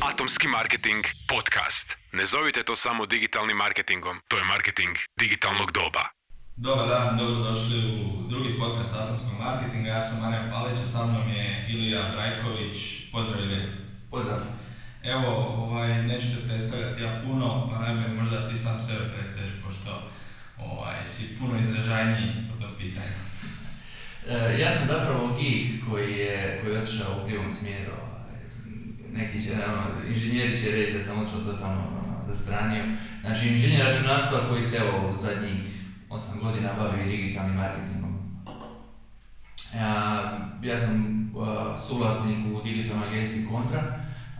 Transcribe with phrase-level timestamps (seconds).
[0.00, 1.96] Atomski marketing podcast.
[2.12, 6.04] Ne zovite to samo digitalnim marketingom, to je marketing digitalnog doba.
[6.56, 9.88] Dobar dan, dobrodošli u drugi podcast Atomskog marketinga.
[9.88, 12.76] Ja sam Marijan Palić, a sa mnom je Ilija Brajković.
[13.12, 13.66] Pozdrav Ilija.
[14.10, 14.38] Pozdrav.
[15.02, 15.30] Evo,
[15.64, 20.02] ovaj, neću te predstavljati ja puno, pa najbolje možda da ti sam sebe predstaviš, pošto
[20.58, 23.16] ovaj, si puno izražajniji po tom pitanju.
[24.28, 27.92] E, ja sam zapravo geek koji je, koji je otišao u krivom smjeru.
[29.12, 32.84] Neki će, ono, inženjeri će reći da sam otišao totalno ono, zastranio.
[33.20, 35.60] Znači, inženjer računarstva koji se evo u zadnjih
[36.10, 38.18] 8 godina bavi digitalnim marketingom.
[39.74, 40.94] Ja, ja sam
[41.34, 41.46] uh,
[41.88, 43.82] suvlasnik u digitalnoj agenciji Kontra,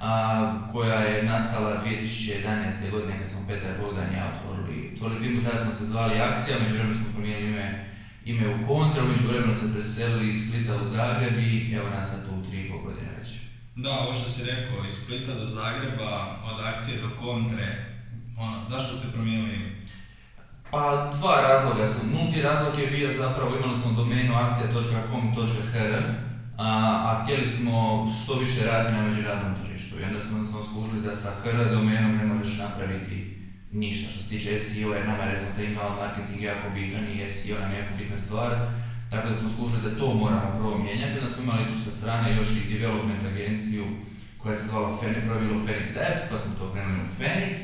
[0.01, 2.91] a, koja je nastala 2011.
[2.91, 6.59] godine kad smo Petar Bogdan i ja otvorili, otvorili firmu, tada smo se zvali Akcija,
[6.59, 7.87] međuvremenu smo promijenili ime,
[8.25, 12.27] ime u Kontra, u međuvremenu se preselili iz Splita u Zagreb i evo nas sad
[12.27, 13.08] tu u 3,5 godine već.
[13.83, 17.67] Da, ovo što si rekao, iz Splita do Zagreba, od akcije do kontre,
[18.39, 19.77] ono, zašto ste promijenili?
[20.71, 22.07] Pa dva razloga su.
[22.07, 25.93] Nulti razlog je bio zapravo, imali smo domenu akcija.com.hr,
[26.59, 26.69] a,
[27.09, 30.01] a htjeli smo što više raditi na međunarodnom tržištu.
[30.01, 33.39] I onda smo, smo skužili da sa hr domenom ne možeš napraviti
[33.73, 37.73] ništa što se tiče SEO, jer nama je email marketing jako bitan i SEO nam
[37.73, 38.51] je jako bitna stvar.
[39.11, 42.37] Tako da smo skužili da to moramo prvo mijenjati, onda smo imali tu sa strane
[42.37, 43.85] još i development agenciju
[44.39, 47.55] koja se zvala je bilo Phoenix Apps, pa smo to krenuli u Phoenix.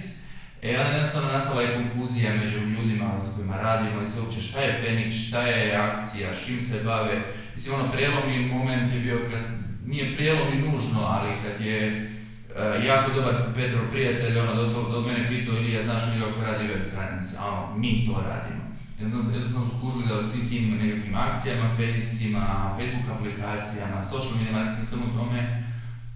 [0.63, 4.61] E, onda jednostavno nastala je konfuzija među ljudima s kojima radimo i sve uopće šta
[4.61, 7.23] je Phoenix, šta je akcija, s čim se bave.
[7.55, 9.41] Mislim, ono prijelomni moment je bio, kad,
[9.87, 15.29] nije prijelomni nužno, ali kad je e, jako dobar Petrov prijatelj, ono doslovno do mene
[15.29, 18.64] pitao ili ja znaš mi kako radi web stranica, a ono, mi to radimo.
[19.05, 22.45] Jednostavno skužili da svim tim nekakvim akcijama, Phoenixima,
[22.77, 25.65] Facebook aplikacijama, social media marketing, svemu tome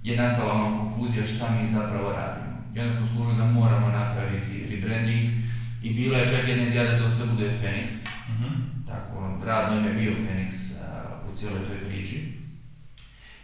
[0.02, 2.52] je nastala ono konfuzija šta mi zapravo radimo.
[2.74, 5.24] I onda smo skužili da moramo napraviti rebranding
[5.82, 8.06] i bila je čak jedna ideja da to sve bude Phoenix.
[8.86, 12.38] Tako, ono, radno ime je bio Phoenix uh, u cijeloj toj priči.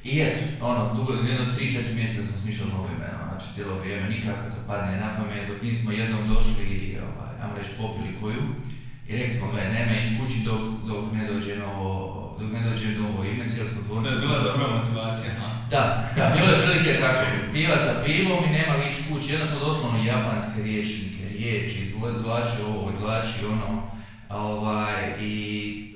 [0.05, 4.51] I eto, ono, dugo, jedno 3-4 mjeseca smo smišljali novo ime, znači cijelo vrijeme, nikako
[4.51, 8.43] to padne na pamet, dok nismo jednom došli i, ovaj, ajmo reći, popili koju.
[9.09, 12.89] I rekli smo, gledaj, nema ići kući dok, dok ne dođe novo, dok ne dođe
[12.99, 15.49] novo ime, smo To je bila dobra motivacija, ha?
[15.71, 19.59] Da, da, bilo je prilike tako, piva za pivom i nema ići kući, onda smo
[19.59, 23.83] doslovno japanske riječnike, riječi, izvlači ovo, izvlači ono,
[24.29, 25.35] a ovaj, i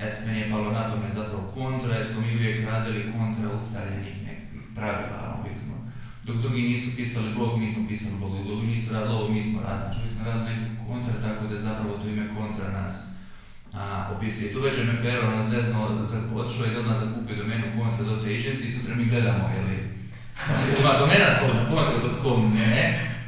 [0.01, 4.17] eto, meni je palo na pamet zapravo kontra, jer smo mi uvijek radili kontra ustaljenih
[4.27, 5.38] nekakvih pravila, ono,
[6.29, 9.43] dok drugi nisu pisali blog, mi smo pisali blog, dok drugi nisu radili ovo, mi
[9.43, 12.67] smo radili, znači mi smo radili neku kontra, tako da je zapravo to ime kontra
[12.79, 12.95] nas.
[13.75, 13.83] A,
[14.17, 14.53] opisuje.
[14.53, 18.73] Tu večer me Pero na zezno, za- otišao je iz odmah zakupio domenu contra.agency i
[18.75, 19.77] sutra mi gledamo, je li,
[20.81, 22.85] ima domena slobodna, contra.com, ne, ne,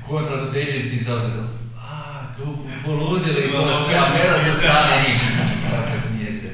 [0.08, 1.42] contra.agency i sad zato,
[2.36, 5.20] fuck, poludili, Malo se ja više sa strane njih,
[5.70, 6.48] tako smije se.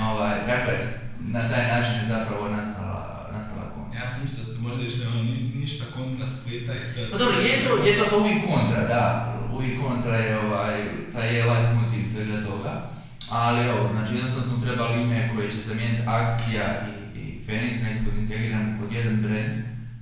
[0.00, 0.74] Ovaj, dakle,
[1.20, 4.00] na taj način je zapravo nastala, nastala kontra.
[4.00, 5.20] Ja sam mislio da ste možda išli ono,
[5.60, 7.10] ništa kontra Splita i to je...
[7.10, 9.04] Pa dobro, je to, je to uvijek kontra, da.
[9.52, 12.90] Uvijek kontra je ovaj, taj je light motiv svega toga.
[13.28, 18.16] Ali evo, znači jednostavno smo trebali ime koje će zamijeniti akcija i, i Phoenix, nekako
[18.16, 19.54] integriramo pod jedan brand.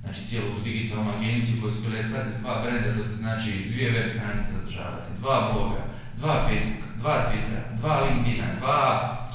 [0.03, 4.09] Znači cijelu tu digitalnu agenciju koju su bile, pazi, dva brenda, to znači dvije web
[4.09, 5.81] stranice zadržavati, dva bloga,
[6.17, 8.77] dva Facebooka, dva Twittera, dva LinkedIna, dva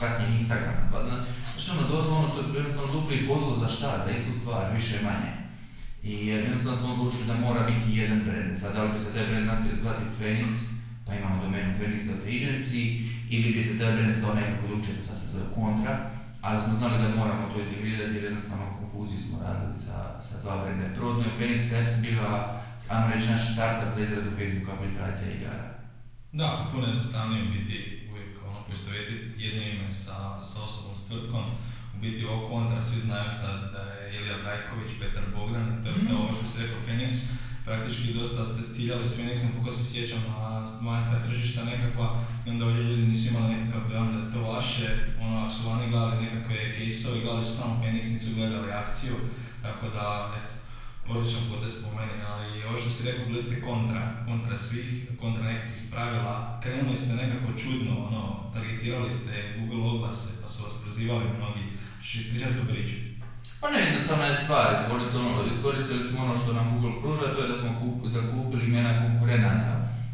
[0.01, 4.33] kasnije Instagrama, dva, znači ono doslovno to je jednostavno dupli posao za šta, za istu
[4.41, 5.44] stvar, više manje.
[6.05, 8.59] I jednostavno smo odlučili da mora biti jedan brand.
[8.59, 10.51] Sad, da li bi se taj brand nastavio zvati Phoenix,
[11.07, 12.83] pa imamo domenu Phoenix.agency,
[13.31, 16.11] ili bi se taj brand zvao nekako drugčije, sad se zove Kontra,
[16.41, 20.55] ali smo znali da moramo to integrirati jer jednostavno konfuziju smo radili sa, sa dva
[20.63, 20.95] brenda.
[20.95, 25.67] Prvotno je Phoenix Apps bila, ajmo reći, naš startup za izradu Facebook aplikacija i igara.
[26.33, 27.77] Da, puno jednostavnije biti
[28.11, 30.17] uvijek ono poistovjetiti jedno ime sa,
[30.51, 31.45] sa osobom, s tvrtkom.
[32.05, 36.15] Biti ovo kontra, svi znaju sad da je Ilija Brajković, Petar Bogdan, to je to
[36.15, 36.23] Mhm.
[36.23, 37.15] ovo što si rekao Phoenix.
[37.65, 42.07] Praktički dosta ste ciljali s Phoenixom, koliko se sjećam, na vanjska tržišta nekakva,
[42.47, 44.89] i onda ovdje ljudi nisu imali nekakav dojam da je to vaše,
[45.21, 49.15] ono, ako su vani gledali nekakve case-ove, gledali su samo Phoenix, nisu gledali akciju,
[49.63, 50.07] tako da,
[50.41, 50.55] eto,
[51.13, 54.89] odličan potez po meni, ali ovo što si rekao, bili ste kontra, kontra svih,
[55.21, 58.23] kontra nekakvih pravila, krenuli ste nekako čudno, ono,
[58.55, 61.65] targetirali ste Google oglase, pa su vas prozivali mnogi,
[62.05, 62.95] što ispričati tu priču.
[63.61, 67.43] Pa ne, jednostavna je stvar, iskoristili, ono- iskoristili smo ono što nam Google pruža, to
[67.43, 69.73] je da smo kup, zakupili imena konkurenata.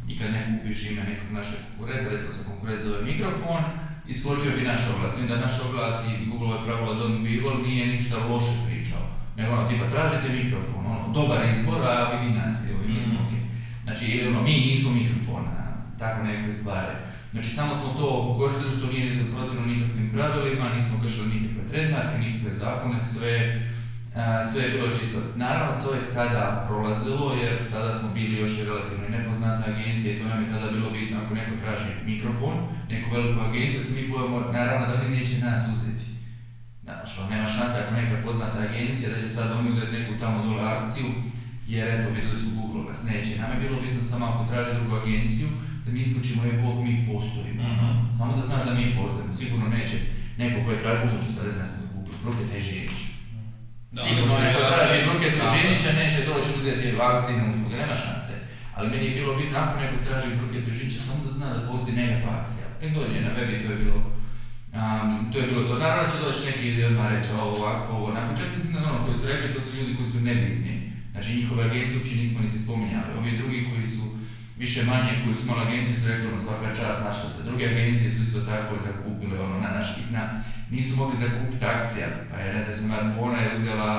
[0.09, 3.63] I kad ne kupiš ime nekog našeg konkurenta, recimo se konkurent zove mikrofon,
[4.09, 5.15] iskočio bi naš oglas.
[5.17, 9.03] Tim da naš oglas i Google pravilo Don't Be Evil nije ništa loše pričao.
[9.37, 13.15] nego ono, tipa, tražite mikrofon, ono, dobar izbor, a vidi nas, evo, i mi smo
[13.15, 13.25] Mhm.
[13.25, 13.33] ok.
[13.85, 15.63] Znači, ili ono, mi nismo mikrofon, a,
[15.99, 16.93] tako nekakve stvari.
[17.33, 22.19] Znači, samo smo to koristili što nije ni protivno nikakvim pravilima, nismo kršili nikakve trademarke,
[22.19, 23.35] nikakve zakone, sve,
[24.49, 25.19] sve je bilo čisto.
[25.37, 30.19] Naravno, to je tada prolazilo, jer tada smo bili još i relativno nepoznata agencija i
[30.19, 32.55] to nam je tada bilo bitno ako neko traži mikrofon,
[32.91, 34.09] neku veliku agenciju, se mi
[34.53, 36.11] naravno da oni neće nas uzeti.
[37.21, 40.63] Ono, nema šanse ako neka poznata agencija da će sad oni uzeti neku tamo dole
[40.63, 41.07] akciju,
[41.69, 43.41] jer eto, vidjeli su Google nas neće.
[43.41, 45.49] Nam je bilo bitno samo ako traži drugu agenciju,
[45.91, 47.63] da mi isključimo je Bog, mi postojimo.
[47.73, 47.89] Mhm.
[48.19, 49.97] Samo da znaš da mi postojimo, sigurno neće
[50.41, 50.83] neko koji je
[51.37, 53.01] sad ne znam za Google, Bruke Težinić.
[53.95, 55.37] Da, Sigurno neko traži Bruke da.
[55.41, 58.35] Težinića, neće doći uzeti akcijne usluge, nema šanse.
[58.77, 62.01] Ali meni je bilo bitno ako neko traži Bruke Težinića, samo da zna da postoji
[62.01, 62.67] nekakva akcija.
[62.81, 64.01] Nek dođe na web i to je bilo
[64.73, 65.79] Um, to je bilo to.
[65.79, 68.37] Naravno će doći neki odmah reći ovo ovako, ovo onako.
[68.41, 70.75] Čak mislim da ono koji su rekli, to su ljudi koji su nebitni.
[71.13, 73.11] Znači njihove agencije uopće nismo niti spominjali.
[73.19, 74.03] Ovi drugi koji su
[74.63, 77.49] više manje, koji su imali agencije su rekli ono svaka čast našla se.
[77.49, 80.23] Druge agencije su isto tako zakupile ono na naš istina.
[80.71, 82.09] Nisu mogli zakupiti akcija.
[82.31, 83.93] Pa je ne znam, Bona je uzela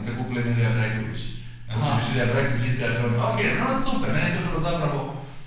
[0.00, 1.20] i zakupili Nelija Brajković.
[1.70, 2.00] Aha.
[2.08, 5.00] Nelija Brajković iskače ono, ok, no super, meni je to bilo zapravo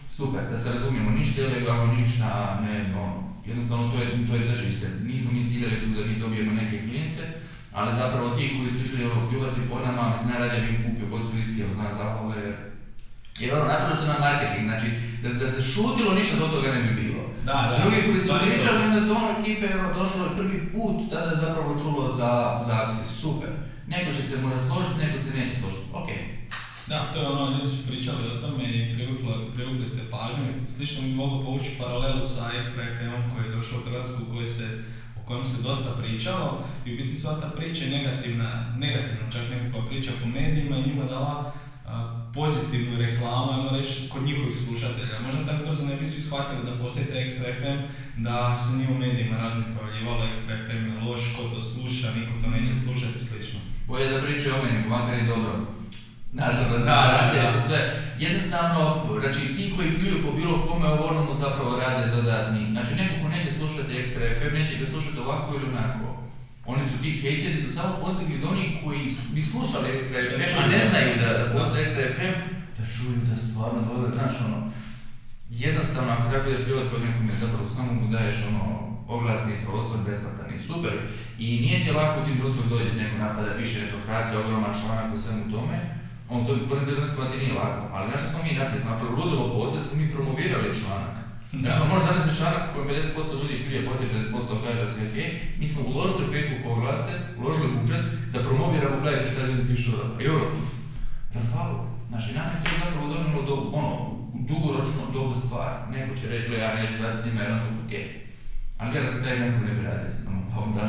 [0.09, 3.03] super, da se razumijemo, ništa ilegalno, ništa, ne, no,
[3.45, 4.88] jednostavno to je, to je tržište.
[5.03, 7.23] Nismo mi ciljali tu da mi dobijemo neke klijente,
[7.73, 11.07] ali zapravo ti koji su išli ono pljuvati po nama, mislim najradije bi im kupio
[11.07, 11.65] bocu viskija,
[13.41, 14.88] jer ono, napravili su nam marketing, znači,
[15.23, 17.21] da, da se šutilo, ništa do toga ne bi bilo.
[17.49, 17.77] Da, da.
[17.81, 21.29] Drugi koji su je pričali, onda to ono ekipe ono, došlo je prvi put, tada
[21.31, 22.31] je zapravo čulo za,
[22.67, 23.49] za akcije, super.
[23.88, 26.21] Neko će se morati složiti, neko se neće složiti, okej.
[26.91, 28.95] Da, to je ono, ljudi su pričali o tome i
[29.55, 30.65] privukli, ste pažnju.
[30.75, 34.67] Slično bi mogu povući paralelu sa Extra FM-om koji je došao u Hrvatsku, koji se,
[35.19, 39.41] o kojem se dosta pričalo i u biti sva ta priča je negativna, negativna čak
[39.51, 41.53] nekakva priča po medijima i njima dala
[42.33, 45.19] pozitivnu reklamu, ajmo reći, kod njihovih slušatelja.
[45.25, 47.77] Možda tako brzo ne bi svi shvatili da postoji taj Extra FM,
[48.25, 52.33] da se nije u medijima raznih pojavljivalo Extra FM je loš, ko to sluša, niko
[52.41, 53.59] to neće slušati i slično.
[53.88, 55.53] Bolje da pričaju o meni, makar i dobro.
[56.33, 57.79] Naša prezentacija da, sve.
[58.19, 58.81] Jednostavno,
[59.21, 62.71] znači ti koji pljuju po bilo kome ovo zapravo rade dodatni.
[62.71, 66.10] Znači neko ko neće slušati Extra FM, neće ga slušati ovako ili onako.
[66.65, 69.01] Oni su ti hejteri su samo postigli do onih koji
[69.33, 72.35] bi slušali Extra FM, a ne znaju da, da postoji Extra FM,
[72.77, 74.71] da čuju da stvarno dobro, znaš ono,
[75.49, 78.63] jednostavno ako tako ideš bilo kod nekom je zapravo samo mu daješ ono
[79.07, 80.93] oglasni prostor besplatan i super.
[81.39, 85.17] I nije ti lako u tim društvom dođe neko napada, piše netokracija, ogroman članak u
[85.17, 85.77] svemu tome,
[86.29, 89.53] on to po internetima ti nije lako, ali znaš što smo mi napravili, napravili ludilo
[89.57, 91.20] potez, smo mi promovirali članak.
[91.59, 95.03] Znači, ono može zamisliti članak u kojem 50% ljudi prije pote 50% kaže da sve
[95.07, 95.18] ok,
[95.59, 98.03] mi smo uložili Facebook oglase, uložili budžet
[98.33, 99.92] da promoviramo, gledajte šta ljudi pišu,
[100.24, 100.69] i ono, puf,
[101.36, 101.77] razvalo.
[102.09, 103.92] Znači, nam je to zapravo donijelo do, ono,
[104.51, 105.71] dugoročno dobru stvar.
[105.92, 107.94] Neko će reći, ja neću dati s njima jer on to ok.
[108.77, 110.83] Ali vjerojatno taj neko ne bi radio s nama, pa onda...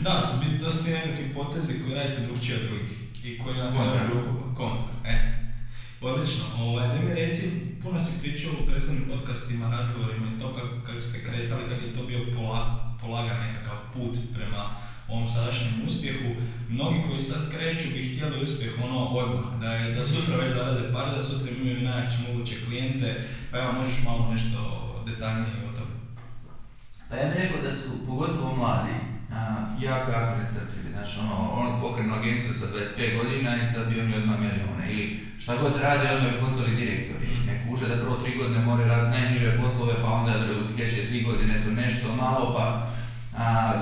[0.00, 2.92] Da, to su ti nekakvi potezi koji radite drugčije od drugih
[3.24, 4.06] i koji na Kontra.
[4.06, 4.24] kraju
[4.56, 4.92] kontra.
[5.04, 5.37] E,
[6.00, 6.44] odlično.
[6.58, 7.50] Ovaj, da mi reci,
[7.82, 11.94] puno si pričao u prethodnim podcastima, razgovorima i to kako kak ste kretali, kak je
[11.94, 14.76] to bio pola, polagan nekakav put prema
[15.08, 16.28] ovom sadašnjem uspjehu.
[16.68, 20.92] Mnogi koji sad kreću bi htjeli uspjeh ono odmah, da, je, da sutra već zarade
[20.92, 24.58] pare, da sutra imaju najjače moguće klijente, pa evo možeš malo nešto
[25.06, 25.94] detaljnije o tome.
[27.10, 28.94] Pa ja bih rekao da su, pogotovo mladi,
[29.32, 29.38] a,
[29.80, 30.88] jako, jako nestrpljivi.
[30.92, 34.92] Znači, ono, on pokrenu agenciju sa 25 godina i sad bi oni odmah milijone.
[34.92, 37.26] Ili šta god rade, onda bi postali direktori.
[37.26, 37.46] Mm.
[37.46, 40.32] Ne kuže da prvo tri godine moraju raditi najniže poslove, pa onda
[40.64, 42.90] u sljedeće tri godine to nešto malo, pa...
[43.36, 43.72] A,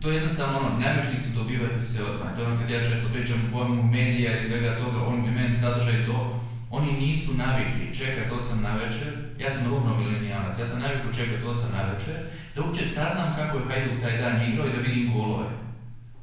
[0.00, 2.34] to je jednostavno ono, navikli su dobivati se odmah.
[2.34, 5.30] To je ono kad ja često pričam o pojmu medija i svega toga, on bi
[5.30, 10.66] meni sadržaj to, oni nisu navikli čekat 8 na večer, ja sam rubno milenijalac, ja
[10.66, 12.16] sam navikao čekat 8 na večer,
[12.54, 15.50] da uopće saznam kako je Hajduk taj dan igrao i da vidim golove.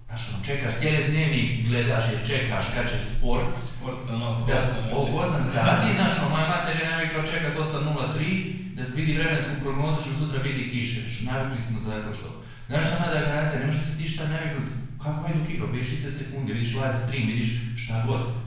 [0.08, 4.84] Znaš, ono, čekaš cijeli dnevnik, gledaš jer čekaš kad će sport, Sport, ono, da, osam
[4.94, 5.40] o večer.
[5.40, 9.98] 8 sati, znaš, ono, moja mater je navikla čekat 8.03, da se vidi vremensku prognozu,
[10.04, 12.44] će sutra biti kiše, navikli smo za tako što.
[12.68, 14.68] Znaš, šta mlada generacija, nemaš li se ti šta naviknut,
[15.04, 17.50] kako Hajduk igrao, vidiš iste sekunde, vidiš live stream, vidiš
[17.84, 18.43] šta god.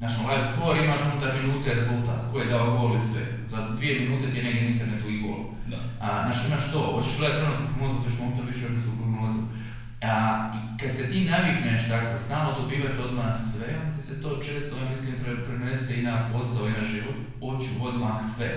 [0.00, 3.22] Znaš, ono, live score, imaš unutar minute rezultat, ko je dao gol i sve.
[3.52, 5.40] Za dvije minute ti je negdje na internetu i gol.
[5.72, 5.80] Da.
[6.04, 9.40] A, znaš, imaš to, hoćeš gledati vremensku prognozu, hoćeš momentalno više vremensku prognozu.
[10.10, 10.14] A,
[10.56, 14.90] i kad se ti navikneš tako, stalno dobivati odmah sve, onda se to često, ja
[14.92, 17.18] mislim, pre- prenese i na posao i na život.
[17.40, 18.50] Hoću odmah sve.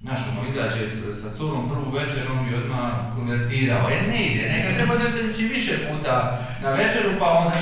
[0.00, 3.90] Znaš, ono, izađe sa, sa curom prvu večer, on bi odmah konvertirao.
[3.90, 6.14] E, ne ide, neka treba da ići više puta
[6.62, 7.56] na večeru, pa onda,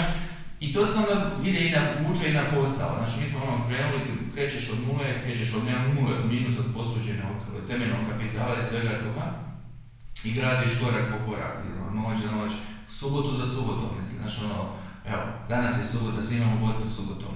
[0.64, 1.16] I to se onda
[1.48, 1.82] ide i na,
[2.28, 2.96] i na posao.
[2.98, 4.00] Znači, mi smo ono krenuli,
[4.34, 7.36] krećeš od nule, krećeš od nema nule, minus od posuđenog
[7.68, 9.24] temeljnog kapitala i svega toga.
[10.24, 11.54] I gradiš korak po korak,
[11.88, 12.52] ono, noć za noć,
[12.88, 14.58] subotu za subotom, mislim, znači ono,
[15.12, 17.34] evo, danas je subota, snimamo podcast subotom.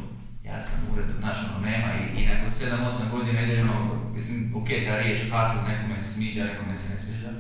[0.48, 3.76] Ja sam u uredu, znaš, ono, nema i, i nakon 7-8 godina ide ono,
[4.16, 7.30] mislim, ok, ta riječ hustle, nekome se smiđa, nekome se ne sviđa,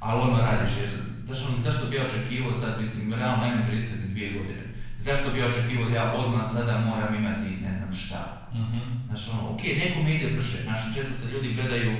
[0.00, 0.90] ali ono radiš, jer,
[1.26, 4.69] znaš, ono, zašto bi ja očekivao sad, mislim, realno imam 32 godine,
[5.00, 8.48] zašto bi očekivao da ja odmah sada moram imati ne znam šta.
[8.54, 8.78] Mhm.
[9.08, 11.96] Znaš, ono, ok, nekome ide brže, znaš, često se ljudi gledaju,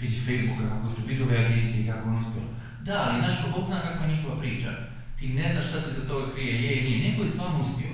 [0.00, 2.48] vidi Facebooka kako su vidove agencije, kako on uspjelo.
[2.82, 4.70] Da, ali znaš, Bog zna kakva je njihova priča.
[5.18, 7.10] Ti ne znaš šta se za toga krije, je i nije.
[7.10, 7.92] Neko je stvarno uspio.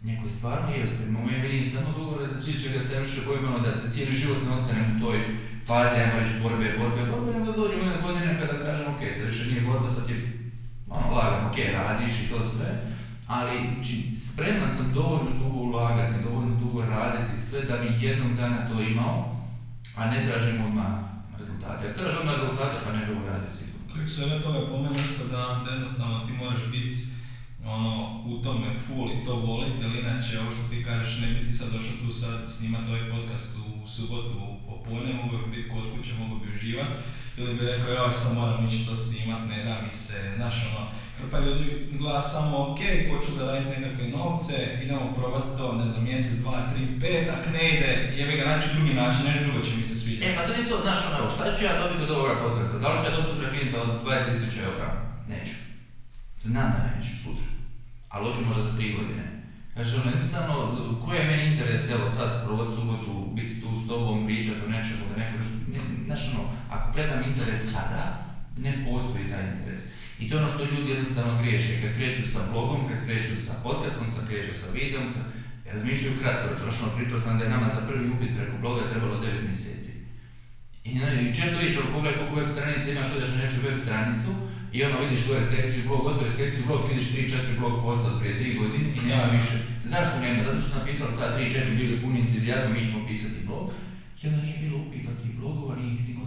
[0.00, 1.12] Neko je stvarno je uspio.
[1.12, 4.50] Moje vidim samo dugo znači čega se više bojim ono da, da cijeli život ne
[4.50, 5.18] ostanem u toj
[5.66, 9.26] fazi, ajmo reći, borbe, borbe, borbe, nego da dođemo jedne godine kada kažem, ok, sad
[9.26, 10.16] više nije borba, sad je
[10.88, 12.68] ono, lagano, ok, radiš i to sve,
[13.28, 18.68] ali znači, spreman sam dovoljno dugo ulagati, dovoljno dugo raditi sve da bi jednog dana
[18.68, 19.36] to imao,
[19.96, 20.92] a ne tražim odmah
[21.38, 21.86] rezultate.
[21.86, 23.92] Jer tražim odmah rezultate pa ne bi uradio sigurno.
[23.92, 26.98] Klik svega toga pomenu isto da, da jednostavno ti moraš biti
[27.64, 31.44] ono, u tome full i to voliti, jer inače ovo što ti kažeš, ne bi
[31.44, 34.57] ti sad došao tu sad snimat ovaj podcast u subotu
[34.88, 36.88] popodne, mogu bi biti kod kuće, mogu bi uživat,
[37.36, 40.90] ili bi rekao, ja sad moram ići to snimat, ne da mi se, znaš ono,
[41.18, 42.80] hrpa ljudi gleda samo, ok,
[43.10, 47.64] hoću zaraditi nekakve novce, idemo probati to, ne znam, mjesec, dva, tri, pet, ak ne
[47.74, 50.30] ide, jebi ga naći drugi način, nešto drugo će mi se sviđati.
[50.30, 52.78] E pa to je to, znaš ono, šta ću ja dobiti od ovoga podcasta?
[52.78, 54.88] Da li ću ja dobiti sutra klijenta od 20.000 eura?
[55.28, 55.56] Neću.
[56.36, 57.48] Znam da neću sutra.
[58.08, 59.38] Ali hoću možda za tri godine.
[59.78, 60.54] Znači, ono, jednostavno,
[61.04, 65.04] koji je meni interes, evo sad, provod subotu, biti tu s tobom, pričati o nečemu,
[65.10, 65.38] da neko
[65.72, 68.02] ne, znaš, ono, ako gledam interes sada,
[68.64, 69.80] ne postoji taj interes.
[70.20, 73.52] I to je ono što ljudi jednostavno griješe, kad kreću sa blogom, kad kreću sa
[73.64, 75.20] podcastom, kad kreću sa videom, sa,
[75.72, 79.22] razmišljaju kratkoročno, znači, ono, pričao sam da je nama za prvi upit preko bloga trebalo
[79.24, 79.92] 9 mjeseci.
[80.84, 84.30] I, ne, često ono, pogledaj koliko web stranica imaš, odeš na neču web stranicu,
[84.72, 88.34] i ono vidiš gore sekciju blog, otvoriš sekciju blog, vidiš 3-4 blog posta od prije
[88.38, 89.56] 3 godine i nema više.
[89.84, 90.42] Zašto nema?
[90.42, 93.70] Zato što sam napisao ta 3-4 bili puni entuzijazma, mi ćemo pisati blog.
[94.22, 96.22] I onda nije bilo upita tih blogova, nije ih niko.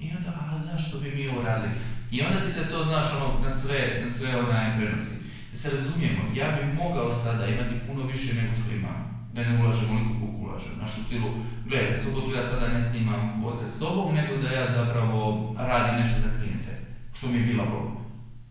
[0.00, 1.74] I onda, a zašto bi mi ovo radili?
[2.10, 5.16] I onda ti se to, znaš, ono, na sve, na sve onaj prenosi.
[5.52, 8.98] Da se razumijemo, ja bi mogao sada imati puno više nego što imam.
[9.34, 10.72] Da ne ulažem onoliko koliko ulažem.
[10.78, 11.28] Znaš, u stilu,
[11.66, 15.16] gledaj, subotu ja sada ne snimam podcast s tobom, nego da ja zapravo
[15.58, 16.59] radim nešto za klijente.
[17.20, 17.94] Što mi je bila volja.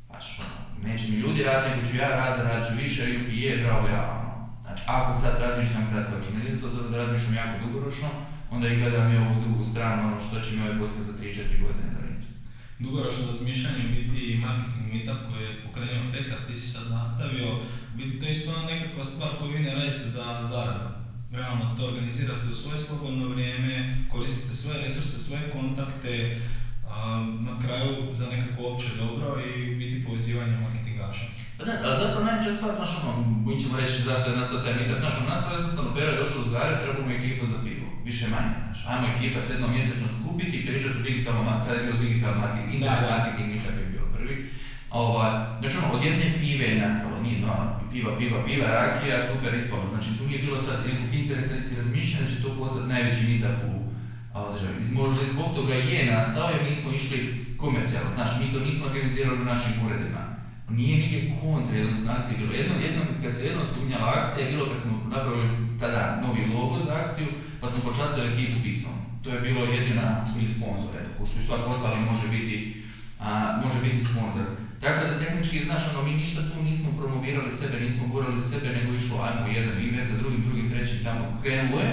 [0.09, 0.57] Znaš, ono,
[0.87, 4.03] neće mi ljudi raditi, nego ću ja zaradit ću više i je, bravo ja.
[4.17, 4.31] Ono.
[4.63, 8.09] Znači, ako sad razmišljam kratkoročno, ne da razmišljam jako dugoročno,
[8.51, 11.61] onda i gledam i ovu drugu stranu, ono što će mi ovaj podcast za 3-4
[11.65, 12.27] godine donijeti.
[12.85, 17.47] Dugoročno razmišljanje biti marketing meetup koji je pokrenuo Petar, ti si sad nastavio,
[17.97, 20.89] biti to isto ona nekakva stvar koju vi ne radite za zaradu.
[21.31, 23.73] Realno to organizirate u svoje slobodno vrijeme,
[24.11, 26.13] koristite svoje resurse, svoje kontakte,
[26.89, 26.99] a,
[27.47, 31.25] na kraju za nekako opće dobro i biti povezivanje marketingaša.
[31.57, 33.11] Pa da, ali zapravo najveća stvar, znaš ono,
[33.45, 36.21] mi ćemo reći zašto je nastao taj meetup, znaš ono, nastao je jednostavno Pero je
[36.21, 40.07] došao u Zagreb, trebamo ekipu za pivo, više manje, znaš, ajmo ekipa se jednom mjesečno
[40.17, 44.05] skupiti i pričati o digitalnom, kada je bio digital marketing, internet marketing, meetup je bio
[44.15, 44.35] prvi.
[45.03, 47.53] Ovaj, znači ono, od jedne pive je nastalo, nije no,
[47.91, 52.23] piva, piva, piva, rakija, super ispalo, znači tu nije bilo sad nekog interesa niti razmišljanja
[52.25, 53.78] da će to postati najveći meetup u
[54.33, 54.55] a,
[54.93, 59.41] Možda zbog toga je nastao jer mi smo išli komercijalno, znaš, mi to nismo organizirali
[59.41, 60.21] u našim uredima.
[60.69, 62.53] Nije nigdje kontra jednostavno akcije bilo.
[62.53, 65.47] Jedno, jednom, kad se jednom spominjala akcija, bilo kad smo napravili
[65.79, 67.27] tada novi logo za akciju,
[67.61, 68.95] pa smo počastili ekipu pizzom.
[69.23, 72.83] To je bilo jedina ili sponsor, eto, što i svak ostali može biti,
[73.19, 74.45] a, može biti sponsor.
[74.81, 78.93] Tako da tehnički, znaš, ono, mi ništa tu nismo promovirali sebe, nismo gurali sebe, nego
[78.93, 81.91] išlo, ajmo, jedan event za drugim, drugim, trećim, tamo krenulo je.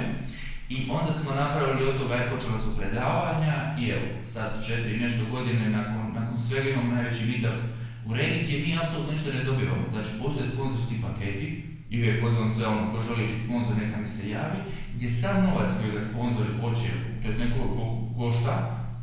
[0.68, 5.00] I onda smo napravili od toga, aj počela su predavanja i evo, sad četiri i
[5.00, 7.60] nešto godine nakon, nakon svega imamo najveći meetup
[8.06, 9.86] u regiji gdje mi apsolutno ništa ne dobivamo.
[9.92, 14.06] Znači, postoje sponzorski paketi i uvijek pozivam sve ono ko želi biti sponzor neka mi
[14.06, 14.60] se javi,
[14.94, 16.90] gdje sam novac koji ga sponzor hoće,
[17.22, 17.64] to je ko
[18.18, 18.54] košta,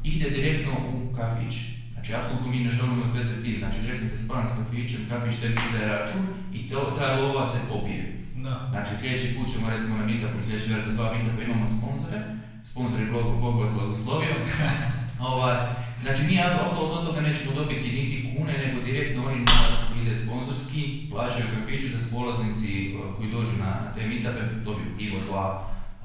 [0.03, 1.55] ide direktno u kafić.
[1.93, 5.01] Znači, apsolutno mi ne želimo imati veze s tim, znači direktno te spam s kafićem,
[5.10, 6.22] kafić tebi izdaje račun
[6.53, 8.12] i to, ta lova se popije.
[8.46, 8.68] Da.
[8.70, 12.20] Znači sljedeći put ćemo recimo na meetupu, sljedeći vjerojatno dva meetupa imamo sponzore,
[12.70, 14.36] sponzori blog, Bog vas blagoslovio.
[15.32, 15.56] ovaj,
[16.04, 20.16] znači mi apsolutno od toga nećemo dobiti niti kune, nego direktno oni novac koji ide
[20.16, 20.82] sponzorski,
[21.12, 25.46] plaćaju kafiću da su polaznici uh, koji dođu na, na te meetupe dobiju pivo, dva,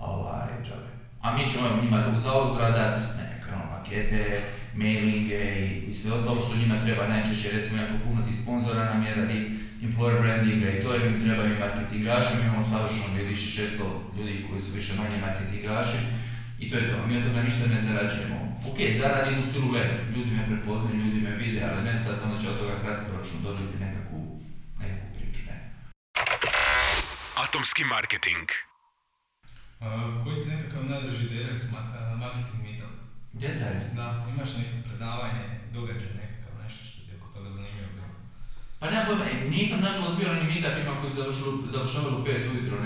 [0.00, 0.90] ovaj, džabe.
[1.24, 4.42] A mi ćemo njima u zauzvrat dat nekakve ono, pakete,
[4.74, 9.02] mailinge i, i sve ostalo što njima treba najčešće, recimo jako puno tih sponzora nam
[9.06, 14.18] je radi employer brandinga i to je mi treba i marketingaši, mi imamo savršeno 2600
[14.18, 15.98] ljudi koji su više manje marketingaši
[16.58, 18.38] i to je to, mi od toga ništa ne zarađujemo.
[18.68, 19.68] Ok, zaradim u stilu
[20.14, 23.78] ljudi me prepoznaju, ljudi me vide, ali ne sad onda će od toga kratkoročno dobiti
[23.84, 24.40] nekakvu,
[24.80, 25.56] nekakvu priču, ne.
[27.44, 28.46] Atomski marketing.
[29.80, 31.64] Uh, koji ti nekakav najdraži direkt
[32.22, 32.94] marketing meetup?
[33.32, 33.78] Detalj.
[33.98, 38.14] Da, imaš neko predavanje, događaj nekakav, nešto što ti je oko toga zanimljivo bilo?
[38.78, 42.50] Pa nema pojma, e, nisam nažalost bio na meetupima koji su završili- završavali u 5
[42.52, 42.76] ujutro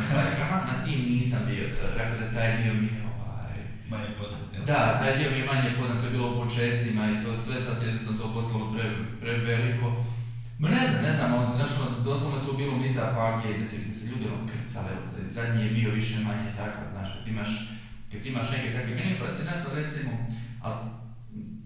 [0.70, 1.64] na tim nisam bio,
[1.98, 3.56] tako da taj dio mi je ovaj...
[3.90, 4.64] Manje poznat, jel?
[4.64, 7.56] Da, taj dio mi je manje poznat, to je bilo u početcima i to sve,
[7.60, 8.84] sad jer sam to poslalo pre,
[9.20, 9.86] preveliko.
[10.58, 13.64] Ma ne znam, ne znam, on, znaš, ono, doslovno je tu bilo meetupa gdje, gdje
[13.64, 14.90] se, gdje se ljudi ono krcale,
[15.30, 17.50] zadnji je bio više manje takav, znaš, kad imaš,
[18.12, 20.10] kad imaš neke takve, meni je fascinantno recimo,
[20.62, 20.80] ali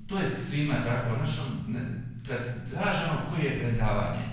[0.09, 2.41] to je svima tako, znaš, ono, ne, kad
[2.71, 4.25] traže ono koje je predavanje,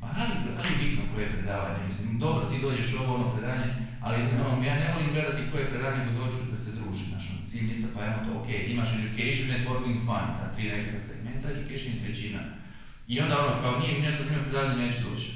[0.00, 3.68] ma ali, ali bitno koje je predavanje, mislim, dobro, ti dođeš u ovo ono predavanje,
[4.00, 7.24] ali ono, ja ne volim gledati koje je predavanje, nego dođu da se druži, znaš,
[7.30, 11.92] ono, cilj meetupa pa to, ok, imaš education, networking, fun, ta tri nekakva segmenta, education
[11.92, 12.40] je trećina.
[13.08, 15.30] I onda ono, kao nije mi nešto zanimljivo predavanje, neću doći.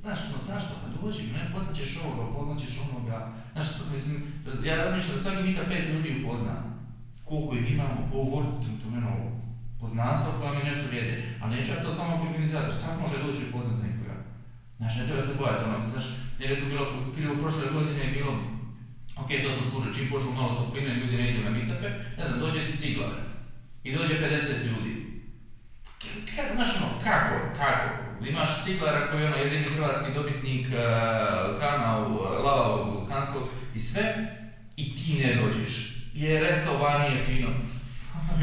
[0.00, 0.72] Znaš, no zašto?
[0.82, 3.32] Pa dođi, ne, poznaćeš ovoga, poznaćeš onoga.
[3.52, 4.16] Znaš, mislim,
[4.64, 6.54] ja razmišljam da svaki meetup pet ljudi upozna.
[7.24, 9.10] Koliko ih imamo, ovo, to, to meno,
[9.84, 11.14] poznanstva koja mi nešto vrijede.
[11.42, 14.14] A neću ja to samo organizator, svak može doći i upoznat nekoga.
[14.78, 16.06] Znaš, ne treba se bojati, ono, znaš,
[16.38, 16.84] jer recimo bilo,
[17.16, 18.32] krivo prošle godine je bilo,
[19.22, 21.88] ok, to smo skužili, čim počnu malo topline, ljudi ne idu na meetupe,
[22.18, 23.14] ne znam, dođe ti ciglar
[23.86, 24.92] i dođe 50 ljudi.
[26.36, 27.88] Kako, znaš ono, kako, kako?
[28.30, 32.10] Imaš ciglara koji je ono jedini hrvatski dobitnik uh, kana u
[32.44, 33.42] lava u Kanskog
[33.74, 34.04] i sve,
[34.76, 35.74] i ti ne dođeš.
[36.14, 37.48] Jer eto, vani je fino.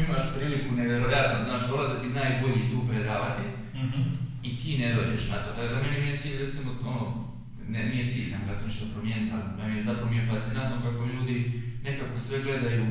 [0.06, 3.42] Imaš priliku nevjerojatno, znaš, dolaze ti najbolji tu predavati
[3.74, 4.02] Mhm.
[4.42, 5.50] i ti ne dođeš na to.
[5.56, 7.28] Tako da meni nije cilj, recimo, ono,
[7.68, 11.62] ne, nije cilj, nam da to nešto promijeniti, ali zapravo mi je fascinantno kako ljudi
[11.84, 12.86] nekako sve gledaju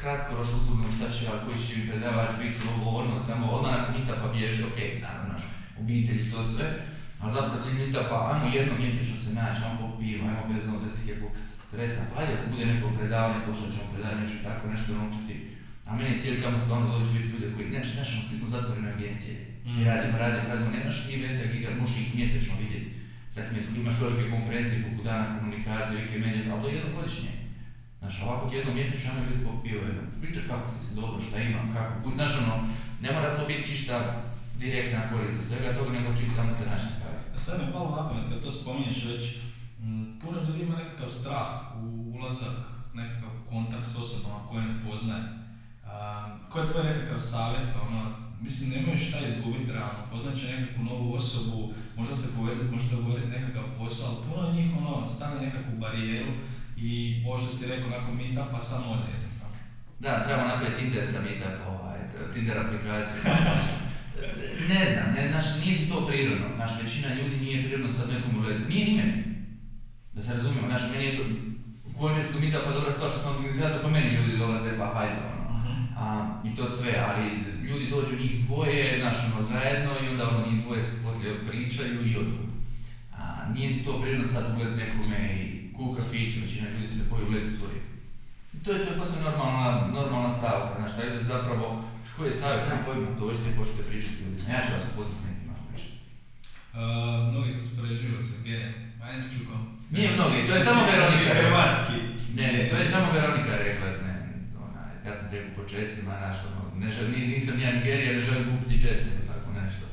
[0.00, 3.94] kratkoročno usudno šta će, a koji će mi predavač biti ovo, ono, tamo, odmah nakon
[3.94, 5.42] meetupa bježe, ok, naravno, naš,
[5.80, 6.66] obitelj to sve,
[7.20, 10.92] ali zapravo cilj meetupa, ajmo jednom mjesečno se naći, ajmo popijemo, ajmo bez ono, bez
[11.04, 11.32] ikakvog
[11.68, 15.34] stresa, pa ajde, ako bude neko predavanje, pošlat ćemo predavanje, nešto tako, nešto naučiti.
[15.88, 18.48] A meni je cilj tamo stvarno doći biti ljude koji, znači, znaš, ono, svi smo
[18.48, 19.36] zatvorene agencije,
[19.72, 19.88] svi Mm.
[19.90, 22.90] radimo, radimo, radimo, nemaš eventa gdje možeš ih mjesečno vidjeti.
[23.34, 27.30] Sad mjesečno imaš velike konferencije poput dana komunikacije, velike medije, ali to je jednom godišnje.
[28.00, 31.36] Znaš, ovako ti jednom mjesečno ono ljudi popio jedan, priča kako si se dobro, šta
[31.40, 32.54] imam, kako, put, znaš ono,
[33.02, 33.96] ne mora to biti išta
[34.62, 37.18] direktna korist sa svega toga, nego čisto tamo se naći na kavi.
[37.36, 39.24] A Sad me palo na pamet kad to spominješ već,
[39.82, 41.48] m, puno ljudi ima nekakav strah
[41.82, 42.56] u ulazak,
[42.94, 45.24] nekakav kontakt s osobama koje ne poznaje.
[45.88, 48.00] A, koji je tvoj nekakav savjet, ono,
[48.40, 53.64] mislim nemaju šta izgubiti realno, poznaće nekakvu novu osobu, možda se povezati, možda dogovoriti nekakav
[53.78, 56.32] posao, ali puno njih ono, stavi nekakvu barijeru
[56.76, 59.56] i što si rekao, nakon meetupa samo ode jednostavno.
[59.98, 61.98] Da, trebamo napraviti Tinder za meetup, ovaj,
[62.32, 62.56] Tinder
[64.72, 68.38] ne znam, ne, znaš, nije ti to prirodno, znaš, većina ljudi nije prirodno sad nekom
[68.38, 69.24] uletiti, nije ni meni.
[70.12, 71.22] Da se razumijemo, znaš, meni je to,
[71.90, 75.37] u kontekstu meetupa dobra stvar što sam organizator, pa meni ljudi dolaze, pa hajde, ono.
[75.98, 77.24] A, I to sve, ali
[77.68, 82.16] ljudi dođu njih dvoje, znaš, ono, zajedno i onda ono njih dvoje poslije pričaju i
[82.16, 82.38] odu.
[83.18, 83.22] A,
[83.54, 87.58] nije ti to prirodno sad ugled nekome i ku kafiću, većina ljudi se boji ugled
[87.58, 87.80] curi.
[88.54, 91.84] I To je, to je posle normalna, normalna stavka, znaš, da ide zapravo,
[92.16, 95.16] koji je savjet, nemam pojma, dođite i počnete pričati s ljudima, ja ću vas upoznat
[95.18, 95.94] s nekim ako ništa.
[96.74, 98.72] Uh, mnogi to spoređuju sa gejem,
[99.06, 99.60] ajde čukom.
[99.94, 101.32] Nije mnogi, to je samo Veronika.
[101.40, 101.96] Hrvatski.
[102.38, 103.88] Ne, ne, to je samo Veronika rekla,
[105.06, 108.78] ja sam tek u početcima, znaš, ono, ne ni- nisam ja Nigerija, ne želim kupiti
[108.82, 109.86] džetce ili tako nešto.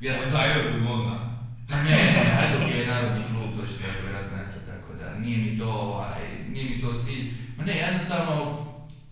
[0.00, 0.30] Ja sam.
[0.30, 1.38] Zajer bi mogla.
[1.70, 5.58] Ne, ne, Hajduk je narodni klub, to će tako vjerojatno nestati, tako da nije mi
[5.58, 6.20] to, ovaj,
[6.52, 7.24] nije mi to cilj.
[7.56, 8.34] Ma ne, jednostavno,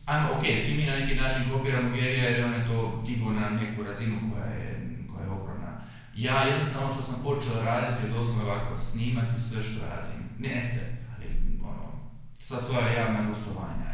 [0.07, 3.49] ajmo, ok, svi mi na neki način kopiramo Gerija jer on je to digao na
[3.51, 4.69] neku razinu koja je,
[5.13, 5.81] koja je ogromna.
[6.17, 10.21] Ja jednostavno što sam počeo raditi je doslovno ovako, snimati sve što radim.
[10.39, 10.85] Ne sve,
[11.17, 11.27] ali
[11.63, 11.87] ono,
[12.39, 13.87] sva svoja javna gostovanja,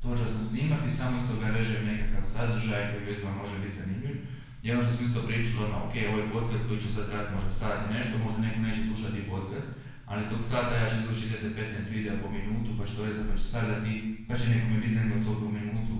[0.00, 0.08] eto.
[0.08, 4.16] Počeo sam snimati, samo iz toga režem nekakav sadržaj koji ljudima može biti zanimljiv.
[4.62, 7.50] I ono što smo isto pričali, ono, ok, ovaj podcast koji ću sad raditi možda
[7.60, 9.68] sat i nešto, možda neko neće slušati podcast,
[10.06, 13.28] ali iz tog sata ja ću izvući 10-15 videa po minutu, pa ću to rezati,
[13.30, 13.92] pa ću stavljati,
[14.28, 15.94] pa će nekome biti zanimljivo to po minutu,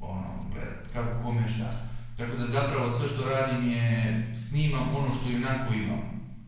[0.00, 1.68] ono, gledat, kako kome šta.
[2.16, 3.86] Tako da zapravo sve što radim je
[4.34, 6.02] snimam ono što i onako imam.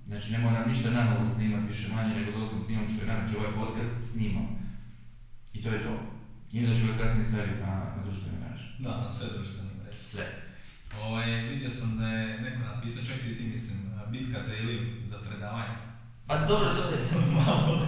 [0.06, 4.12] Znači ne moram ništa nanovo snimati više manje, nego doslovno snimam što je ovaj podcast
[4.12, 4.46] snimam.
[5.54, 6.13] I to je to.
[6.54, 8.66] I onda ću ga kasnije staviti na, na društvene mreže.
[8.78, 9.98] Da, na sve društvene mreže.
[9.98, 10.24] Sve.
[11.02, 14.82] Ovaj, vidio sam da je neko napisao, čak si ti mislim, uh, bitka za Iliju,
[15.06, 15.76] za predavanje.
[16.26, 16.96] Pa dobro, dobro.
[17.46, 17.86] Malo.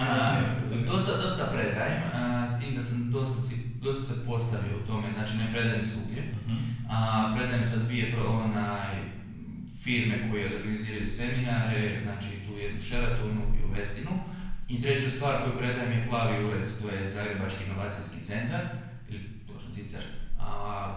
[0.00, 0.40] A,
[0.86, 5.08] dosta, dosta predajem, a, s tim da sam dosta, si, dosta se postavio u tome,
[5.14, 6.22] znači ne predajem svugdje.
[6.46, 6.56] Mhm.
[6.90, 8.94] A, predajem sa dvije pro, onaj,
[9.82, 14.14] firme koje organiziraju seminare, znači tu jednu u Sheratonu i u Westinu.
[14.68, 18.62] I treća stvar koju predajem je Plavi ured, to je Zagrebački inovacijski centar,
[19.08, 20.02] ili točno Zicar,
[20.40, 20.50] a,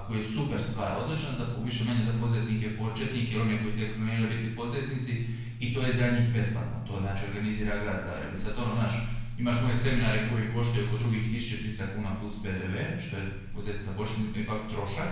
[0.07, 4.27] koji je super stvar, odličan za više manje za poduzetnike, početnike one koji tek planiraju
[4.29, 5.13] biti poduzetnici
[5.59, 8.33] i to je za njih besplatno, to znači organizira grad Zagreb.
[8.43, 8.93] Sad ono, naš,
[9.39, 13.93] imaš moje seminare koji koštaju oko drugih 1300 kuna plus PDV, što je poduzetnik za
[13.97, 15.09] početnicima ipak trošak,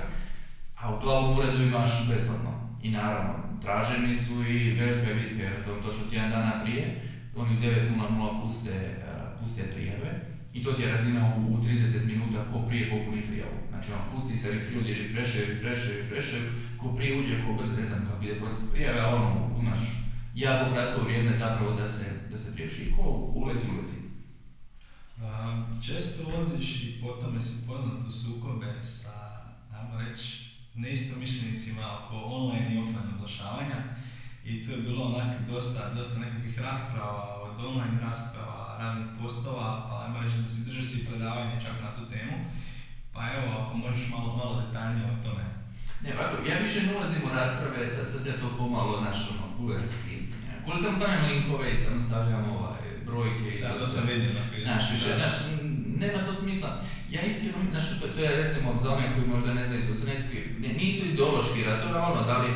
[0.81, 2.51] a u plavom uredu imaš besplatno.
[2.83, 7.08] I naravno, traženi su i velika bitka, jer to točno tjedan dana prije,
[7.39, 12.07] oni u 9.00 puste, uh, puste prijave i to ti je razina u, u 30
[12.07, 13.57] minuta ko prije popuni prijavu.
[13.69, 18.05] Znači on pusti se, ljudi refreshaju, refreshaju, refreshaju, ko prije uđe, ko brzo, ne znam
[18.05, 19.79] kako ide proces prijave, a ono, imaš
[20.35, 23.01] jako kratko vrijeme zapravo da se, da se prijaviš i ko
[23.35, 23.99] uleti, uleti.
[25.21, 29.41] A, često ulaziš i po tome si poznat u sukobe sa,
[29.73, 33.75] ajmo reći, neistomišljenicima oko online i offline oglašavanja
[34.49, 39.95] i tu je bilo onak dosta, dosta nekakvih rasprava, od online rasprava, raznih postova, pa
[40.05, 42.35] ajmo reći da si držao si predavanje čak na tu temu.
[43.13, 45.43] Pa evo, ako možeš malo, malo detaljnije o tome.
[46.03, 49.45] Ne, ovako, ja više ne ulazim u rasprave, sad, sad ja to pomalo, znaš, ono,
[49.57, 50.15] kulerski.
[50.65, 53.87] Kule sam stavljam linkove i samo stavljam ovaj, brojke i Da, to sve.
[53.87, 54.67] sam vidio na Facebooku.
[54.69, 55.35] Znaš, više, znaš,
[56.01, 56.69] nema to smisla.
[57.15, 60.05] Ja iskreno, znaš, to, to je recimo za one koji možda ne znaju, to su
[60.05, 62.49] nekakvi, ne, nisu ideološki ratovi, ono, da li,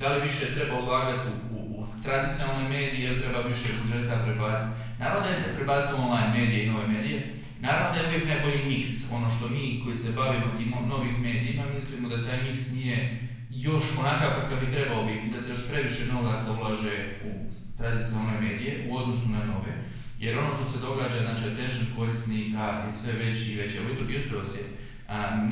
[0.00, 4.70] da li više treba ulagati u, tradicionalne medije ili treba više budžeta prebaciti.
[4.98, 8.94] Naravno da je prebaciti online medije i nove medije, naravno da je uvijek najbolji miks,
[9.12, 13.84] ono što mi koji se bavimo tim novih medijima, mislimo da taj miks nije još
[13.98, 16.96] onakav kakav bi trebao biti, da se još previše novaca ulaže
[17.28, 17.30] u
[17.78, 19.72] tradicionalne medije u odnosu na nove.
[20.18, 23.76] Jer ono što se događa, znači attention korisnika je sve veći i veći.
[23.76, 24.64] Evo jutro, je,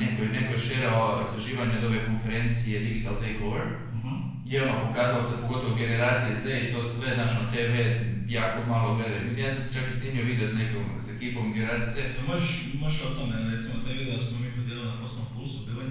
[0.01, 3.67] neko, je, neko je šerao istraživanje od ove konferencije Digital Takeover.
[4.51, 7.73] Je ono pokazalo se pogotovo generacije Z i to sve, znaš, na TV
[8.37, 9.25] jako malo gledaju.
[9.25, 11.97] Mislim, ja sam se čak i snimio video s nekom, s ekipom generacije Z.
[12.17, 12.49] Da možeš,
[12.81, 15.85] možeš o tome, recimo taj video smo mi podijelili na Poslovnom pulsu bili,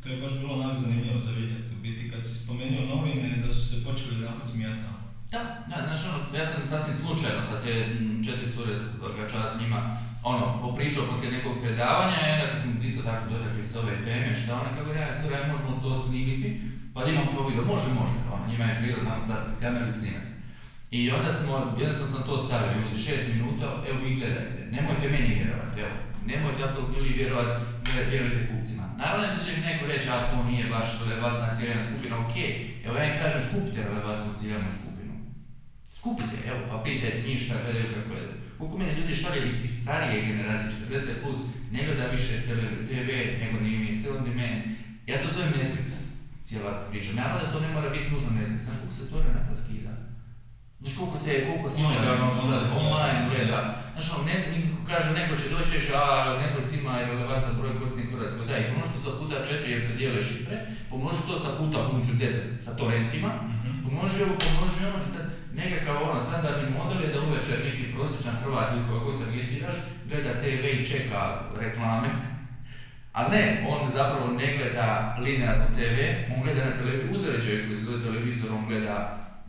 [0.00, 3.52] to je baš bilo onak zanimljivo za vidjeti u biti kad si spomenuo novine da
[3.54, 4.98] su se počeli jedanput smijati samo.
[5.34, 5.40] Da,
[5.70, 7.72] da, znaš ono, ja sam sasvim slučajno sa te
[8.26, 8.84] četiri cure s
[9.18, 9.80] ga čast njima,
[10.22, 14.70] ono, popričao poslije nekog predavanja kad smo isto tako dotakli se ove teme, šta ona
[14.76, 16.48] kako ja, cure, ja možemo to snimiti,
[16.94, 20.28] pa to video, može, može, ono, njima je prirodno staviti kameru i snimac.
[20.90, 25.38] I onda smo, jednostavno sam to stavio, ljudi, šest minuta, evo vi gledajte, nemojte meni
[25.40, 25.94] vjerovati, evo,
[26.30, 27.54] nemojte apsolutno li vjerovati,
[27.92, 28.84] vjer- vjerujte kupcima.
[29.02, 32.34] Naravno da će mi neko reći, a to nije baš relevantna ciljana skupina, ok,
[32.86, 35.14] evo ja im kažem skupite relevantnu ciljanu skupinu.
[35.98, 38.38] Skupite, evo, pa pitajte njih šta gledaju, kako gledaju.
[38.58, 41.38] Koliko mene ljudi šalje iz, starije generacije, 40 plus,
[41.72, 43.08] ne gleda više TV, TV
[43.42, 44.62] nego ni mi sve on demand.
[45.06, 45.88] Ja to zovem Netflix,
[46.48, 47.10] cijela priča.
[47.20, 49.92] Naravno da to ne mora biti nužno Netflix, znaš koliko se torrenta skida.
[50.80, 53.28] Znaš koliko se, koliko se sad online, online da.
[53.30, 53.58] gleda.
[53.94, 56.04] Znaš ono, ne, neko kaže, neko će doći reći, a
[56.40, 58.46] Netflix ima relevantan broj korisnika u Hrvatskoj.
[58.50, 60.56] Da, i pomnoži to sa puta četiri jer se dijele šifre,
[60.90, 63.70] pomnoži to sa puta punoću 10 sa torrentima, Mhm.
[63.84, 65.24] pomnoži ovo, pomnoži ono i sad
[65.60, 69.76] nekakav ono standardni model je da uvečer neki prosječan Hrvat ili koga god targetiraš,
[70.08, 71.20] gleda TV i čeka
[71.62, 72.08] reklame,
[73.12, 75.96] a ne, on zapravo ne gleda linearno TV,
[76.34, 78.96] on gleda na televizor, uz uređaj koji se gleda televizor, on gleda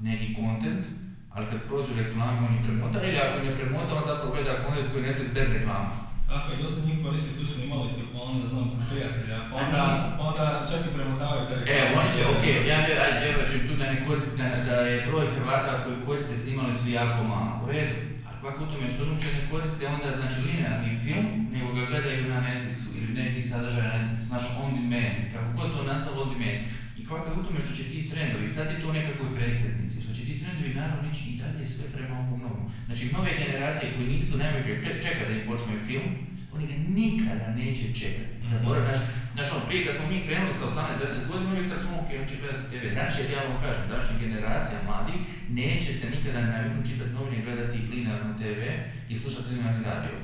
[0.02, 0.86] neki content,
[1.34, 4.88] ali kad prođu reklame, on ih premota, ili ako ne premota, on zapravo gleda content
[4.92, 5.92] koji je Netflix bez reklama.
[6.30, 9.84] Tako je, dosta njih koristi tu snimalicu, pa onda znam prijatelja, pa onda,
[10.18, 11.80] pa onda čak i premotavaju te reklame.
[11.80, 15.06] E, oni će, ok, ja vjer- ajde, vjerovat tu da ne koristi, da, da je
[15.08, 17.96] broj Hrvata koji koriste snimalicu jako malo, u redu.
[18.44, 22.40] Pak u tome što uopće ne koriste onda, znači, linearni film, nego ga gledaju na
[22.48, 26.62] Netflixu ili neki sadržaj na Netflixu, znaš, on demand, kako god to nazvalo on demand.
[27.00, 30.14] I kako je u tome što će ti trendovi, sad je to nekakvoj prekretnici, što
[30.30, 32.64] ti trendovi naravno ići i dalje sve prema ovom novom.
[32.88, 36.08] Znači, nove generacije koji nisu najbolje čekati da im počne film,
[36.56, 38.34] oni ga nikada neće čekati.
[38.52, 39.02] Zaborav, znaš,
[39.36, 42.28] znaš, ono, prije kad smo mi krenuli sa 18-19 godina, uvijek sam čuo, ok, on
[42.30, 42.84] će gledati TV.
[42.98, 45.20] Danas je ja vam kažem, današnja generacija mladih
[45.60, 48.62] neće se nikada naviknuti čitati novine i gledati linearnu TV
[49.12, 50.16] i slušati linearni radio.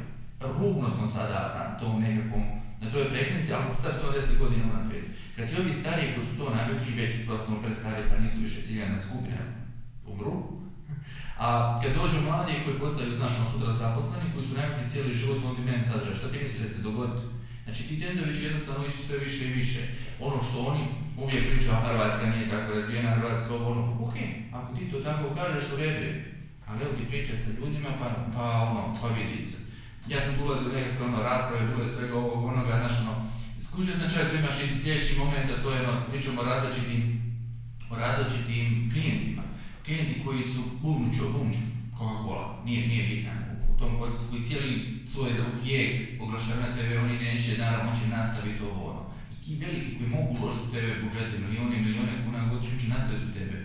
[0.60, 2.44] Rubno smo sada na tom nekakvom,
[2.82, 5.06] na toj prekretnici, ali sad to 10 godina unaprijed.
[5.36, 8.98] Kad ti ovi stariji koji su to navikli, već prosto prestari pa nisu više ciljana
[8.98, 9.42] skupina,
[10.08, 10.34] umru,
[11.38, 15.38] a kad dođu mladi koji postaju, znaš, ono sutra zaposleni, koji su navikli cijeli život
[15.46, 17.24] on demand sadržaj, šta ti misliš da se dogoditi?
[17.64, 19.82] Znači ti trendovi će jednostavno ići sve više i više.
[20.20, 20.84] Ono što oni
[21.18, 24.16] uvijek pričaju, Hrvatska nije tako razvijena, Hrvatska ovo ono, ok,
[24.54, 26.14] ako ti to tako kažeš u redu je.
[26.68, 29.48] Ali evo ti pričaj sa ljudima pa, pa ono, pa vidi.
[30.08, 33.14] Ja sam ulazio u nekakve ono, rasprave, bile svega ovog onoga, znaš ono,
[34.14, 37.02] čak da imaš i sljedeći moment, a to je ono, pričamo o različitim,
[37.92, 39.45] o različitim klijentima.
[39.86, 41.66] Klijenti koji su bubnuću, bubnuću,
[41.98, 43.32] Coca-Cola, nije, nije bitno.
[43.76, 44.72] U tom kontekstu koji cijeli
[45.08, 45.32] svoj
[45.64, 49.04] vijek oglašavanja TV, oni neće, naravno, će nastaviti ovo ono.
[49.34, 52.88] I ti veliki koji mogu uložiti u TV budžete, milijone i milijone kuna godišnje će
[52.88, 53.58] nastaviti u tebe.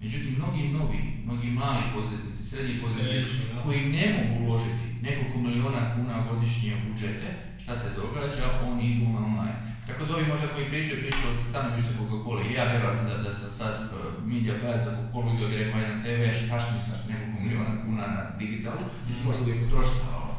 [0.00, 6.14] Međutim, mnogi novi, mnogi mali poduzetnici, srednji poduzetnici koji ne mogu uložiti nekoliko milijuna kuna
[6.28, 7.28] godišnje u budžete,
[7.62, 9.75] šta se događa, oni idu na online.
[9.86, 13.32] Tako da ovi možda koji pričaju, pričaju sa stanovišta Coca-Cola i ja vjerojatno da, da
[13.34, 13.90] sam sad uh,
[14.32, 18.04] media buyer za Coca-Cola uzeo i rekao jedan TV, štaš mi sad nekoliko milijuna kuna
[18.16, 20.30] na digitalu, mislim možda da ih potrošiti, ono,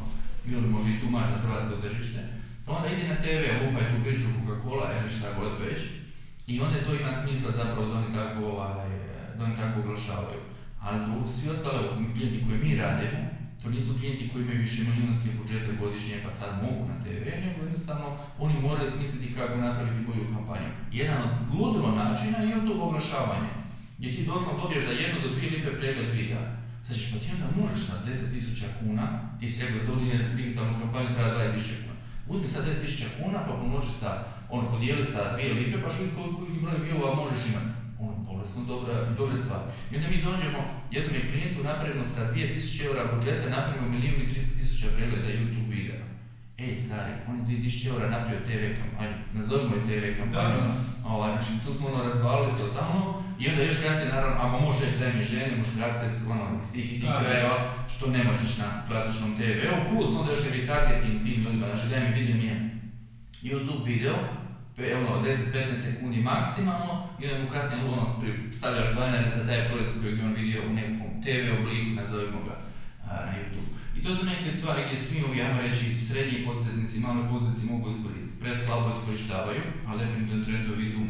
[0.46, 2.20] ili možda i tu maš za hrvatsko tržište.
[2.66, 5.80] Onda ide na TV, lupaj tu priču Coca-Cola ili šta god već,
[6.46, 8.90] i onda to ima smisla zapravo da oni tako, ovaj,
[9.36, 10.42] da oni tako oglašavaju.
[10.80, 10.98] Ali
[11.34, 13.20] svi ostali klijenti koji mi radimo,
[13.62, 17.58] to nisu klijenti koji imaju više milijunske budžete godišnje pa sad mogu na TV, nego
[17.60, 20.70] jednostavno oni moraju smisliti kako napraviti bolju kampanju.
[20.92, 23.50] Jedan od ludilo načina je YouTube oglašavanje,
[23.98, 26.58] gdje ti doslovno dobiješ za jednu do dvije lipe pregled videa.
[26.94, 29.04] Ćeš, pa ti onda možeš sa 10.000 kuna,
[29.40, 31.96] ti si rekao da digitalnu kampanju treba 20.000 kuna.
[32.28, 36.14] Uzmi sad 10.000 kuna pa pomnoži sa, ono, podijeli sa dvije lipe pa što vidi
[36.16, 37.77] koliki broj viewova možeš imati.
[38.38, 39.60] Bolesno dobra, dobra stvar.
[39.90, 44.30] I onda mi dođemo, jednom je klijentu napravimo sa 2000 eura budžeta, napravimo milijun i
[44.34, 46.02] 300 tisuća pregleda YouTube videa.
[46.58, 50.58] Ej, stari, on je 2000 eura napravio TV kampanju, nazovimo je TV kampanju.
[50.60, 50.74] Da,
[51.12, 54.98] Ovaj, znači, tu smo ono razvalili totalno i onda još kasnije, naravno, ako možeš reći
[54.98, 57.56] da mi žene, muškarce, ono, iz tih i tih krajeva,
[57.92, 62.00] što ne možeš na klasičnom TV-u, plus onda još je retargeting tim ljudima, znači daj
[62.04, 62.56] mi vidio mi je
[63.42, 64.16] YouTube video,
[64.78, 65.34] ono, 10-15
[65.76, 68.04] sekundi maksimalno, i onda mu kasnije ono,
[68.52, 72.54] stavljaš banere za taj proizvod kojeg je on vidio u nekom TV obliku, nazovimo ga,
[73.04, 73.68] a, na YouTube.
[73.96, 77.90] I to su neke stvari gdje svi ovi, ajmo reći, srednji poduzetnici, mali poduzetnici mogu
[77.90, 78.40] iskoristiti.
[78.40, 81.02] Preslabo iskorištavaju, ali definitivno trendovi idu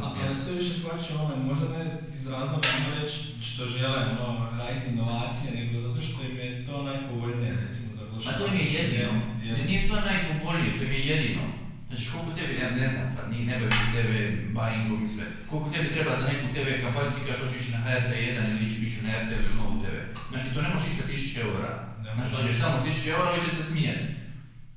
[0.00, 0.26] A- smjeru.
[0.28, 1.84] Ali sve više shvaćaju online, možda ne
[2.16, 2.68] iz razloga,
[3.02, 3.18] reći,
[3.48, 8.38] što žele ono, raditi inovacije, nego zato što im je to najpovoljnije, recimo, za oglašavanje.
[8.38, 9.12] to im je jedino.
[9.44, 11.42] Jer- Nije to najpovoljnije, to im je jedino.
[11.88, 14.10] Znači koliko tebi, ja ne znam sad, nije ne bavim TV
[14.56, 15.24] buyingom i sve.
[15.50, 19.04] Koliko tebi treba za neku TV kampanju, ti kažeš hoćeš na HRT1 ili ići, ići
[19.04, 19.94] na RTL ili novu TV.
[20.30, 21.70] Znači to ne možeš ići sa 1000 eura.
[22.14, 24.06] Znači dođeš tamo s 1000 eura, ovi će se smijeti.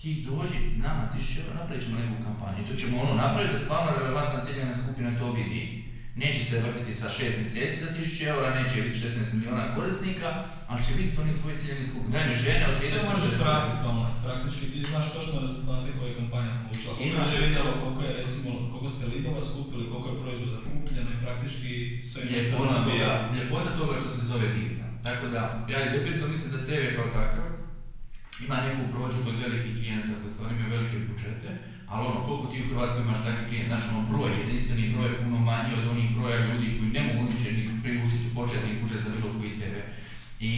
[0.01, 2.67] Ti dođi, nama s 1000 eura napravit ćemo neku kampanju.
[2.67, 5.78] To ćemo ono napraviti da stvarno relevantna ciljana skupina to vidi.
[6.23, 10.29] Neće se vrtiti sa 6 mjeseci za 1000 eura, neće biti 16 milijuna korisnika,
[10.69, 12.11] ali će biti oni tvoji ciljani skupine.
[12.15, 13.43] Znači žene od 30 Sve možeš 40.
[13.43, 16.93] pratiti online, praktički ti znaš točno rezultate koje je kampanja polučila.
[16.95, 17.31] Koliko Imaš.
[17.33, 21.71] je vidjelo, koliko je recimo, koliko ste lidova skupili, koliko je proizvoda kupljeno i praktički
[22.09, 24.89] sve je ljepota toga, ljepota toga što se zove digital.
[25.07, 27.45] Tako da, ja definitivno mislim da TV kao takav
[28.45, 31.49] ima neku prođu kod velikih klijenata koji stvarno imaju velike budžete,
[31.89, 35.21] ali ono, koliko ti u Hrvatskoj imaš takvi klijent, znaš ono broj, jedinstveni broj je
[35.23, 39.09] puno manji od onih broja ljudi koji ne mogu uopće ni priuštiti početni budžet za
[39.15, 39.75] bilo koji TV.
[40.39, 40.53] I,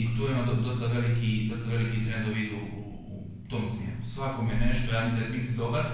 [0.00, 2.82] i tu ima do- dosta veliki, dosta veliki trendovi idu u,
[3.50, 4.00] tom smjeru.
[4.04, 5.84] Svakome nešto, ja mislim da je mix dobar.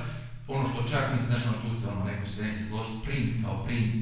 [0.48, 3.64] Ono što čak mislim, znaš ono tu ste ono, neko se neće složiti, print kao
[3.64, 3.94] print,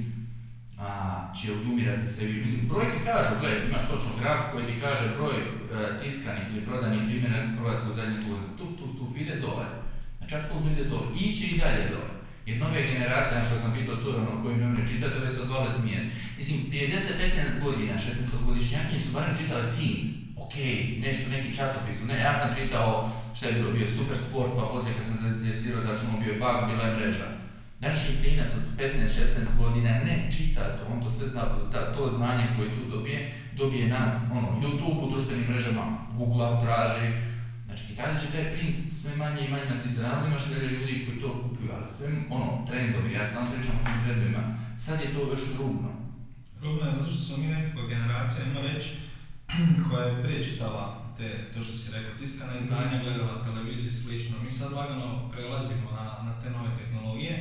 [0.78, 0.88] a,
[1.36, 2.28] će odumirati sve.
[2.28, 5.44] Mislim, brojke kažu, gledaj, imaš točno graf koji ti kaže broj e,
[6.02, 8.50] tiskanih ili prodanih primjera u Hrvatskoj zadnjih godina.
[8.58, 9.66] Tu, tu, tu ide dole.
[10.28, 11.06] Znači, apsolutno ide dole.
[11.20, 11.84] Iće i dalje.
[12.46, 15.70] Jer nove generacije, što sam pitao cura, ono, koji ne umre čitati, ove se odvale
[15.78, 16.10] smije.
[16.38, 20.02] Mislim, prije 10-15 godina, 16-godišnjaki su barem čitali Teen,
[20.44, 20.54] ok,
[21.04, 24.94] nešto, neki časopis, ne, ja sam čitao, šta je bilo, bio Super Sport, pa poslije
[24.94, 27.28] kad sam zainteresirao za računom bio Bug, bila je mreža.
[27.80, 32.46] Današnji klinac od 15-16 godina ne čita to, on to sve zna, ta- to znanje
[32.56, 33.18] koje tu dobije,
[33.58, 34.02] dobije na
[34.36, 35.84] ono, YouTube, u društvenim mrežama,
[36.18, 37.08] Google traži,
[37.76, 41.04] Znači, i tada će taj print sve manje i manje na svi stranu, imaš ljudi
[41.06, 44.42] koji to kupuju, ali sve ono, trendovi, ja samo pričam o tim trendovima,
[44.84, 45.90] sad je to još rubno.
[46.62, 48.88] Rubno je zato što smo mi nekakva generacija, ajmo reći,
[49.86, 50.84] koja je prije čitala
[51.16, 54.36] te, to što si rekao, tiskana izdanja, gledala televiziju i slično.
[54.44, 57.34] Mi sad lagano prelazimo na, na te nove tehnologije,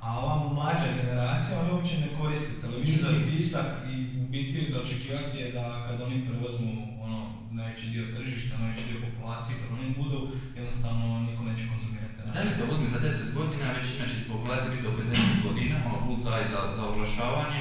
[0.00, 3.30] a ova mlađa generacija, oni uopće ne koriste televizor, Isti.
[3.30, 6.87] tisak i u biti za očekivati je da kad oni preuzmu
[7.58, 10.18] najveći dio tržišta, najveći dio populacije, kad oni budu,
[10.58, 12.30] jednostavno niko neće konzumirati.
[12.34, 16.20] Zamisli se, uzmi za 10 godina, većina će populacija biti do 50 godina, ono plus
[16.24, 17.60] size za, za oglašavanje,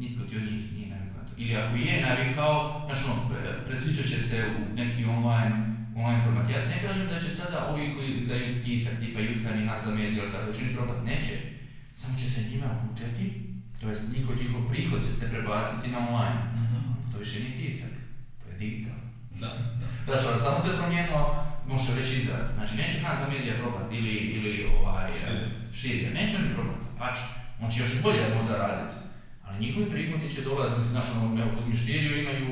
[0.00, 1.32] nitko ti od njih nije naviknuo na to.
[1.42, 2.54] ili ako je navikao,
[2.86, 5.56] znaš ono, pre- presviđat će se u neki online,
[5.96, 6.50] online format.
[6.50, 10.32] Ja ne kažem da će sada ovi koji izdaju tisak, tipa jutarnji nazad medija, ili
[10.32, 11.34] tako, oni propast, neće.
[12.00, 13.26] Samo će se njima budžeti,
[13.80, 16.40] to jest njihov, njihov prihod će se prebaciti na online.
[17.12, 17.92] To više nije tisak,
[18.40, 18.99] to je digitalno.
[19.40, 19.50] Da,
[20.06, 20.12] da.
[20.18, 21.22] Znači, samo se promijenilo,
[21.66, 22.44] može reći izraz.
[22.56, 25.10] Znači, neće Hansa Media propast ili, ili ovaj,
[25.74, 26.10] Širje.
[26.10, 27.16] Neće oni propast, pač.
[27.62, 28.96] On će još bolje možda raditi.
[29.44, 32.46] Ali njihovi prihodi će dolaziti, mislim, znaš, ono, evo, uzmi štiriju, imaju,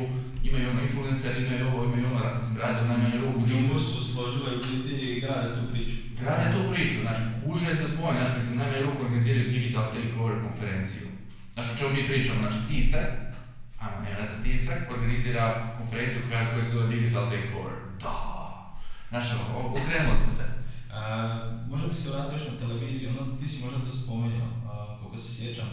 [0.48, 3.40] imaju ono influencer, imaju ovo, imaju ono, mislim, rade u najmanju ruku.
[3.50, 5.96] Jumbo su složili u biti i grade tu priču.
[6.20, 11.06] Grade tu priču, znači, kuže te pojem, znači, mislim, najmanju ruku organiziraju digital takeover konferenciju.
[11.54, 13.27] Znači, o čemu mi pričamo, znači, tisak, a
[13.80, 15.44] ne, ne znam, tisak organizira
[15.78, 17.74] konferenciju koja kaže se zove digital takeover.
[18.00, 18.14] Da,
[19.10, 20.44] znači, o- okrenulo se sve.
[20.92, 21.00] A,
[21.70, 25.18] možda bi se vratio još na televiziju, ono, ti si možda to spominjao, a, koliko
[25.18, 25.68] se sjećam,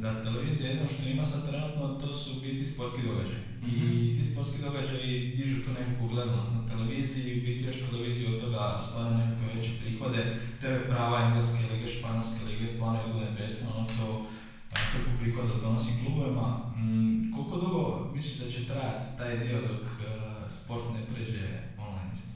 [0.00, 3.42] da televizija jedino što ima sad trenutno, to su biti sportski događaji.
[3.62, 4.16] I Mhm.
[4.16, 9.18] ti sportski događaji dižu tu nekakvu gledanost na televiziji biti još televiziju od toga ostvaraju
[9.18, 10.22] nekakve veće prihode.
[10.60, 14.26] TV prava, engleske lige, španjolske lige, stvarno idu nebesno, ono to
[14.74, 16.72] a, hrpu prihoda donosi klubovima.
[16.76, 22.10] Mm, koliko dugo misliš da će trajati taj dio dok a, sport ne pređe online
[22.14, 22.30] isto?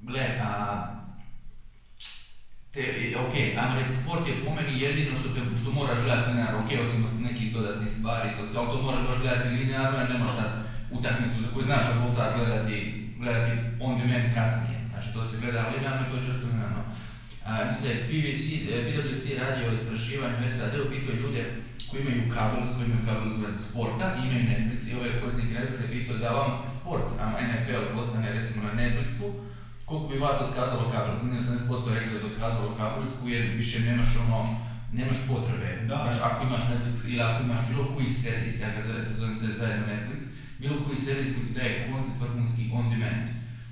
[0.00, 0.86] Gle, a,
[2.72, 2.82] te,
[3.24, 6.70] ok, ajmo reći, sport je po meni jedino što, te, što moraš gledati linearno, ok,
[6.82, 10.34] osim nekih dodatnih stvari, to sve, ali to moraš baš gledati linearno, jer ne možeš
[10.36, 10.50] sad
[10.90, 12.76] utakmicu za koju znaš rezultat gledati,
[13.18, 14.78] gledati on demand kasnije.
[14.90, 16.82] Znači to se gleda linearno i to će se linearno.
[17.46, 21.42] A, mislim da je PVC, eh, PwC radio istraživanje u SAD-u, pitao ljude
[21.88, 25.82] koji imaju kabels, koji imaju kabelski rad sporta i imaju Netflix i ovaj korisnik Netflixa
[25.82, 29.26] je pitao da vam sport, a NFL postane recimo na Netflixu,
[29.86, 31.26] koliko bi vas otkazalo kabelsku?
[31.26, 34.40] Ne 70% rekli da otkazalo kabelsku jer više nemaš ono,
[34.92, 35.68] nemaš potrebe.
[35.88, 35.96] Da.
[36.28, 38.80] Ako imaš Netflix ili ako imaš bilo koji servis, ja ga
[39.18, 40.20] zovem, sve zajedno Netflix,
[40.58, 43.26] bilo koji servis koji daje content vrhunski on demand.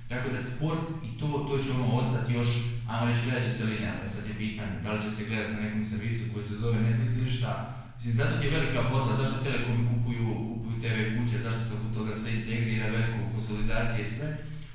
[0.09, 2.49] Tako da sport i to, to će ono ostati još,
[2.91, 5.55] ajmo reći, gledat će se linearno, E sad je pitanje, da li će se gledati
[5.55, 7.53] na nekom servisu koji se zove Netflix ili šta.
[7.97, 11.89] Mislim, zato ti je velika borba, zašto telekomi kupuju, kupuju TV kuće, zašto se oko
[11.97, 14.29] toga sve integrira, veliko konsolidacije i sve.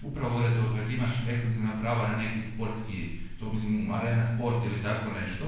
[0.09, 2.97] Upravo pored toga, kad imaš ekskluzivna prava na neki sportski,
[3.39, 5.45] to mislim arena sport ili tako nešto,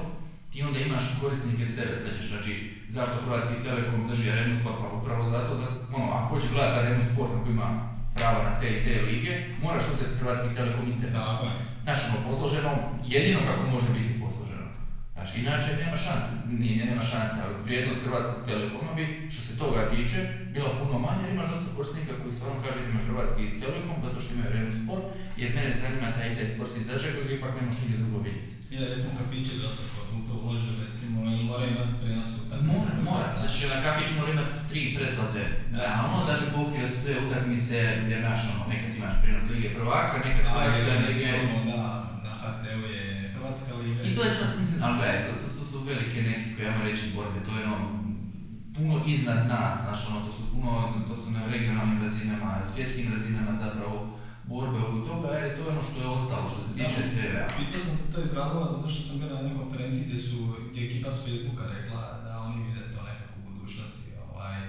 [0.50, 2.52] ti onda imaš korisnike sebe, svećeš, znači
[2.88, 7.02] zašto Hrvatski Telekom drži arenu sport, pa upravo zato da, ono, ako hoće gledati arenu
[7.12, 7.68] sport ako ima
[8.14, 11.14] prava na te i te lige, moraš uzeti Hrvatski Telekom internet.
[11.14, 11.71] Tako je.
[11.82, 12.70] Znaš, ono, posloženo,
[13.06, 14.66] jedino kako može biti posloženo.
[15.14, 19.90] Znači, inače nema šanse, nije, nema šanse, ali vrijednost Hrvatskog Telekoma bi, što se toga
[19.90, 24.18] tiče, bila puno manja jer imaš dosta korisnika koji stvarno kažu ima Hrvatski Telekom zato
[24.20, 25.04] što imaju arenu sport,
[25.40, 28.54] jer mene zanima taj taj sportski izražaj kojeg ipak ne možeš nigdje drugo vidjeti.
[28.72, 30.06] I da recimo kafići dosta kod
[30.44, 32.72] ulože recimo, ili moraju imati prijenos utakmice.
[32.72, 33.28] Mora, mora.
[33.40, 35.42] Znači na kafić mora imati tri pretplate.
[35.74, 35.78] Da.
[35.78, 40.16] Da, ono da bi pokrio sve utakmice gdje naš, ono, nekad imaš prijenos Lige prvaka,
[40.26, 41.30] nekad Hrvatska lige.
[41.70, 41.82] da,
[42.24, 44.02] na HT-u je Hrvatska liga.
[44.02, 46.82] I to je sad, mislim, ali gledaj, to, to, to su velike neke, koje ja
[46.88, 48.01] reći, borbe, to je ono,
[48.76, 53.52] puno iznad nas, znaš, ono, to su puno, to su na regionalnim razinama, svjetskim razinama
[53.52, 57.48] zapravo borbe oko toga, jer je to ono što je ostalo, što se tiče TV-a.
[57.58, 60.38] Pitao sam te to iz razloga zato što sam bio na jednoj konferenciji gdje su,
[60.70, 64.60] gdje je ekipa s Facebooka rekla da oni vide to nekako u budućnosti, ovaj,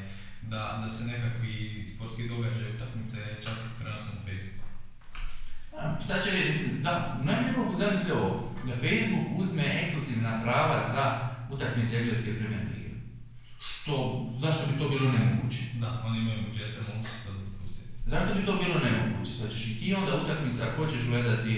[0.41, 4.63] da, da se nekakvi sportski događaj, utakmice čak prenose na Facebook.
[5.77, 10.77] A, Šta će vidjeti, da, u najmanju ruku zamisli ovo, da Facebook uzme ekskluzivna prava
[10.93, 11.03] za
[11.55, 12.82] utakmice engleske premier lige.
[13.83, 13.95] Što,
[14.43, 15.63] zašto bi to bilo nemoguće?
[15.81, 17.89] Da, oni imaju budžete, mogu se to dopustiti.
[18.13, 19.31] Zašto bi to bilo nemoguće?
[19.39, 21.53] Sad ćeš i ti onda utakmica, ako hoćeš gledati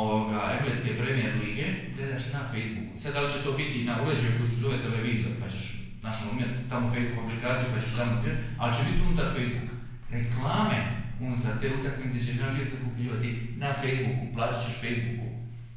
[0.00, 2.92] ovoga, engleske premier lige, gledaš na Facebooku.
[3.02, 5.64] Sad da li će to biti na uređaju koji se zove televizor, pa ćeš
[6.02, 9.74] znaš, ono, imati tamo Facebook aplikaciju pa ćeš tamo svijet, ali će biti unutar Facebooka.
[10.16, 10.78] Reklame
[11.26, 13.28] unutar te utakmice ćeš znači zakupljivati
[13.62, 15.26] na Facebooku, plaćat ćeš Facebooku.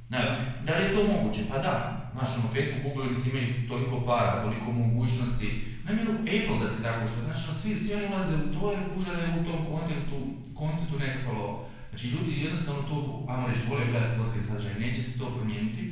[0.09, 0.35] Znaš, Da.
[0.65, 1.41] da li je to moguće?
[1.51, 1.75] Pa da.
[2.15, 5.49] Znaš, ono, Facebook, Google, mislim, imaju toliko para, toliko mogućnosti.
[5.95, 6.01] Mi
[6.35, 8.81] Apple da ti tako što, znači, ono, svi, svi oni ulaze u to jer
[9.23, 10.17] je u tom kontentu,
[10.61, 11.69] kontentu nekako lovo.
[11.89, 15.83] Znači, ljudi jednostavno to, ajmo reći, vole gledati sportske sadržaje, neće se to promijeniti.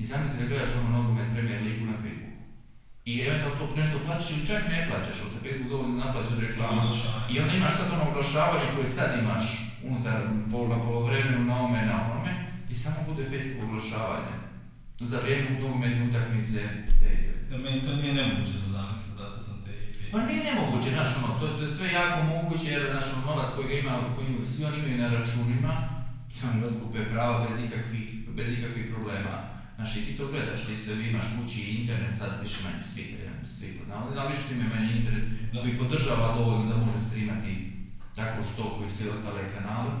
[0.00, 2.38] I zamisli da gledaš ono nogomet Premier Ligu na Facebooku.
[3.04, 6.40] I eventualno to nešto plaćaš ili čak ne plaćaš, ali se Facebook dovoljno naplati od
[6.46, 6.82] reklama.
[7.32, 9.44] I onda imaš sad ono oglašavanje koje sad imaš
[9.88, 10.18] unutar
[10.72, 12.32] na polovremenu, na ovome, na onome,
[12.70, 14.34] i samo bude Facebook oglašavanje.
[14.98, 16.60] Za vrijeme nogometne utakmice,
[17.00, 17.32] te i te.
[17.50, 19.97] Da meni to nije nemoguće za zamisliti, zato sam te i pitao.
[20.12, 23.48] Pa nije nemoguće, znaš, ono, to, to je sve jako moguće jer, znaš, ono, novac
[23.54, 25.72] koji ga ima, koji svi oni imaju na računima,
[26.52, 29.34] oni otkupe prava bez ikakvih, bez ikakvih problema.
[29.76, 33.04] Znaš, i ti to gledaš, ti se imaš kući internet, sad više manje svi,
[33.44, 35.60] svi, da, ali više svima meni internet Da.
[35.60, 37.72] koji podržava dovoljno da može streamati
[38.14, 39.92] tako što koji sve ostale kanale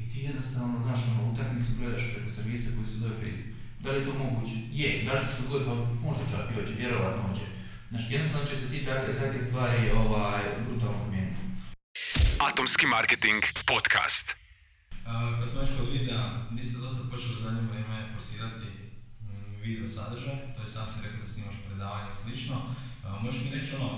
[0.00, 3.52] i ti jednostavno, znaš, ono, utakmicu gledaš preko servisa koji se zove Facebook.
[3.82, 4.56] Da li je to moguće?
[4.72, 4.88] Je.
[5.06, 5.70] Da li se dogoditi?
[5.70, 5.74] Pa
[6.06, 7.46] možda čak i hoće, vjerovatno hoće.
[7.92, 11.40] Znaš, jednostavno će se ti takve, takve stvari ovaj, brutalno promijeniti.
[12.48, 14.26] Atomski marketing podcast.
[15.38, 16.22] Kad smo već kod videa,
[16.56, 18.66] vi ste dosta počeli u zadnje vrijeme forsirati
[19.20, 22.56] mm, video sadržaj, to je sam si rekao da snimaš predavanja i slično.
[23.22, 23.90] Možeš mi reći ono,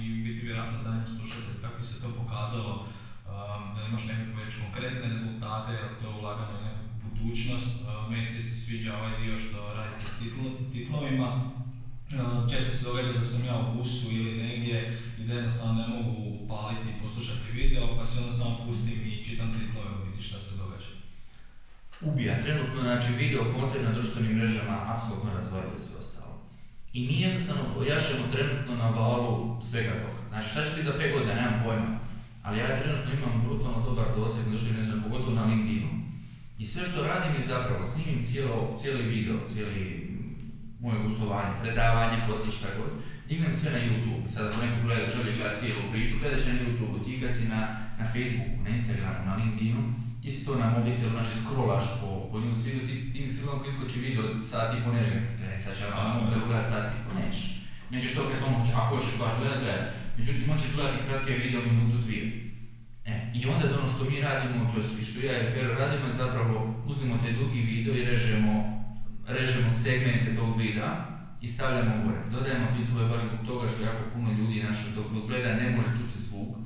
[0.00, 2.74] i biti vjerojatno zadnji slušatelj, kako ti se to pokazalo,
[3.74, 7.70] da imaš nekakve već konkretne rezultate, je to je ulaganje u nekakvu budućnost.
[8.10, 11.28] Meni se isto sviđa ovaj dio što radite s titlo- titlovima.
[12.12, 15.88] Uh, Često se događa da sam ja u busu ili negdje i da jednostavno ne
[15.88, 16.12] mogu
[16.44, 20.56] upaliti i poslušati video, pa si onda samo pustim i čitam titlove biti šta se
[20.56, 20.92] događa.
[22.00, 22.42] ubija.
[22.42, 26.34] Trenutno, znači, video kontent na društvenim mrežama apsolutno razvaljuje sve ostalo.
[26.92, 30.20] I mi jednostavno pojašemo trenutno na valu svega toga.
[30.28, 31.98] Znači, šta će biti za 5 godina, nemam pojma.
[32.42, 35.90] Ali ja trenutno imam brutalno dobar doseg na društvenim mrežama, pogotovo na LinkedInu.
[36.58, 40.01] I sve što radim je zapravo snimim cijelo, cijeli video, cijeli
[40.82, 42.90] moje gostovanje, predavanje, podcast, šta god.
[43.28, 44.24] Dignem sve na YouTube.
[44.32, 47.44] Sad ako neko gleda, želi gledati cijelu priču, gledat će na YouTube, ti kad si
[47.54, 47.60] na,
[48.00, 49.82] na Facebooku, na Instagramu, na LinkedInu,
[50.22, 53.98] ti si to na mobitel, znači scrollaš po, po newsfeedu, ti, ti sigurno ako iskoči
[54.06, 57.12] video od sat i po nežem, gledaj sad će vam mobitel gledat sat i po,
[57.20, 57.44] nećeš.
[57.90, 59.86] Nećeš to kad moći, ako hoćeš baš gledat, gledat.
[60.18, 62.24] Međutim, hoćeš gledati kratke video minutu, dvije.
[63.04, 66.18] E, I onda ono što mi radimo, to je što ja i Pero radimo je
[66.22, 66.54] zapravo
[66.86, 68.71] uzmemo taj dugi video i režemo,
[69.28, 71.06] režemo segmente tog videa
[71.40, 72.20] i stavljamo gore.
[72.30, 76.22] Dodajemo titule baš zbog toga što jako puno ljudi naš dok, gleda ne može čuti
[76.26, 76.56] zvuk.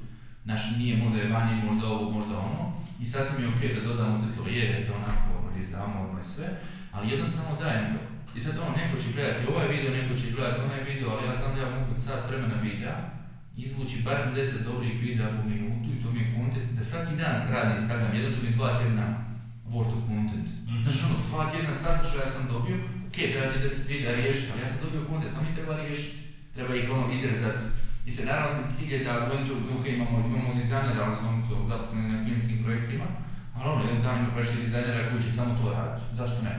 [0.45, 2.73] Naš nije možda je vani, možda ovo, možda ono.
[3.01, 6.25] I sasvim je ok da dodamo titule, je, je to onako, ono, i zamorno i
[6.25, 6.49] sve,
[6.93, 8.01] ali jednostavno dajem to.
[8.37, 11.35] I sad ono, neko će gledati ovaj video, neko će gledati onaj video, ali ja
[11.35, 13.17] znam da ja mogu sat vremena videa
[13.57, 17.37] izvući barem 10 dobrih videa po minutu i to mi je content da svaki dan
[17.51, 19.26] radim stavljam jedan, to mi je dva tjedna
[19.73, 20.49] worth of content.
[20.69, 20.83] Mhm.
[20.83, 22.77] Znaš ono, dva tjedna sadržaja sam dobio,
[23.09, 26.17] ok, treba ti 10 videa riješiti, ali ja sam dobio content, samo ih treba riješiti.
[26.55, 27.65] Treba ih ono izrezati.
[28.07, 32.13] I se naravno cilj je da when to, ok, imamo, imamo dizajnera, smo ono, zaposleni
[32.13, 33.07] na klijentskim projektima,
[33.55, 36.55] ali ono, jedan dan ima prešli dizajnera koji će samo to raditi, zašto ne?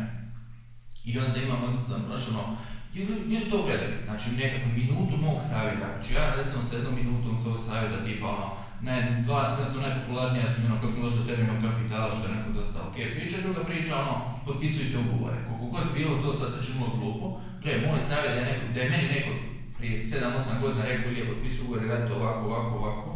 [1.05, 1.65] I onda imamo
[2.07, 2.57] znaš ono,
[2.95, 7.37] ljudi, ljudi to gledaju, znači nekakvu minutu mog savjeta, ću ja recimo sa jednom minutom
[7.37, 8.47] svog savjeta tipa ono,
[8.81, 12.95] ne, dva, trenutno najpopularnija su ono kako došli do kapitala što je neko dosta ok
[13.15, 14.15] priča, druga priča ono,
[14.45, 18.45] potpisujte ugovore, koliko god bilo to sad se činilo glupo, gle, moj savjet da je,
[18.51, 19.31] neko, da je meni neko
[19.77, 23.09] prije 7-8 godina rekao je potpisuj ugovore, radite ovako, ovako, ovako,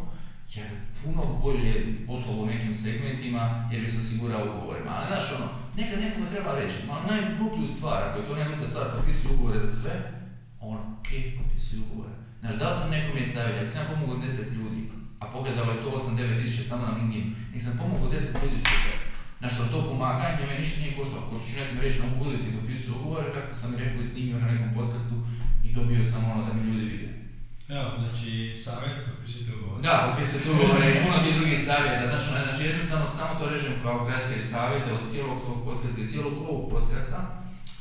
[0.55, 0.67] jer
[1.03, 1.73] puno bolje
[2.07, 4.91] poslovao u nekim segmentima jer bi se osigurao ugovorima.
[4.95, 5.47] Ali znaš ono,
[5.77, 9.71] nekad nekome treba reći, ma najgluplju stvar, ako je to najgluplja stvar, potpisuju ugovore za
[9.81, 9.93] sve,
[10.59, 12.13] on, ok, potpisuju ugovore.
[12.41, 14.81] Znaš, dao sam nekome savjet, ako sam pomogao 10 ljudi,
[15.21, 18.95] a pogledalo je to 8-9 tisuća samo na LinkedIn, nek sam pomogao 10 ljudi super.
[19.39, 22.55] Znaš, ono, to pomaganje me ništa nije koštalo, ko što ću nekom reći na ulici
[22.55, 25.15] potpisuju ugovore, kako sam rekao i snimio na nekom podcastu
[25.65, 27.09] i dobio sam ono da mi ljudi vide.
[27.77, 28.31] Evo, znači,
[28.63, 29.81] savjet, potpišite ugovor.
[29.81, 33.31] Da, opet se tu govore i puno ti drugih savjeta, znaš, ono, znači jednostavno samo
[33.39, 37.19] to režem kao kratke savjete od cijelog tog podcasta i cijelog ovog podcasta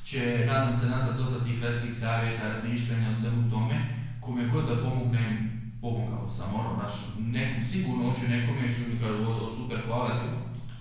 [0.09, 3.79] će, nadam se, nastati dosta tih kratkih savjeta, razmišljanja o svemu tome,
[4.21, 9.23] kome god da pomognem, pomogao sam, ono, znaš, nekom, sigurno hoću nekome, što ljudi kažu,
[9.31, 10.27] "O, super, hvala ti,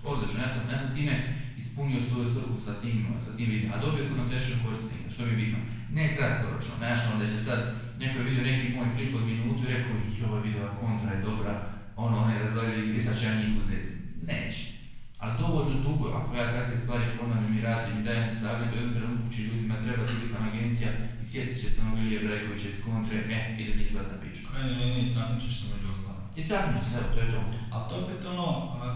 [0.04, 1.16] odlično, ja sam, ja time
[1.58, 5.26] ispunio svoju svrhu sa tim, sa tim videom, a dobio sam na teškom korisnika, što
[5.26, 5.60] mi je bitno.
[5.98, 7.60] Ne kratkoročno, znaš, ono da će sad
[8.00, 11.22] neko je vidio neki moj klip od minutu i rekao, i ova video kontra je
[11.22, 11.54] dobra,
[11.96, 13.90] ono, one razvaljuju i sad će ja njih uzeti.
[14.32, 14.64] Neće.
[15.18, 18.94] Ali dovoljno dugo, ako ja takve stvari ponavljam i radim i dajem savjet, u jednom
[18.94, 20.90] trenutku će ljudima treba digitalna agencija
[21.22, 24.52] i sjetit će se ono Ilije Brajkovića iz kontre, e, idem njih zvat na pičku.
[24.52, 26.22] Krajnje linije istaknut ćeš se među ostalom.
[26.42, 27.42] Istaknut ću se, evo, to je to.
[27.74, 28.46] Ali to je opet ono,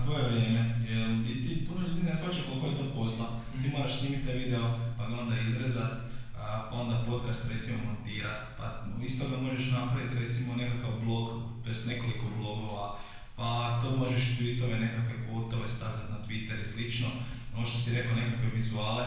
[0.04, 3.28] tvoje vrijeme, jer i ti puno ljudi ne shvaća koliko je to posla.
[3.52, 3.72] Ti Mhm.
[3.78, 4.66] moraš snimiti taj video,
[4.98, 5.94] pa ga onda izrezat,
[6.40, 8.66] a, pa onda podcast recimo montirat, pa
[9.08, 11.26] iz toga možeš napraviti recimo nekakav blog,
[11.68, 13.00] jest nekoliko blogova,
[13.36, 13.48] pa
[13.82, 17.08] to možeš tweetove, nekakve quotove stavljati na Twitter i slično,
[17.56, 19.04] ono što si rekao, nekakve vizuale.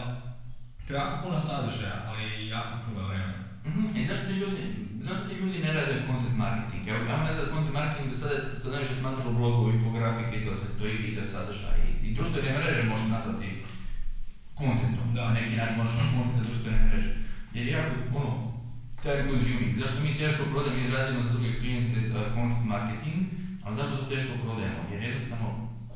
[0.87, 3.43] To je jako puno sadržaja, ali i jako puno vremena.
[3.65, 4.61] Mhm, I zašto ti ljudi,
[5.01, 6.83] zašto ti ljudi ne rade content marketing?
[6.87, 10.45] Evo, ja ne znam content marketing, do sada se to najviše smatralo blogovi, infografike i
[10.45, 11.77] to, sad to i video sadržaj.
[11.87, 13.47] I, i društvene mreže možemo nazvati
[14.59, 15.23] contentom, Da.
[15.27, 17.11] na neki način možemo content za društvene mreže.
[17.53, 18.31] Jer je jako, ono,
[19.03, 19.73] time consuming.
[19.81, 23.19] Zašto mi teško prodajemo i radimo za druge klijente uh, content marketing,
[23.63, 24.81] ali zašto to teško prodajemo?
[24.91, 25.47] Jer jednostavno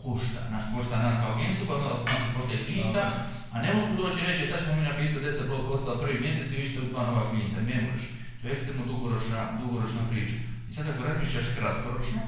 [0.04, 1.90] košta, naš košta nas kao agenciju, pa onda
[2.36, 3.04] košta i klijenta,
[3.54, 6.48] a ne možeš doći i reći sad ćemo mi napisati 10 blog postova prvi mjesec
[6.52, 8.06] i vi ćete u dva nova klijenta, ne možeš.
[8.40, 10.38] To je ekstremno dugoročna, dugoročna priča.
[10.70, 12.22] I sad ako razmišljaš kratkoročno,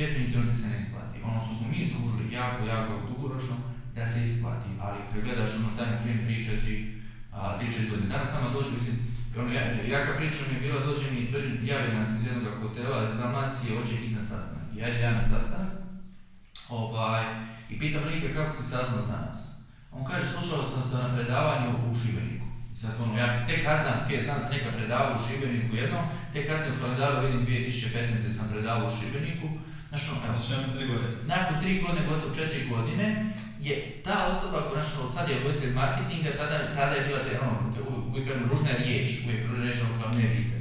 [0.00, 1.16] definitivno ti se ne isplati.
[1.28, 3.56] Ono što smo mi služili jako, jako dugoročno,
[3.96, 6.98] da se isplati, ali kad gledaš ono time frame 3-4
[7.32, 8.96] 3-4 godine, danas nama dođe, mislim,
[9.38, 9.62] ono, ja,
[9.94, 13.18] jaka priča mi je bila, dođe mi, dođe, javi nam se iz jednog hotela iz
[13.18, 14.64] Dalmacije, hoće hitan sastanak.
[14.76, 15.72] Ja ja na sastanak,
[16.68, 17.24] ovaj,
[17.70, 19.57] i pitam Rike kako se saznao za nas.
[19.98, 22.46] On kaže, slušao sam se na predavanju u Šibeniku.
[22.72, 26.44] I sad ono, ja tek znam, ok, znam se neka predava u Šibeniku jednom, tek
[26.48, 28.30] kasnije u kalendaru vidim 2015.
[28.36, 29.48] sam predavao u Šibeniku.
[29.88, 31.14] Znaš ono, evo, Znači, nakon tri godine.
[31.34, 33.06] nakon tri godine, gotovo četiri godine,
[33.66, 33.74] je
[34.06, 37.54] ta osoba koja znaš, ono, sad je voditelj marketinga, tada, tada je bila te, ono,
[38.08, 40.56] uvijek kažem, ružna riječ, uvijek ružna riječ, ono kao ne vidite.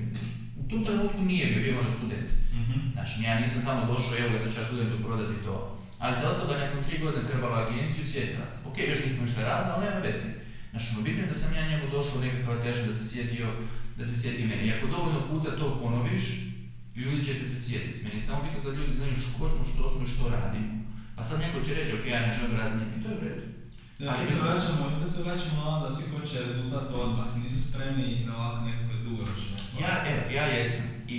[0.61, 2.29] U tom trenutku nije bio, bio možda student.
[2.59, 2.77] Mhm.
[2.95, 5.76] Znači, ja nisam tamo došao, evo ga sad ću ja studentu prodati to.
[5.99, 8.55] Ali ta osoba nakon tri godine trebala agenciju sjetiti nas.
[8.67, 10.29] Ok, još nismo ništa radili, ali nema veze.
[10.71, 13.47] Znači, ono, bitno je da sam ja njemu došao nekakva teža da se sjetio,
[13.97, 14.63] da se sjeti meni.
[14.67, 16.23] I ako dovoljno puta to ponoviš,
[16.95, 18.03] ljudi će te se sjetiti.
[18.03, 20.73] Meni je samo bitno da ljudi znaju ko smo, što smo i što radimo.
[21.15, 23.21] Pa sad neko će reći, ok, ja ne želim raditi njim, i to je u
[23.21, 23.45] redu.
[23.99, 27.69] Da, Ali opet se vraćamo, se vraćamo na ono da svi hoće rezultat odmah, nisu
[27.69, 29.83] spremni na ovako nekakve dugoročne stvari.
[29.83, 30.85] Ja, evo, ja jesam.
[31.07, 31.17] I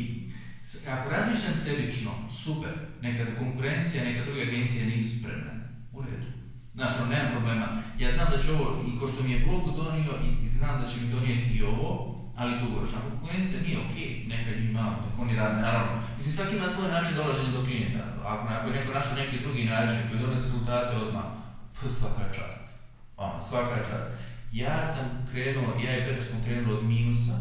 [0.94, 5.52] ako razmišljam sebično, super, neka konkurencija, neka druge agencije nisu spremne.
[5.92, 6.26] U redu.
[6.74, 7.66] Znaš, ono, nemam problema.
[7.98, 10.88] Ja znam da će ovo, i ko što mi je blogu donio, i, znam da
[10.88, 11.92] će mi donijeti i ovo,
[12.36, 12.98] ali dugoročno.
[12.98, 13.96] Ako konkurencija nije ok,
[14.32, 15.92] neka ima, dok oni rade, naravno.
[16.16, 18.04] Mislim, svaki ima svoj način dolaženja do klijenta.
[18.24, 21.24] Ako, ako je neko našao neki drugi način koji donosi rezultate odmah,
[22.00, 22.62] svaka čast.
[23.16, 24.08] Ono, svaka čast.
[24.52, 27.36] Ja sam krenuo, ja i Petar smo krenuli od minusa,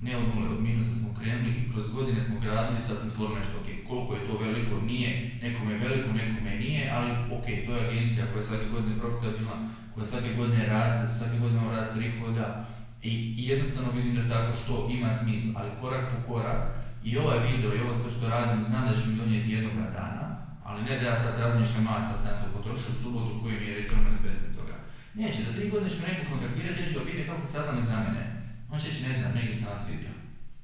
[0.00, 3.38] ne od nule, od minusa smo krenuli i kroz godine smo gradili, sad smo stvorili
[3.38, 5.10] nešto, ok, koliko je to veliko, nije,
[5.42, 9.56] nekome je veliko, nekome nije, ali ok, to je agencija koja je svake godine profitabilna,
[9.94, 12.66] koja svake godine raste, svake godine imamo rast prihoda
[13.02, 16.60] i, i jednostavno vidim da tako što ima smisla, ali korak po korak
[17.04, 20.26] i ovaj video i ovo sve što radim znam da će mi donijeti jednoga dana,
[20.64, 23.66] ali ne da ja sad razmišljam, a sad sam to potrošio u subotu koji mi
[23.66, 23.88] je
[24.24, 24.76] bez toga.
[25.14, 28.37] Neće, za tri godine će me neko kontaktirati, reći da kako se saznali za mene.
[28.70, 30.12] On će reći, ne znam, neki sam vas vidio.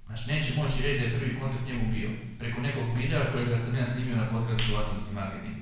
[0.06, 3.76] Znači, neće moći reći da je prvi kontakt njemu bio preko nekog videa kojega sam
[3.76, 5.56] ja snimio na podcastu Atomski marketing.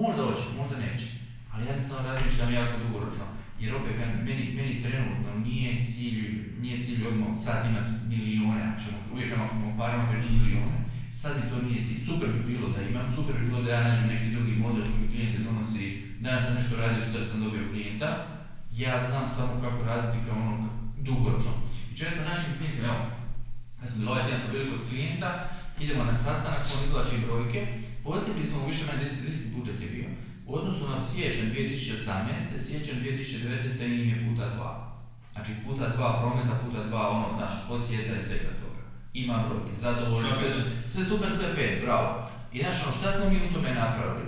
[0.00, 1.06] Možda hoće, možda neće.
[1.50, 3.24] Ali ja jednostavno razmišljam jako dugoročno.
[3.60, 3.96] Jer opet,
[4.28, 6.20] meni, meni trenutno nije cilj,
[6.62, 10.76] nije cilj odmah sad imati milijone, ćemo uvijek ćemo parama pričati milijone.
[11.20, 12.00] Sad mi to nije cilj.
[12.08, 15.10] Super bi bilo da imam, super bi bilo da ja nađem neki drugi model koji
[15.12, 16.02] klijente donosi.
[16.20, 18.08] Danas sam nešto radio, sutra sam dobio klijenta.
[18.72, 20.68] Ja znam samo kako raditi kao ono
[21.08, 21.71] dugoročno.
[21.92, 23.04] I često našim klijentima, evo,
[23.80, 25.48] ja sam bilo ovaj tjedan smo bili kod klijenta,
[25.80, 27.60] idemo na sastanak, on izvlači brojke,
[28.04, 30.08] postigli smo više manje isti, budžet je bio.
[30.46, 32.58] U odnosu na siječanj 2018.
[32.66, 34.02] siječanj 2019.
[34.02, 34.72] im je puta dva.
[35.32, 38.80] Znači puta dva prometa, puta dva ono, naš posjeta i svega toga.
[39.14, 40.48] Ima brojke, zadovoljni, sve,
[40.86, 42.28] sve super, sve pet, bravo.
[42.52, 44.26] I znaš ono, šta smo mi u tome napravili?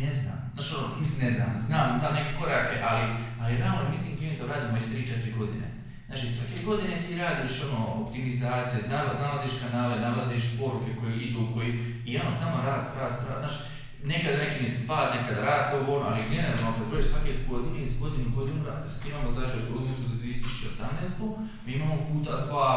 [0.00, 0.50] Ne znam.
[0.54, 3.02] Znaš ono, mislim ne znam, znam, znam neke korake, ali,
[3.40, 5.67] ali realno mislim klijentom radimo već 3-4 godine.
[6.08, 11.70] Znači svake godine ti radiš ono, optimizacije, nal- nalaziš kanale, nalaziš poruke koje idu, koji,
[12.06, 13.56] i ono samo rast, rast, rast, znaš,
[14.04, 18.00] nekada neki mjesec pad, nekada rast, ovo ono, ali generalno kad gledaš svake godine iz
[18.00, 21.36] godine u godinu raste, sad imamo znači od godinu do 2018.
[21.66, 22.74] mi imamo puta dva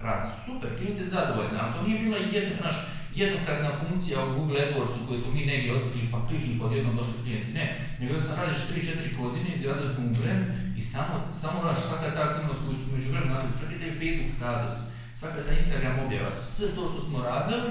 [0.00, 0.28] rast.
[0.46, 2.76] Super, klijent je zadovoljan, ali to nije bila jedna, naš,
[3.14, 7.22] jednokratna funkcija u Google AdWordsu koju smo mi negdje otkrili pa klikli pa odjednom došli
[7.22, 7.52] klijenti.
[7.52, 7.66] Ne,
[8.00, 10.44] nego sam radiš 3-4 godine, izgradili smo mu brand
[10.78, 14.32] i samo, samo naš, svaka ta aktivnost koju smo među vremenu napravili, svaki taj Facebook
[14.38, 14.76] status,
[15.20, 17.68] svaka ta Instagram objava, sve to što smo radili,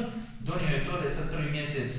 [0.47, 1.91] donio je to da je sad prvi mjesec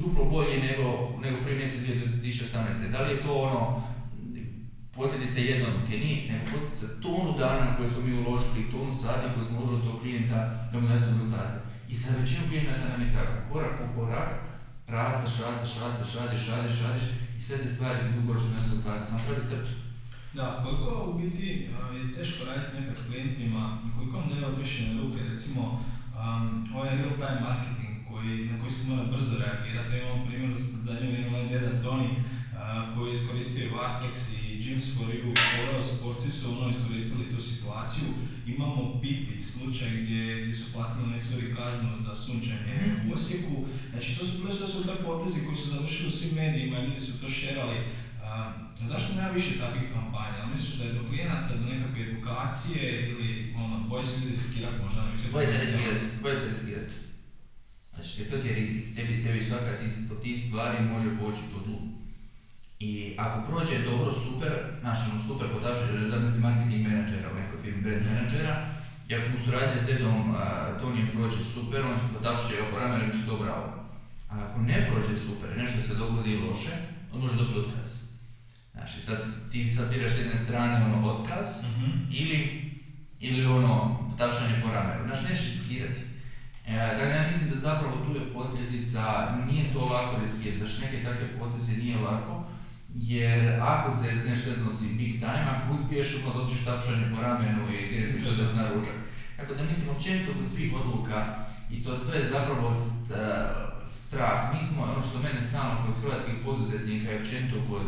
[0.00, 0.86] duplo bolji nego,
[1.22, 2.92] nego prvi mjesec 2018.
[2.92, 3.93] Da li je to ono,
[4.96, 9.44] posljedice jedne odluke, nije, nego posljedice tonu dana koje smo mi uložili, tonu sati koje
[9.46, 10.38] smo uložili tog klijenta
[10.70, 11.56] da mu donesu rezultate.
[11.92, 14.30] I za većinu klijenata nam je tako, korak po korak,
[14.86, 17.04] rasteš, rasteš, rasteš, radiš, radiš, radiš
[17.38, 19.74] i sve te stvari ti dugoročno donesu rezultate, samo treba crtu.
[20.38, 21.46] Da, koliko u biti
[21.96, 27.14] je teško raditi nekad s klijentima, koliko vam daje odrešene ruke, recimo um, ovaj real
[27.22, 30.52] time marketing koji, na koji se mora brzo reagirati, imamo primjer
[30.86, 32.18] zadnje vrijeme ovaj deda Toni uh,
[32.94, 34.80] koji je iskoristio Vartex i You
[35.14, 38.08] i Poleo sportci su ono iskoristili tu situaciju.
[38.46, 43.10] Imamo Pipi, slučaj gdje, gdje su platili onoj curi kaznu za sunčanje Mhm.
[43.10, 43.64] u Osijeku.
[43.90, 47.20] Znači to su bile sve super potezi koji su završili u svim medijima, ljudi su
[47.20, 47.78] to šerali.
[48.24, 48.52] A,
[48.82, 50.36] zašto nema više takvih kampanja?
[50.40, 54.82] Ali misliš da je do klijenata, do nekakve edukacije ili ono, boje se ljudi riskirati
[54.82, 55.00] možda?
[55.02, 56.94] na Boje se riskirati, boje se riskirati.
[57.94, 61.58] Znači, to ti je rizik, tebi, tebi svaka ti, od tih stvari može poći po
[61.64, 62.03] zlu.
[62.84, 65.76] I ako prođe dobro, super, znaš, ono super podaš,
[66.10, 68.54] zamisli marketing menadžera u nekoj firmi, brand menadžera,
[69.08, 70.34] I ako mu suradnja s dedom
[70.80, 73.66] Tonijem prođe super, on će potapšat će ga po ramenu i će to bravo.
[74.30, 76.74] A ako ne prođe super, nešto se dogodi loše,
[77.12, 77.90] on može dobiti otkaz.
[78.72, 79.18] Znači, sad
[79.50, 81.90] ti sad biraš s jedne strane ono otkaz Mhm.
[82.10, 82.40] ili,
[83.20, 83.72] ili ono
[84.18, 85.06] tapšanje po ramenu.
[85.06, 86.00] Znači, nećeš riskirati.
[86.66, 89.02] E, dakle, ja mislim da zapravo tu je posljedica,
[89.50, 92.43] nije to lako riskirati, znači neke takve poteze nije lako,
[92.94, 97.88] jer ako se nešto si big time, ako uspiješ, onda dobiješ tapšanje po ramenu i
[97.90, 98.98] direktno što da na ručak.
[99.36, 101.36] Tako da mislim općenito kod svih odluka
[101.70, 102.74] i to sve je zapravo e,
[103.86, 104.54] strah.
[104.54, 107.86] Mi smo, ono što mene stalno kod hrvatskih poduzetnika i općenito kod,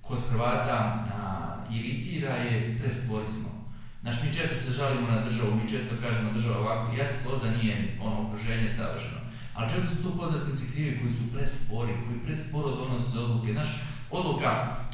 [0.00, 0.78] kod Hrvata
[1.18, 3.56] a, iritira je prespori smo.
[4.02, 7.40] Znači, mi često se žalimo na državu, mi često kažemo država ovako, ja se složim
[7.44, 9.20] da nije ono okruženje savršeno,
[9.54, 13.52] ali često su tu poduzetnici krivi koji su prespori, koji presporo donose odluke.
[13.52, 13.70] Znaš,
[14.10, 14.50] odluka,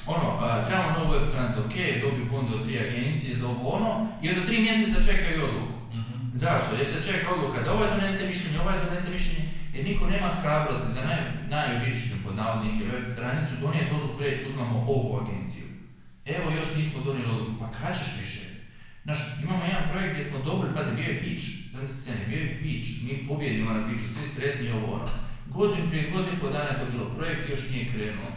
[0.07, 4.09] ono, a, trebamo novu web stranicu, ok, dobiju ponudu od tri agencije za ovo ono,
[4.23, 5.77] i onda tri mjeseca čekaju odluku.
[5.93, 6.15] Mhm.
[6.35, 6.77] Zašto?
[6.79, 9.45] Jer se čeka odluka da ovaj donese mišljenje, ovaj donese mišljenje,
[9.75, 14.79] jer niko nema hrabrosti za naj, najobičniju pod navodnike web stranicu donijeti odluku reći uzmamo
[14.89, 15.67] ovu agenciju.
[16.27, 18.43] Evo još nismo donijeli odluku, pa kad ćeš više?
[19.05, 22.59] Znaš, imamo jedan projekt gdje smo dobili, pazi, bio je pitch, zamisli scene, bio je
[22.63, 25.09] pitch, mi pobjedimo na pitchu, svi sretni ovo ono.
[25.47, 28.31] Godinu prije godinu i pol dana je to bilo, projekt još nije krenuo.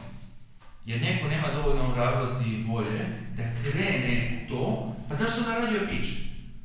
[0.85, 2.99] Jer neko nema dovoljno hrabrosti i volje
[3.37, 6.11] da krene to, pa zašto sam radio pitch?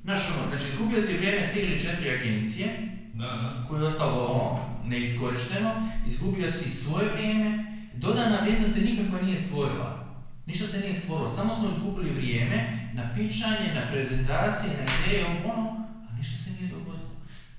[0.05, 2.69] Znaš ono, znači izgubio si vrijeme tri ili četiri agencije,
[3.15, 3.67] Da, da.
[3.69, 5.71] koje je ostalo ono, neiskorišteno,
[6.07, 7.65] izgubio si svoje vrijeme,
[7.95, 10.07] dodana vrijednost se nikako nije stvorila.
[10.47, 15.87] Ništa se nije stvorilo, samo smo izgubili vrijeme na pičanje, na prezentacije, na ideje, ono,
[16.11, 17.11] a ništa se nije dogodilo.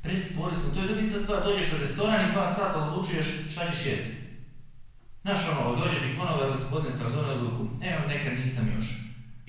[0.02, 3.72] Prespori smo, to je ljudi sad stvar, dođeš u restoran i dva sata odlučuješ šta
[3.72, 4.21] ćeš jesti.
[5.24, 8.88] Znaš ono, dođe ti konovar gospodin sa donio odluku, evo neka nisam još.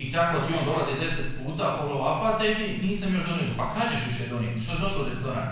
[0.03, 3.87] I tako ti on dolazi deset puta, follow upa ti nisam još donio, pa kad
[3.93, 5.49] ćeš više donijeti, što si došao u restoran?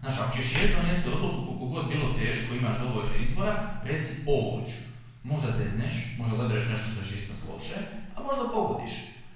[0.00, 3.54] Znaš, ako ćeš jest donijeti odluku koliko god bilo teško, imaš dovoljno izbora,
[3.84, 4.78] reci ovo ću.
[5.30, 7.78] Možda zezneš, možda odabereš nešto što će isto loše,
[8.16, 8.94] a možda pogodiš.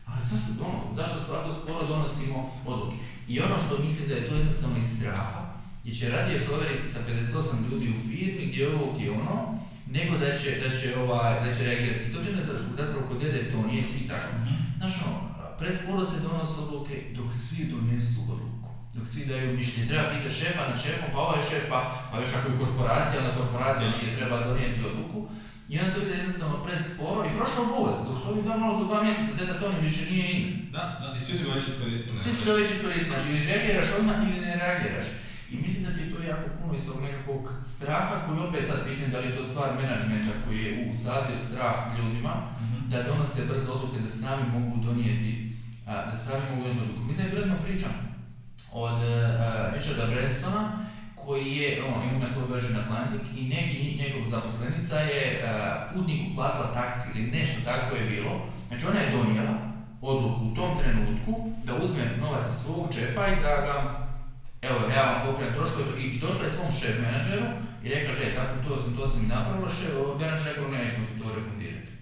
[0.08, 2.96] Ali zašto, ono, zašto svako sporo donosimo odluke?
[3.28, 5.40] I ono što mislim da je to jednostavno iz straha,
[5.82, 9.55] gdje će radije provjeriti sa 58 ljudi u firmi, gdje je ovo, gdje je ono,
[9.96, 12.04] nego da će, da će, ovaj, da će reagirati.
[12.04, 14.30] I to ne zapravo kod dede to nije svi tako.
[14.78, 15.18] Znaš ono,
[15.58, 18.70] presporo se donose odluke dok svi donesu odluku.
[18.94, 21.80] Dok svi daju mišljenje, treba pitati šefa na šefom, pa ovaj šef, pa,
[22.10, 25.28] pa još ako je korporacija, onda korporacija nije treba donijeti odluku.
[25.68, 29.02] I onda to ide jednostavno presporo i prošao voz, dok su ovi donali do dva
[29.02, 30.44] mjeseca, deda Toni više nije in.
[30.76, 32.18] Da, da, i svi su ga već iskoristili.
[32.24, 35.06] Svi su ga već iskoristili, znači ili reagiraš odmah ili ne reagiraš.
[35.52, 38.78] I mislim da ti je to jako puno iz tog nekakvog straha koji opet sad
[38.84, 42.88] pitam da li je to stvar menadžmenta koji je usadio strah ljudima Mhm.
[42.90, 45.52] da donose brzo odluke, da sami mogu donijeti,
[45.86, 47.02] da sami mogu donijeti odluku.
[47.04, 47.88] Mislim da je bila jedna priča
[48.72, 49.04] od uh,
[49.74, 50.62] Richarda Bransona
[51.14, 55.48] koji je, on ima svoj Virgin Atlantic i neki njegov zaposlenica je uh,
[55.94, 58.46] putniku platila taksi ili nešto tako je bilo.
[58.68, 59.54] Znači ona je donijela
[60.02, 61.32] odluku u tom trenutku
[61.64, 64.05] da uzme novac iz svog džepa i da ga
[64.62, 67.46] Evo, ja vam pokrenem troškove i, došla je svom šef menadžeru
[67.84, 71.06] i rekla, že, tako to sam, to sam i napravila, šef, menadžer rekao, ne, nećemo
[71.06, 71.92] ti to refundirati.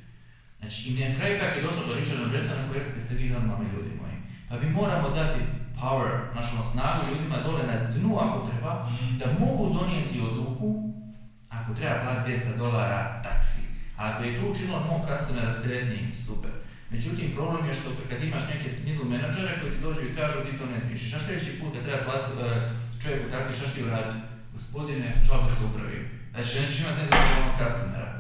[0.59, 3.35] Znači, i na kraju kako je došlo do Richarda Bransona koji je rekao, jeste vi
[3.37, 4.17] normalni ljudi moji.
[4.49, 5.41] Pa mi moramo dati
[5.81, 8.73] power, znači ono, snagu ljudima dole na dnu ako treba,
[9.21, 10.69] da mogu donijeti odluku
[11.51, 13.63] ako treba platiti 200 dolara taksi.
[13.97, 16.51] A ako je to učinilo mog customera sretnijim, super.
[16.95, 20.59] Međutim, problem je što kad imaš neke middle menadžere koji ti dođu i kažu ti
[20.59, 21.09] to ne smiješ.
[21.09, 22.45] Šta sljedeći put kad treba platiti uh,
[23.03, 24.19] čovjeku taksi, šta ti uraditi?
[24.57, 25.99] Gospodine, žalba se upravi.
[26.33, 28.13] Znači, nećeš imati nezadovoljnog customera.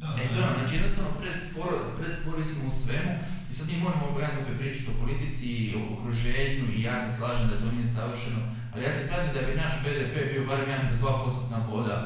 [0.00, 3.12] Da, E to je ono, znači jednostavno presporo, prespori smo u svemu
[3.50, 7.46] i sad mi možemo gledati opet pričati o politici, o okruženju i ja se slažem
[7.48, 8.40] da to nije savršeno,
[8.72, 11.96] ali ja se kladim da bi naš BDP bio barem 1 do 2% boda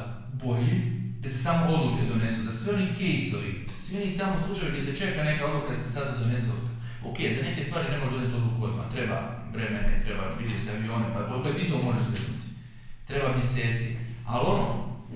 [0.43, 0.75] bolji,
[1.21, 3.51] da se samo odluke donesu, da sve oni kejsovi,
[3.91, 6.75] svi tamo slučajevi gdje se čeka neka odluka da se sada donese odluka.
[7.09, 9.17] Ok, za neke stvari ne možeš donijeti odluku odmah, treba
[9.53, 12.47] vremena, treba vidjeti se avione, pa opet ti to možeš zeznuti.
[13.09, 13.89] Treba mjeseci,
[14.31, 14.67] ali ono,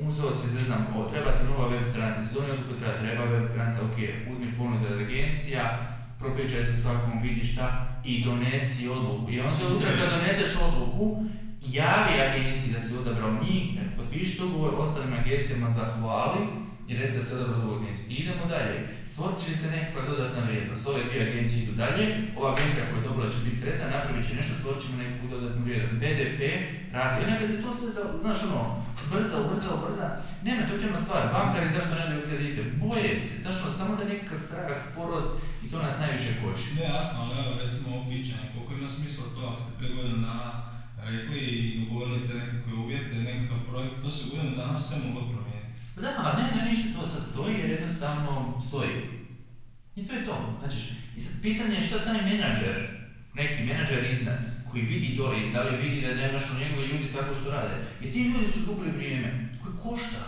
[0.07, 3.23] uzeo se, ne znam, o, treba ti nova web stranica, se donio odluku, treba, treba
[3.34, 3.97] web stranica, ok,
[4.32, 5.63] uzmi ponudu od agencija,
[6.19, 7.67] propričaj se svakom, vidi šta
[8.05, 9.32] i donesi odluku.
[9.32, 11.05] I onda utra kad doneseš odluku,
[11.78, 14.41] javi agenciji da si odabrao njih, ne potpiši
[14.78, 16.41] ostalim agencijama zahvali
[16.89, 18.05] i reci da si odabrao drugu agenciju.
[18.09, 18.75] I idemo dalje.
[19.11, 20.88] Stvorit će se nekakva dodatna vrijednost.
[20.88, 22.05] Ove dvije agencije idu dalje,
[22.38, 25.61] ova agencija koja je dobila će biti sretna, napravit će nešto, stvorit ćemo nekakvu dodatnu
[25.65, 25.95] vrijednost.
[26.01, 26.41] BDP
[26.97, 27.19] raste.
[27.21, 27.88] I kad se to sve,
[28.23, 28.61] znaš ono,
[29.11, 30.07] brza, ubrza, ubrza,
[30.45, 31.23] nema, to je tema stvar.
[31.36, 32.61] Bankari zašto ne daju kredite?
[32.81, 35.31] Boje se, znaš, ono, samo da nekakav strah, sporost
[35.63, 36.65] i to nas najviše koči.
[36.75, 40.36] Ne, jasno, ali evo recimo pićanje, koliko ima smisla to ako ste prije dana
[41.11, 45.45] rekli i dogovorili te nekakve uvjete, nekakav projekt, to se u godinu dana sve moglo
[46.02, 48.96] Da, a ne, ne, ništa to sad stoji jer jednostavno stoji.
[49.96, 50.58] I to je to.
[50.60, 50.78] Znači,
[51.18, 52.76] i sad pitanje je šta taj menadžer,
[53.34, 54.39] neki menadžer iznad,
[54.72, 57.76] koji vidi dole, da li vidi da nemaš u njegovi ljudi tako što rade.
[58.02, 60.24] Jer ti ljudi su izgubili vrijeme, koji košta.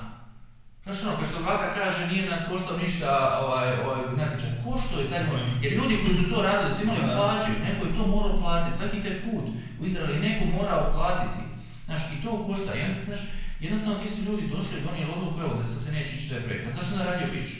[0.84, 5.06] Znaš ono, kao što vlada kaže, nije nas koštao ništa ovaj, ovaj natječaj, košto je
[5.08, 5.22] sad,
[5.64, 7.16] jer ljudi koji su to radili su imali Da.
[7.18, 9.46] plaće, neko je to morao platiti, svaki taj put
[9.80, 11.42] u Izraeli neko morao platiti.
[11.86, 13.20] Znaš, i to košta, Jed, znaš,
[13.60, 16.42] jednostavno ti su ljudi došli i donijeli odluku, evo da sad se neće ići taj
[16.42, 17.58] projekt, pa zašto sam radio piću?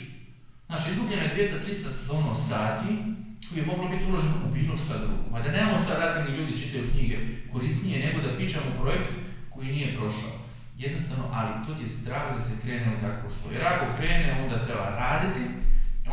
[0.68, 2.90] Znaš, izgubljeno je 200-300 ono sati
[3.48, 5.24] koji je moglo biti uloženo u bilo šta drugo.
[5.32, 7.16] Ma da nemamo šta raditi ni ljudi čitaju knjige,
[7.52, 9.12] korisnije nego da pričamo projekt
[9.54, 10.34] koji nije prošao.
[10.84, 13.50] Jednostavno, ali to je strah da se krene u takvo što.
[13.54, 15.44] Jer ako krene, onda treba raditi,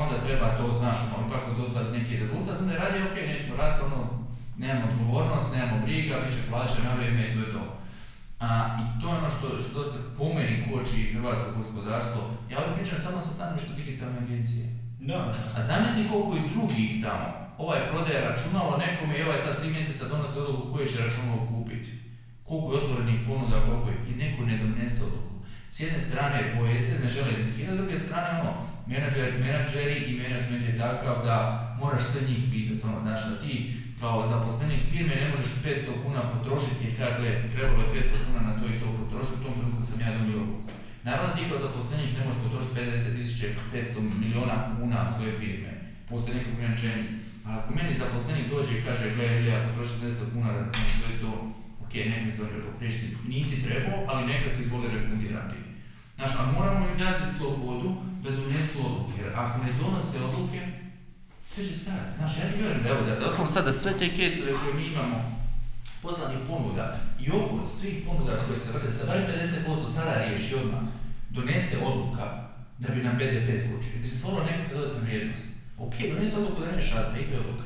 [0.04, 4.00] onda treba to, znaš, ono, ipak dostaviti neki rezultat, onda radi, ok, nećemo raditi, ono,
[4.58, 7.64] nemamo odgovornost, nemamo briga, bit će plaća na vrijeme i to je to.
[8.40, 12.22] A, I to je ono što, što dosta po meni koči hrvatsko gospodarstvo.
[12.52, 14.66] Ja ovdje pričam samo sa stanovišta digitalne agencije.
[15.00, 17.28] Da, A zamisli koliko je drugih tamo.
[17.58, 21.92] Ovaj prodaje računalo nekome i ovaj sad tri mjeseca donosi odluku koje će računalo kupiti.
[22.44, 25.36] Koliko je otvorenih ponuda, koliko je, i neko ne donese odluku.
[25.72, 28.54] S jedne strane boje se, ne žele riskirati, s druge strane ono,
[28.88, 31.38] menadžer, menadžeri i menadžment je takav da
[31.80, 36.22] moraš sve njih pitati, ono, znaš, da ti kao zaposlenik firme ne možeš 500 kuna
[36.34, 39.84] potrošiti jer kaže, trebalo je 500 kuna na to i to potrošiti, u tom trenutku
[39.84, 40.70] sam ja donio odluku.
[41.08, 43.16] Naravno ti kao zaposlenik ne možeš potrošiti 50
[43.74, 45.72] 500 miliona kuna svoje firme,
[46.10, 47.06] postoji neko ograničenje.
[47.46, 51.20] Ali ako meni zaposlenik dođe i kaže, gle, ja potroši 700 kuna, na to je
[51.24, 51.32] to,
[51.84, 52.44] ok, neka se
[52.80, 55.58] riješiti, nisi trebao, ali neka se izvoli refundirati.
[56.16, 60.62] Znaš, a moramo im dati slobodu da donesu odluke, jer ako ne donose odluke,
[61.46, 62.18] sve će stajati.
[62.18, 65.18] Znaš, ja ti vjerujem da, evo, da, doslovno sada sve te caseove koje mi imamo,
[66.02, 69.26] poslanih ponuda i okolo svih ponuda koje se vrte, sa barem
[69.68, 70.84] 50% sada riješi odmah,
[71.30, 72.26] donese odluka
[72.80, 75.46] da bi nam BDP skočio, bi se stvorila neka dodatna vrijednost.
[75.78, 77.64] Ok, donese odluku da raditi, i to je odluka.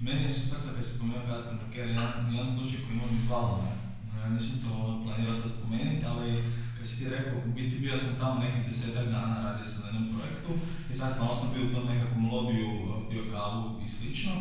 [0.00, 3.30] Meni je super sad kad si spomenuo customer care, jedan, jedan slučaj koji imam iz
[3.30, 3.70] Valona.
[4.18, 6.44] Ja nisam to planirao sad spomenuti, ali
[6.82, 10.06] kad si ti rekao, biti bio sam tamo nekih desetak dana, radio sam na jednom
[10.14, 10.52] projektu
[10.90, 12.68] i sad stalno sam bio u tom nekakvom lobiju,
[13.10, 14.32] pio kavu i slično,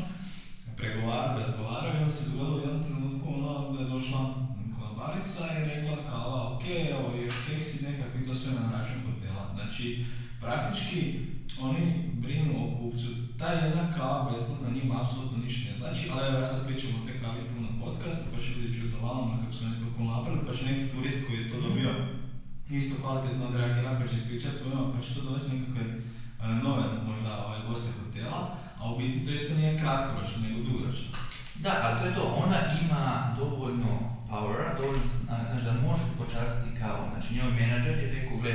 [0.78, 4.22] pregovarao, razgovarao i onda se dogodilo u jednom trenutku ono da je došla
[4.78, 6.64] konobarica i rekla kava, ok,
[6.94, 9.44] evo još keksi nekakvi, to sve na račun hotela.
[9.56, 10.06] Znači,
[10.42, 11.00] praktički
[11.68, 11.84] oni
[12.24, 13.08] brinu o kupcu.
[13.39, 17.06] Ta jedna kava besplatna njima apsolutno ništa ne znači, ali evo ja sad pričam o
[17.08, 20.04] te kavi tu na podcastu, pa će ljudi čuti za valama kako su oni to
[20.04, 22.21] napravili, pa će neki turist koji je to dobio
[22.78, 26.00] isto kvalitetno odreagirati, pa će ispričati svojima, pa će to dovesti nekakve e,
[26.64, 31.12] nove možda ovaj, goste hotela, a u biti to isto nije kratkoročno, nego dugoročno.
[31.64, 33.92] Da, ali to je to, ona ima dovoljno
[34.30, 37.04] powera, dovoljno, znaš, da može počastiti kavu.
[37.12, 38.54] Znači, njoj menadžer je rekao, gle,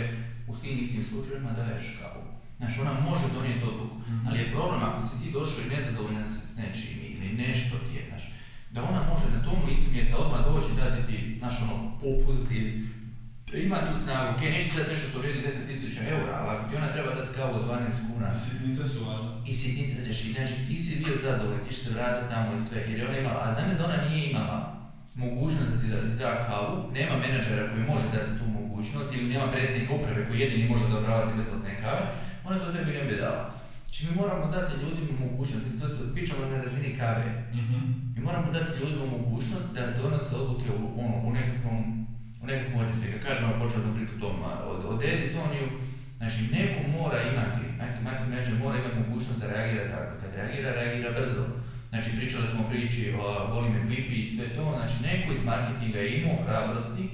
[0.48, 2.22] u svim tim slučajevima daješ kavu.
[2.58, 3.96] Znači, ona može donijeti odluku,
[4.26, 7.96] ali je problem ako si ti došao i nezadovoljan si s nečim ili nešto ti
[7.96, 8.24] je, znaš,
[8.70, 12.50] da ona može na tom licu mjesta odmah doći i dati ti, znaš, ono, popust
[12.50, 12.95] ili
[13.54, 16.76] ima tu snagu, ok, neće ti dati nešto što vrijedi 10.000 eura, ali ako ti
[16.76, 17.70] ona treba dati kavu od 12
[18.08, 19.30] kuna, Sitnice su važne.
[19.46, 22.60] i sitnica ćeš i znači ti si bio zadovoljan, ti ćeš se vratiti tamo i
[22.60, 24.58] sve, jer je ona imala, a zamisli da ona nije imala
[25.14, 29.52] mogućnost da ti da, da kavu, nema menadžera koji može dati tu mogućnost ili nema
[29.52, 32.02] predsjednika uprave koji jedini može odobravati besplatne kave,
[32.46, 33.44] ona to tebi ne bi dala.
[33.84, 37.78] Znači mi moramo dati ljudima mogućnost, mislim to se pričamo na razini kave, Mhm.
[38.16, 42.05] mi moramo dati ljudima mogućnost da donose odluke u, ono, u nekakvom,
[42.46, 43.02] u nekakvom odnosu.
[43.12, 45.66] Kad kažemo početnu priču tom a, o, o Editoniju,
[46.18, 50.12] znači neko mora imati, neki marketing manager mora imati mogućnost da reagira tako.
[50.20, 51.42] Kad reagira, reagira brzo.
[51.90, 55.44] Znači pričali smo o priči o boli me pipi i sve to, znači neko iz
[55.44, 57.04] marketinga je imao hrabrosti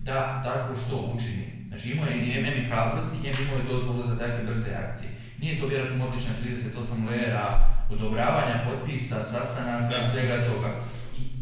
[0.00, 1.46] da tako što učini.
[1.68, 5.10] Znači imao je meni hrabrosti i imao je dozvolu za takve brze akcije.
[5.40, 7.46] Nije to vjerojatno obična 38 lejera
[7.90, 10.70] odobravanja potpisa, sastanaka svega toga.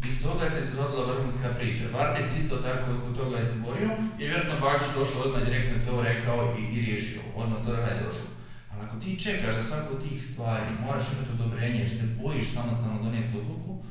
[0.05, 1.83] I iz toga se izrodila vrhunska priča.
[1.93, 3.89] Vartex isto tako oko toga je stvorio,
[4.19, 8.29] jer vjerojatno Bakić došao odmah direktno to rekao i, i riješio, odmah sada je došlo.
[8.71, 12.47] Ali ako ti čekaš za svaku od tih stvari, moraš imati odobrenje jer se bojiš
[12.55, 13.83] samostalno donijeti odluku,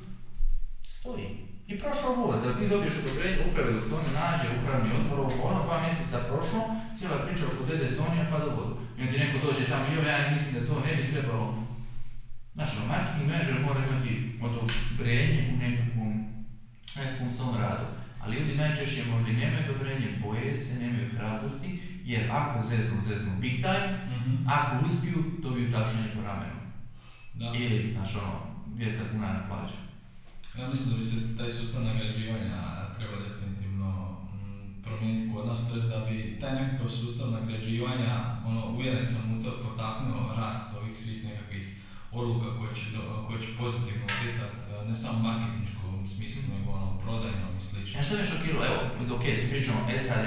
[0.82, 1.28] stoji.
[1.70, 5.60] I prošao voz, da ti dobiješ odobrenje uprave dok se on nađe, upravni odbor, ono,
[5.66, 6.62] dva mjeseca prošlo,
[6.96, 8.74] cijela priča oko Dede Tonija pada u vodu.
[8.96, 11.63] I onda ti neko dođe tamo, jo, ja mislim da to ne bi trebalo.
[12.55, 16.12] Znaš, ono, marketing manager mora imati odobrenje u nekakvom,
[16.96, 17.86] nekakvom svom radu.
[18.20, 23.32] Ali ljudi najčešće možda i nemaju odobrenje, boje se, nemaju hrabrosti jer ako zeznu, zeznu
[23.40, 23.86] big time,
[24.16, 24.48] Mhm.
[24.48, 26.61] ako uspiju, dobiju tapšanje po ramenu.
[27.34, 27.52] Da.
[27.59, 28.38] Ili, znaš ono,
[28.76, 29.74] 200 kuna na plaću.
[30.59, 32.61] Ja mislim da bi se taj sustav nagrađivanja
[32.96, 33.90] treba definitivno
[34.34, 39.42] mm, promijeniti kod nas, to da bi taj nekakav sustav nagrađivanja, ono, uvjeren sam u
[39.44, 41.74] to, potaknuo rast ovih svih nekakvih
[42.20, 42.86] odluka koje će,
[43.26, 47.92] koje će pozitivno utjecati, e, ne samo u marketinškom smislu, nego ono, prodajnom i slično.
[47.92, 48.64] Znaš što me šokiralo?
[48.70, 48.78] Evo,
[49.16, 50.26] ok, svi pričamo SAD,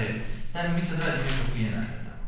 [0.50, 2.24] stavimo mi sad radimo nekog klijenata tamo.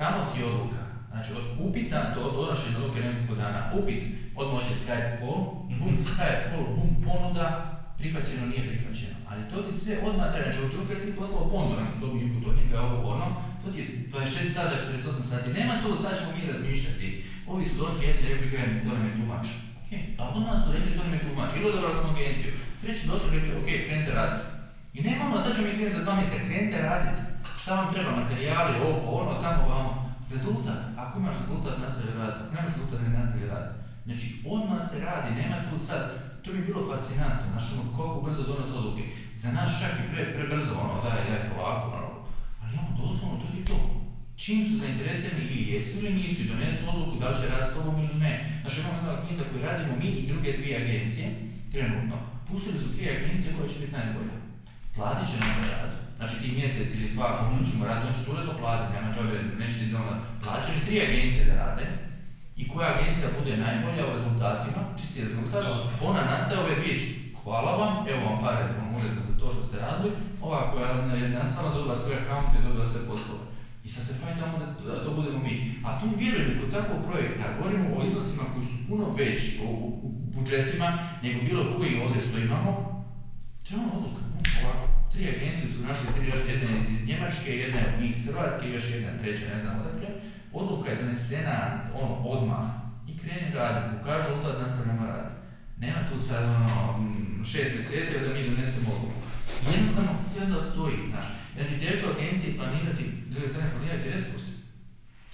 [0.00, 3.60] Tamo ti je odluka, znači od upita do donošenja odluke nekoliko dana.
[3.78, 4.02] Upit,
[4.40, 5.40] odmah će Skype call,
[5.80, 7.46] bum Skype call, bum ponuda,
[7.98, 9.16] prihvaćeno, nije prihvaćeno.
[9.28, 12.18] Ali to ti sve odmah treba, znači od kad si poslao ponudu, znači to bi
[12.20, 13.26] input od njega, ovo ono,
[13.60, 17.24] to ti je 24 sata, 48 sati, nema to sad ćemo mi razmišljati.
[17.46, 19.50] Ovi su došli jedni rekli, gledaj, to nam je much.
[19.80, 19.90] Ok,
[20.20, 21.56] a odmah su rekli, to nam je much.
[21.56, 22.52] Ili odabrali smo agenciju.
[22.80, 24.44] Treći su došli rekli, ok, krenite raditi.
[24.96, 27.20] I nema ono, sad ćemo mi krenuti za dva mjeseca, krenite raditi.
[27.60, 29.90] Šta vam treba, materijali, ovo, ono, tamo, vamo.
[30.30, 32.40] Rezultat, ako imaš rezultat, nastavi raditi.
[32.42, 33.76] Ako nemaš rezultat, ne nastavi raditi.
[34.06, 36.02] Znači, odmah se radi, nema tu sad,
[36.42, 39.04] to bi bilo fascinantno, znaš, ono, koliko brzo donose odluke.
[39.42, 42.10] Za nas čak i pre, prebrzo, ono, daj, daj, polako, ono,
[42.62, 44.03] ali ono, doslovno, to ti to.
[44.36, 47.74] Čim su zainteresirani ili jesu ili nisu i donesu odluku da li će raditi s
[47.76, 48.34] tobom ili ne.
[48.60, 51.26] Znači, imamo jedna klijenta koju radimo mi i druge dvije agencije,
[51.72, 52.16] trenutno.
[52.48, 54.34] Pustili su tri agencije koje će biti najbolje.
[54.96, 55.90] Platit će nam rad.
[56.18, 57.28] Znači ti mjesec ili dva
[57.70, 60.14] ćemo raditi, on će uredno platiti, nema džabe, neće ti onda.
[60.42, 61.86] Plaćaju tri agencije da rade
[62.60, 65.64] i koja agencija bude najbolja u rezultatima, čisti rezultat,
[66.08, 66.96] ona nastaje ove dvije
[67.42, 68.44] Hvala vam, evo vam
[68.80, 70.10] vam uredno za to što ste radili,
[70.42, 73.44] ova koja je nastala dobila sve akaunte, dobila sve poslove.
[73.84, 75.74] I sad se fajtamo da, da to budemo mi.
[75.84, 79.68] A tu vjerujem kod takvog projekta, govorimo o iznosima koji su puno veći, o,
[80.04, 82.72] o budžetima, nego bilo koji ovdje što imamo,
[83.66, 84.22] trebamo odluka.
[84.64, 88.16] Ovako, tri agencije su našli, tri još jedna je iz Njemačke, jedna je od njih
[88.16, 90.08] iz Hrvatske, još jedna treća, ne znam odakle.
[90.52, 91.56] Odluka je donesena
[92.02, 92.64] ono, odmah
[93.08, 95.34] i kreni raditi, pokažu rezultat, nastavljamo raditi.
[95.78, 99.20] Nema tu sad ono, mm, šest mjeseci da mi donesemo odluku.
[99.72, 101.26] Jednostavno sve da stoji, znaš.
[101.56, 103.04] Ti teško agenciji planirati,
[103.34, 104.52] druge strane planirati resurse.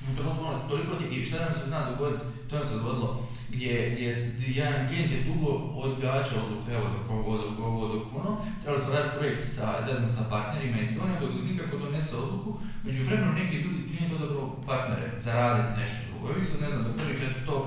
[0.00, 3.28] No, to ono, toliko ti, i šta nam se zna dogoditi, to nam se dogodilo,
[3.48, 4.06] gdje, gdje
[4.60, 5.50] jedan klijent je dugo
[5.86, 8.32] odgađao odluku, evo dok ovo, dok ovo, dok ono,
[8.62, 12.50] trebali smo raditi projekt sa, zajedno sa partnerima i sve ono, dok nikako donese odluku,
[12.84, 16.32] među vremenu neki drugi klijent odabrao partnere za raditi nešto drugo.
[16.32, 17.62] Ovi su, ne znam, do prvi četvrtog,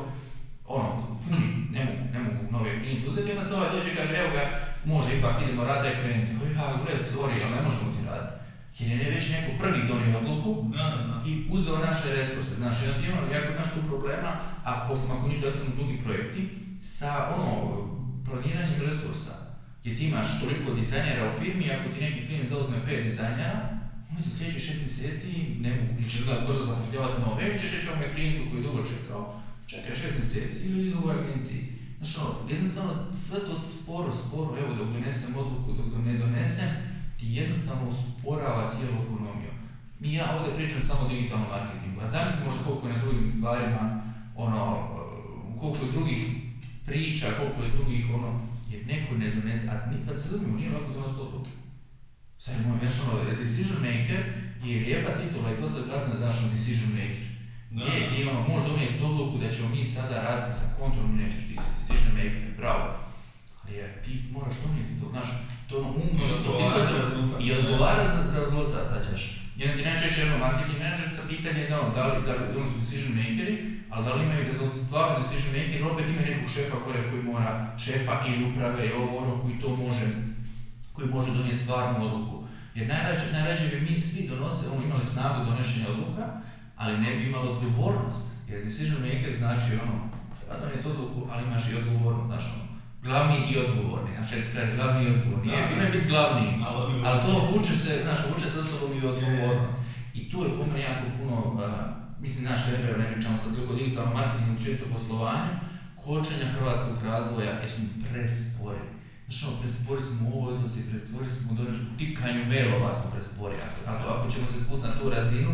[0.67, 0.89] ono,
[1.23, 4.29] puni, ne mogu, ne mogu nove klijente uzeti, onda se ovaj dođe i kaže, evo
[4.35, 4.43] ga,
[4.85, 6.31] može, ipak idemo raditi, krenite.
[6.41, 8.42] Ovi, ja, gle, sorry, ali ne možemo ti raditi.
[8.79, 11.29] Jer je već neko prvi donio odluku, Da, da, da.
[11.29, 12.55] i uzeo naše resurse.
[12.55, 14.31] Znači, onda ti imamo jako naš tu problema,
[14.63, 16.49] a osim ako nisu recimo dugi projekti,
[16.83, 17.49] sa ono,
[18.25, 19.33] planiranjem resursa.
[19.81, 23.69] Gdje ti imaš toliko dizajnera u firmi, ako ti neki klijent zauzme pet dizajnera,
[24.11, 27.71] oni za sljedećih šest mjeseci ne mogu, ili ćeš da brzo zapošljavati nove, ili ćeš
[27.71, 31.61] reći ovome klijentu koji dugo čekao, čekaj šest mjeseci ili idi u agenciji.
[31.97, 36.69] Znači, ono, jednostavno sve to sporo, sporo, evo dok donesem odluku, dok ne donesem,
[37.23, 39.51] ti jednostavno usporava cijelu ekonomiju.
[39.99, 43.27] Mi ja ovdje pričam samo o digitalnom marketingu, a zamisli možda koliko je na drugim
[43.27, 43.83] stvarima,
[44.35, 46.21] ono, uh, koliko je drugih
[46.85, 48.29] priča, koliko je drugih, ono,
[48.71, 51.53] jer neko ne donese, a mi, da se razumijemo, nije lako donositi odluke.
[52.43, 53.13] Sad imam još ono,
[53.43, 54.21] decision maker
[54.63, 57.27] je lijepa titula i dosta kratko znaš ono decision maker.
[57.71, 57.83] Da.
[57.83, 61.55] Je, ti ono, možeš donijeti odluku da ćemo mi sada raditi sa kontrom, nećeš, ti
[61.63, 62.85] si decision maker, bravo.
[63.59, 65.29] Ali jer ti moraš donijeti to, znaš,
[65.73, 66.89] to ono umno odgovara
[67.39, 69.23] i odgovara za, za rezultat, sad ćeš.
[69.57, 72.67] I onda ti najčešće ono marketing manager sa pitanje, no, da li, da li, oni
[72.71, 73.55] su decision makeri,
[73.89, 77.01] ali da li imaju da su stvarno decision makeri, ili opet imaju nekog šefa gore
[77.09, 77.51] koji mora,
[77.85, 80.07] šefa ili uprave, i ovo ono koji to može,
[80.95, 82.35] koji može donijeti stvarnu odluku.
[82.75, 86.25] Jer najrađe, najrađe bi mi svi donose, ono, imali snagu donošenja odluka,
[86.77, 88.23] ali ne bi imali odgovornost.
[88.49, 89.95] Jer decision maker znači ono,
[90.39, 92.62] treba donijeti odluku, ali imaš i odgovornost, znaš ono,
[93.03, 94.35] glavni i odgovorni, znači
[94.75, 95.45] glavni i odgovorni.
[95.45, 95.55] Da.
[95.55, 99.05] Nije fino je biti glavni, Ali, ali to vuče se, znaš, vuče se osobom i
[99.05, 99.75] odgovornost.
[100.13, 101.61] I tu je po meni jako puno, uh,
[102.21, 105.51] mislim, naš reper, ne pričamo sad toliko digitalnom marketingu, općenito poslovanju,
[106.03, 108.83] kočenja hrvatskog razvoja, jer smo prespori.
[109.25, 113.11] Znaš, ono, prespori smo u ovoj odnosi, prespori smo u donoš- u tikanju mailova smo
[113.13, 113.55] prespori.
[113.87, 115.51] Ako, ako, ćemo se spustiti na tu razinu,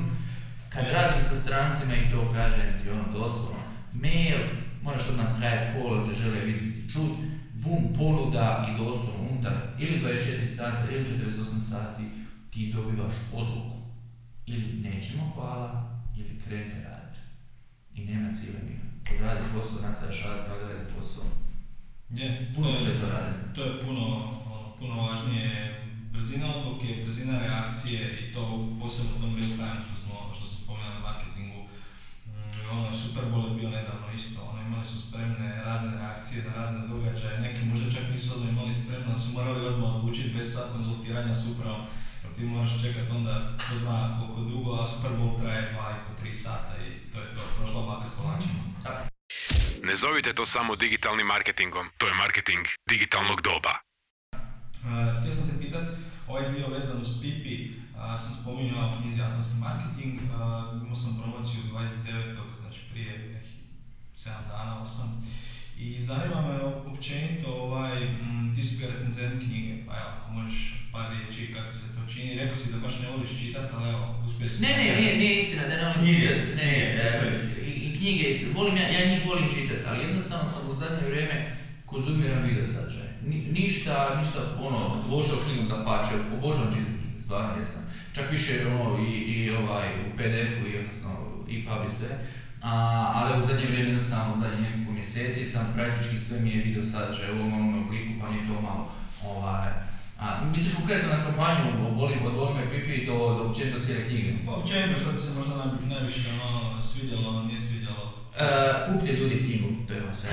[0.74, 3.60] kad radim sa strancima i to kažem ti, ono, doslovno,
[3.94, 4.40] mail,
[4.84, 7.12] moraš odmah Skype call, te žele vidjeti, čut,
[7.60, 11.32] vum, ponuda i doslovno unutar ili 24 sata ili 48
[11.62, 12.04] sati
[12.52, 13.78] ti dobivaš odluku.
[14.46, 15.70] Ili nećemo hvala,
[16.18, 17.20] ili krenite raditi.
[17.96, 18.86] I nema cijele mira.
[19.16, 21.24] Odradi posao, nastaviš raditi, odradi posao.
[22.10, 23.56] je, Puno je- to raditi.
[23.56, 24.02] To je puno,
[24.46, 25.76] ono, puno važnije
[26.14, 28.42] brzina odluke, brzina reakcije i to
[28.82, 29.96] posebno u tom real time što
[32.72, 36.88] ono, Super Bowl je bio nedavno isto, ono, imali su spremne razne reakcije na razne
[36.88, 41.36] događaje, neki možda čak nisu odmah imali spremno, su morali odmah odlučiti bez sad konzultiranja
[41.36, 41.90] s upravom, ono,
[42.24, 45.76] jer ti moraš čekati onda, ko zna koliko dugo, a Super Bowl traje
[46.24, 48.62] 2,5-3 sata i to je to, prošla baka s kolačima.
[49.84, 53.74] Ne zovite to samo digitalnim marketingom, to je marketing digitalnog doba.
[54.84, 55.88] Uh, htio sam te pitati,
[56.28, 57.79] ovaj dio vezan uz pipi,
[58.18, 62.62] sam spominjao u knjizi Atomski marketing, uh, imao sam promociju 29.
[62.62, 63.52] znači prije nekih
[64.14, 65.02] 7 dana, 8.
[65.78, 66.56] I zanima me
[66.92, 70.58] općenito, ovaj, m, ti si bio recenzent knjige, pa evo, ako možeš
[70.92, 72.36] par riječi kako se to čini.
[72.36, 74.64] Rekao si da baš ne voliš čitati, ali evo, uspio si.
[74.64, 76.20] Ne, ne, nije, nije istina da ne Knjige.
[76.20, 77.00] čitati, ne,
[77.68, 82.44] i, knjige, volim ja, ja njih volim čitati, ali jednostavno sam u zadnje vrijeme konzumiram
[82.44, 83.08] video sadržaj.
[83.26, 87.89] Ni, ništa, ništa ono, loše o knjigu da pače, obožavam čitati knjige, stvarno jesam.
[88.14, 91.10] Čak više ono i, i ovaj, u PDF-u i odnosno
[91.48, 92.10] i pub i sve.
[92.62, 92.74] A,
[93.16, 96.84] ali u zadnje vrijeme jednostavno, u zadnjih nekoliko mjeseci sam praktički sve mi je video
[96.84, 98.92] sadržaj u ovom ovom obliku, pa mi je to malo
[99.26, 99.70] ovaj,
[100.20, 104.08] a, misliš konkretno na kampanju o bolim od bolima i pipi do, do općenito cijele
[104.08, 104.32] knjige?
[104.46, 108.04] Pa općenito što ti se možda naj, najviše ono, svidjelo, nije svidjelo?
[108.30, 108.46] Uh,
[108.88, 110.30] kupite ljudi knjigu, to je sve.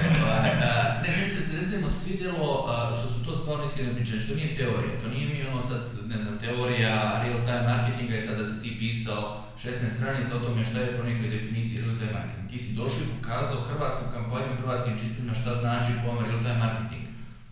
[1.03, 5.01] ne, recimo, se recimo svidjelo uh, što su to stvarno iskrene priče, što nije teorija,
[5.03, 5.81] to nije mi ono sad,
[6.12, 9.22] ne znam, teorija real time marketinga i sad da si ti pisao
[9.64, 12.47] 16 stranica o tome šta je po nekoj definiciji real time marketing.
[12.51, 17.05] Ti si došao i pokazao hrvatsku kampanju hrvatskim čitateljima šta znači pojam real time marketing.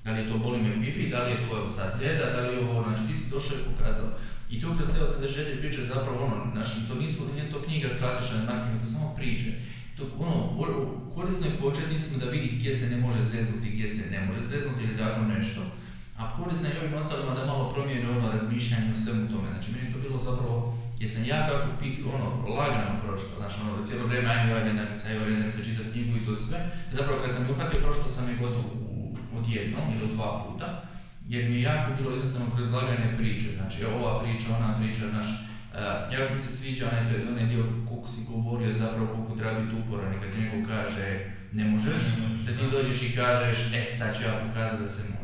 [0.04, 2.40] Da li je to boli me pipi, da li je to evo sad ljeda, da
[2.42, 4.08] li je ovo, znači ti si došao i pokazao.
[4.50, 8.38] I tu kad ste 84 priče zapravo ono, znači to nisu, nije to knjiga klasična
[8.50, 9.50] marketing, to samo priče.
[9.96, 14.10] To ono, ko- korisno je početnicima da vidi gdje se ne može zeznuti, gdje se
[14.10, 15.60] ne može zeznuti ili tako nešto.
[16.20, 19.48] A korisno je i ovim ostalima da malo promijene ono razmišljanje o svemu tome.
[19.52, 20.56] Znači meni je to bilo zapravo,
[21.00, 24.96] jer sam ja kako pit, ono, lagano prošlo, znači ono, cijelo vrijeme ajme, ajme, ne
[24.96, 26.58] se, ajme, ne se čitati knjigu i to sve.
[26.92, 28.64] Zapravo kad sam je uhvatio, prošlo sam je gotovo
[29.38, 30.82] odjednom ili dva puta,
[31.28, 35.28] jer mi je jako bilo jednostavno kroz lagane priče, znači ova priča, ona priča, znaš,
[35.74, 35.80] Uh,
[36.18, 39.76] jako mi se sviđa onaj, to- onaj dio koliko si govorio zapravo koliko treba biti
[39.82, 41.06] uporan i kad ti neko kaže
[41.52, 42.02] ne možeš,
[42.46, 45.23] da ti dođeš i kažeš e sad ću ja pokazati da se može.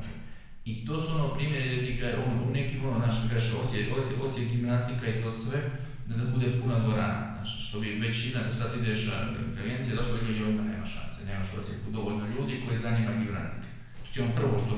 [0.64, 3.92] I to su ono primjeri da ti kaže, ono, u nekim ono, znaš, kažeš osjet,
[3.98, 5.58] osjet, osjet gimnastika i to sve,
[6.06, 9.16] da bude puna dvorana, znaš, što bi većina, da sad ideš na
[9.62, 13.66] agencije, došlo je ljudi, ovima nema šanse, nemaš u Osijeku dovoljno ljudi koji zanima gimnastika.
[14.02, 14.74] To ti je ono prvo što,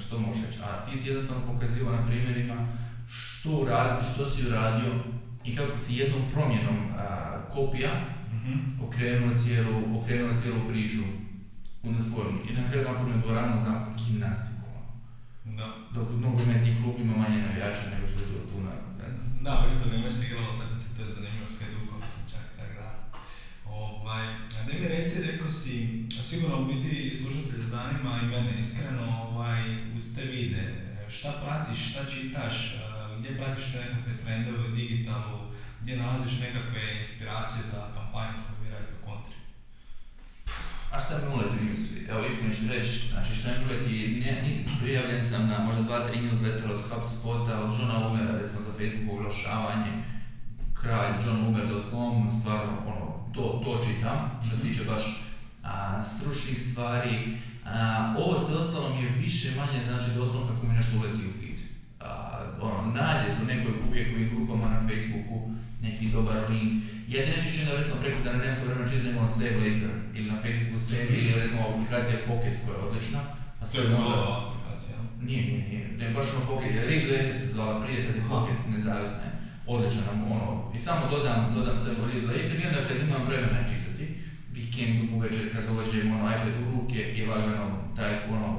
[0.00, 2.68] što možeš reći, a ti si jednostavno pokazivao na primjerima
[3.08, 4.92] što uraditi, što si uradio
[5.44, 7.90] i kako si jednom promjenom a, kopija
[8.34, 8.82] Mhm.
[8.84, 11.02] okrenuo cijelu, okrenuo cijelu priču
[11.82, 12.34] u svoju.
[12.50, 14.59] I na kraju napunio dvoranu za gimnastiku.
[15.94, 18.72] Dok nogometni klub ima manje navijača nego što je to tu na,
[19.02, 19.26] ne znam.
[19.44, 22.74] Da, u isto vrijeme se igralo utakmice, to je zanimljivo s Hajdukom, mislim čak tako
[22.80, 22.90] da.
[23.66, 24.26] Ovaj,
[24.56, 25.76] a da mi reci, rekao si,
[26.22, 29.62] sigurno u biti slušatelje zanima i mene iskreno, ovaj,
[29.96, 30.62] uz te vide,
[31.08, 32.54] šta pratiš, šta čitaš,
[33.18, 35.38] gdje pratiš nekakve trendove u digitalu,
[35.80, 39.34] gdje nalaziš nekakve inspiracije za kampanju koju vi radite u kontri?
[40.92, 41.34] A šta mi
[41.70, 42.10] newsfeed?
[42.10, 46.18] Evo iskreno ću reći, znači mi uleti, ne, ni, prijavljen sam na možda dva, tri
[46.18, 49.92] newslettera od HubSpota, od Johna Lumera, recimo za Facebook oglašavanje,
[50.80, 55.04] kralj johnlumer.com, stvarno ono, to, to čitam, što se tiče baš
[55.62, 57.36] a, stručnih stvari.
[57.64, 61.39] A, ovo sve ostalo mi je više manje, znači doslovno kako mi nešto uleti u
[62.62, 65.36] ono, nađe se u nekoj uvijek u grupama na Facebooku
[65.82, 66.72] neki dobar link.
[67.08, 69.92] Ja ti neću čini da recimo preko da nemam to vremena čitati nego save later
[70.16, 73.20] ili na Facebooku save ili recimo aplikacija Pocket koja je odlična.
[73.60, 74.96] A To je nova aplikacija.
[75.26, 75.84] nije, nije, nije.
[75.98, 79.32] Ne, baš ono Pocket, Read Later se zvala prije, sad je Pocket nezavisna je.
[79.72, 80.72] Odličan nam ono.
[80.76, 84.04] I samo dodam, dodam se u Read Later i onda kad imam vremena čitati,
[84.56, 88.50] vikendom uvečer kad dođem ono iPad u ruke i lagano taj ono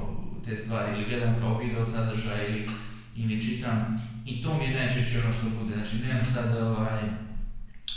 [0.44, 2.68] te stvari ili gledam kao video sadržaj ili
[3.16, 7.02] ili čitam i to mi je najčešće ono što bude, znači nemam sad ovaj,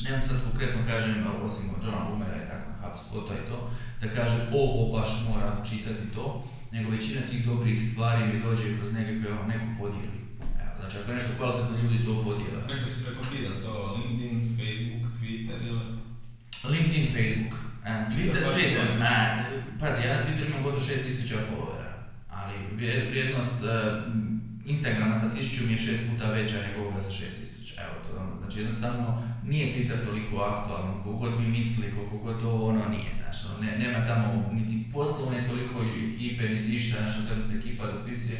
[0.03, 4.41] nemam sad konkretno kažem, osim od Johna Lumera i tako, HubSpota i to, da kažem
[4.53, 9.47] ovo baš moram čitati to, nego većina tih dobrih stvari mi dođe kroz nekakve, ono,
[9.47, 10.19] neko podijeli.
[10.61, 12.61] Evo, znači ako je nešto kvalitetno ljudi to podijele.
[12.67, 15.85] Rekao si preko feeda to, LinkedIn, Facebook, Twitter ili...
[16.73, 17.55] LinkedIn, Facebook,
[17.85, 18.99] a, Twitter, baš Twitter, koristiš.
[18.99, 19.15] ma,
[19.79, 21.91] pazi, ja na Twitteru imam gotovo 6000 followera,
[22.29, 22.53] ali
[23.09, 23.69] vrijednost uh,
[24.65, 27.25] Instagrama sa 1000 mi je 6 puta veća nego ovoga sa 6000,
[27.85, 29.05] evo to, ono, znači jednostavno
[29.43, 33.57] nije Twitter toliko aktualan, koliko god mi misli, koliko god to ono nije, znaš, ono,
[33.65, 35.75] ne, nema tamo niti poslovne toliko
[36.13, 38.39] ekipe, niti išta, znaš, o tome se ekipa dopisuje,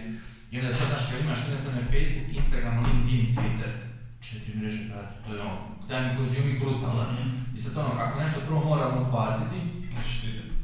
[0.51, 3.71] i onda sad, kad imaš jednostavno Facebook, Instagram, LinkedIn, Twitter,
[4.25, 5.57] četiri mreže prati, to je ono,
[5.89, 7.29] taj mi konzumi brutalan, Mhm.
[7.57, 9.57] i sad ono, ako nešto prvo moramo odbaciti,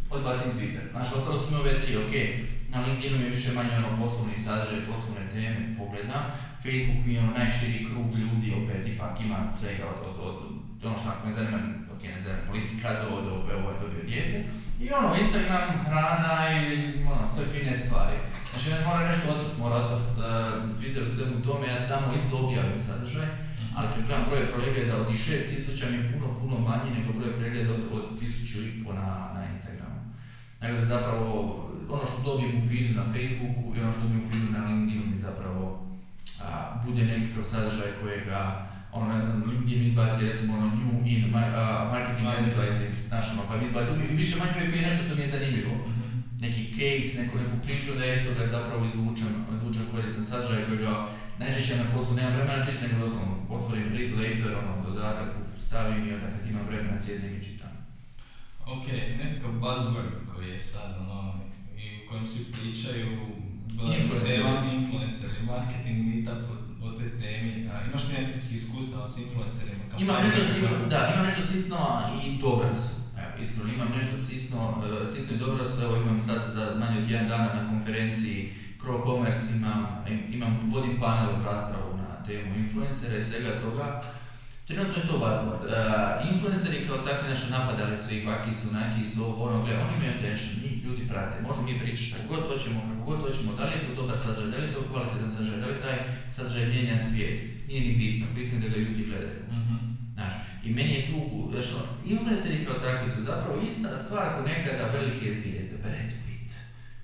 [0.09, 0.83] odbacim Twitter.
[0.91, 2.13] Znaš, ostalo su mi ove tri, ok,
[2.71, 6.23] na LinkedInu mi je više manje ono poslovni sadržaj, poslovne teme, pogledam.
[6.63, 10.37] Facebook mi je ono najširi krug ljudi, opet ipak ima svega od, od, od,
[10.83, 11.59] ono što ako me zanima,
[11.93, 14.37] ok, ne zanima politika, do, do, do ovo je dobio dijete.
[14.83, 16.65] I ono, Instagram, hrana i
[17.11, 18.17] ono, sve fine stvari.
[18.51, 20.25] Znači, ne mora nešto otpast, mora otpast uh,
[20.77, 23.27] Twitter u svemu tome, ja tamo isto objavim sadržaj,
[23.75, 27.39] ali kad gledam broj pregleda od tih 6000 mi je puno, puno manji nego broj
[27.39, 29.99] pregleda od, od 1000 i po na, na Instagramu.
[30.61, 31.27] Dakle, zapravo,
[31.95, 35.05] ono što dobijem u feedu na Facebooku i ono što dobijem u feedu na LinkedInu
[35.11, 35.63] mi zapravo
[36.45, 36.47] a,
[36.85, 38.41] bude nekakav sadržaj kojega
[38.93, 41.63] ono, ne znam, LinkedIn izbaci recimo ono new in ma, a,
[41.93, 45.33] marketing advertising, znaš ono, pa mi izbaci više manje uvijek je nešto što mi je
[45.35, 45.73] zanimljivo.
[45.89, 46.19] Mhm.
[46.43, 51.07] Neki case, neku, neku priču da je iz toga zapravo izvučen, izvučen koristan sadržaj kojega
[51.39, 55.29] najčešće na poslu nemam vremena čitati, nego doslovno otvorim read later, ono, dodatak,
[55.67, 57.71] stavim i onda kad imam vremena sjedim i čitam.
[58.65, 58.85] Ok,
[59.21, 61.39] nekakav buzzword koji je sad ono,
[61.83, 63.09] i u kojem svi pričaju,
[64.27, 66.55] tema influenceri, marketing, meetup o,
[66.85, 69.83] o toj temi, a imaš nekakvih iskustava s influencerima?
[69.99, 71.77] Ima nešto sitno, da, ima nešto sitno
[72.17, 72.89] i dobra su.
[73.17, 74.59] Evo, iskreno, imam nešto sitno,
[75.03, 78.53] e, sitno i dobro su, evo imam sad za manje od jedan dana na konferenciji
[78.81, 79.79] Crow Commerce, imam,
[80.09, 84.03] im- imam, vodim panel raspravu na temu influencera i svega toga.
[84.71, 85.63] Trenutno je to buzzword.
[85.65, 85.73] Uh,
[86.31, 89.93] influenceri kao takvi nešto napadali su ih, vaki su, naki su, ovo, ono, gle, oni
[89.97, 93.63] imaju attention, njih ljudi prate, možemo mi pričati šta god hoćemo, kako god hoćemo, da
[93.65, 95.97] li je to dobar sadržaj, da li je to kvalitetan sadržaj, da li taj
[96.35, 99.41] sadržaj mijenja svijet, nije ni bitno, bitno je da ga ljudi gledaju.
[99.57, 99.75] Mhm.
[100.15, 100.33] Znaš,
[100.65, 101.19] i meni je tu,
[101.51, 106.49] znaš, ono, influenceri kao takvi su zapravo ista stvar ko nekada velike zvijezde, Brad Pitt,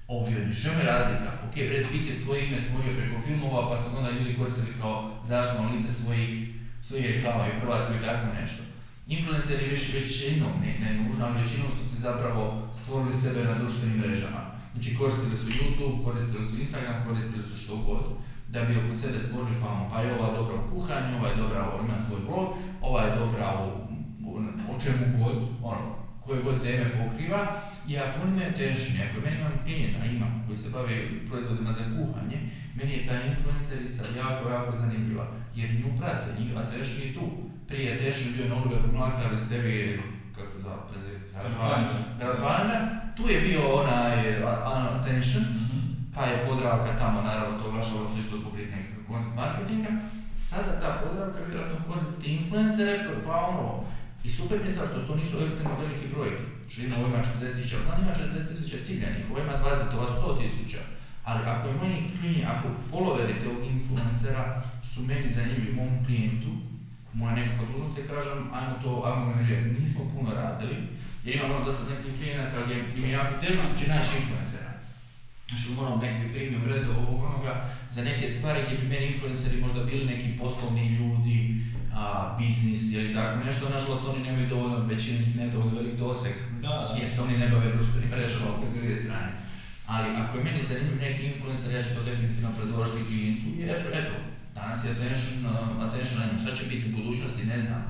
[0.08, 1.30] Ovi, što je razlika?
[1.46, 4.96] Ok, Brad Pitt je svoje ime stvorio preko filmova, pa su onda ljudi koristili kao
[5.30, 6.57] zaštitno lice svojih,
[6.88, 8.62] svojih reklama i u Hrvatskoj i tako nešto.
[9.08, 12.44] Influenceri već većinom, ne, ne nužno, ali većinom su ti zapravo
[12.82, 14.42] stvorili sebe na društvenim mrežama.
[14.74, 18.04] Znači koristili su YouTube, koristili su Instagram, koristili su što god
[18.54, 19.90] da bi oko sebe stvorili famu.
[19.92, 22.48] Pa je ova dobra u kuhanju, ova je dobra, u- ima svoj blog,
[22.82, 23.68] ova je dobra u,
[24.72, 25.86] o čemu god, ono,
[26.26, 27.42] koje god teme pokriva.
[27.88, 30.96] I ako oni imaju tension, ako meni imam klijenta, imam, koji se bave
[31.30, 32.38] proizvodima za kuhanje,
[32.78, 35.26] meni je ta influencerica jako, jako zanimljiva.
[35.58, 37.26] Jer nju prate, njih attention je tu.
[37.68, 40.02] Prije attention bio je Noluga Mlaka, ali ste vi,
[40.36, 41.16] kako se zvao, prezir.
[42.20, 42.78] Karpanja.
[43.18, 45.80] Tu je bio onaj a- a- attention, Mhm.
[46.16, 49.92] pa je Podravka tamo naravno to vaša ono čisto pokrit nekakvog content marketinga.
[50.50, 53.84] Sada ta Podravka vjerojatno koristi influencere, pa- pa ono,
[54.24, 56.44] i super mi je što to nisu ekstremno veliki brojki.
[56.70, 60.08] Što ima ovo ima 40 tisuća, znam ima 40 tisuća ciljanih, ovo ima 20, ova
[60.18, 60.82] 100 tisuća.
[61.30, 66.52] Ali ako je meni klijent, ako followeri tog influencera su meni zanimljivi mom klijentu,
[67.14, 69.80] moja nekakva dužnost je kažem, ajmo to, ajmo angažirati.
[69.82, 70.76] Nismo puno radili,
[71.24, 74.72] jer imam ono dosta nekih klijenata gdje im je jako teško uopće naći influencera.
[75.50, 77.54] Znači moram nekakvi premium red ovog onoga
[77.92, 81.38] za neke stvari gdje bi meni influenceri možda bili neki poslovni ljudi,
[81.94, 86.34] a, biznis ili tako nešto, nažalost oni nemaju dovoljno, većina njih ne dovoljno velik doseg
[86.62, 86.96] Da, da.
[87.00, 89.47] jer se oni ne bave društvenim mrežama opet s druge strane.
[89.94, 93.70] Ali ako je meni zanimljiv neki influencer, ja ću to definitivno predložiti klijentu jer
[94.00, 94.14] eto,
[94.56, 96.40] danas je attention, uh, attention njemu.
[96.44, 97.84] Šta će biti u budućnosti, ne znam.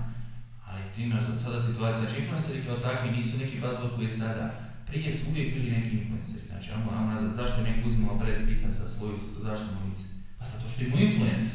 [0.68, 4.46] Ali ti imaš sad- sada situacija, znači influenceri kao takvi nisu neki buzzword koji sada,
[4.88, 6.46] prije su uvijek bili neki influenceri.
[6.52, 10.08] Znači, ajmo ajmo nazad, zašto neko uzimao Brad Pitta za svoju zaštitnu lice?
[10.40, 11.52] Pa zato što ima influence.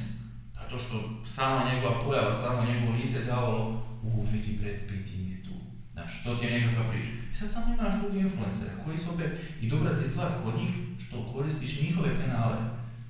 [0.59, 0.95] Zato što
[1.36, 3.62] sama njegova pojava, samo njegovo lice davalo,
[4.03, 5.51] u vidi Brad Pitt im je tu.
[5.93, 7.11] Znaš, to ti je nekakva priča.
[7.32, 9.30] I sad samo imaš drugi influencere koji su opet,
[9.62, 10.72] i dobra ti stvar kod njih,
[11.04, 12.57] što koristiš njihove kanale.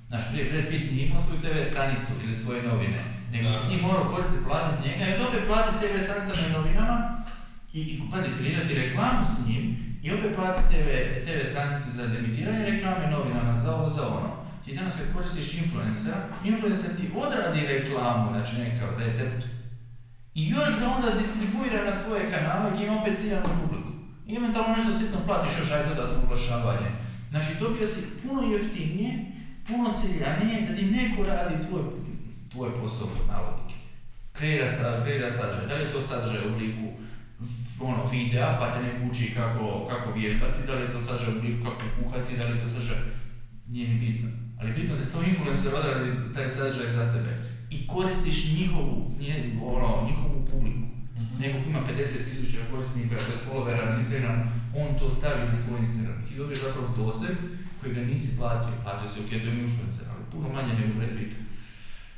[0.09, 3.01] Znaš, prije Brad Pitt nije imao svoju TV stranicu ili svoje novine,
[3.33, 6.97] nego si ti morao koristiti, platiti njega i opet platiti TV stranicama i novinama
[7.73, 9.63] i, i pazi, kreirati reklamu s njim
[10.03, 10.89] i opet platiti TV,
[11.25, 14.31] TV stranicu za emitiranje reklame novinama, za ovo, za ono.
[14.65, 19.52] Ti danas kad koristiš influencera, influencer ti odradi reklamu, znači nekakav recept.
[20.35, 23.91] I još ga onda distribuira na svoje kanale gdje ima opet ciljanu publiku.
[24.27, 26.89] I eventualno nešto sitno platiš još aj dodatno oglašavanje.
[27.31, 29.11] Znači dobio si puno jeftinije,
[29.67, 31.83] puno ciljanije da ti neko radi tvoj,
[32.51, 33.75] tvoj posao pod navodnike.
[34.33, 35.67] Kreira, sa, kreira sadržaj.
[35.67, 36.87] Da li je to sadržaj u obliku
[37.79, 41.37] ono, videa pa te neko uči kako, kako vježbati, da li je to sadržaj u
[41.37, 42.97] obliku kako kuhati, da li je to sadržaj...
[43.67, 44.29] Nije mi bitno.
[44.59, 47.52] Ali bitno da to influencer odradi taj sadržaj za tebe.
[47.73, 50.87] I koristiš njihovu, nje, ono, njihovu publiku.
[51.15, 51.41] Mhm.
[51.41, 54.43] Neko ko ima 50.000 korisnika, to je followera na Instagramu,
[54.81, 56.23] on to stavi na svoj Instagram.
[56.23, 57.35] I ti dobiješ zapravo doseg
[57.79, 58.73] koji ga nisi platio.
[58.83, 61.33] Platio si ok, to je influencer, ali puno manje nego Brad Pitt.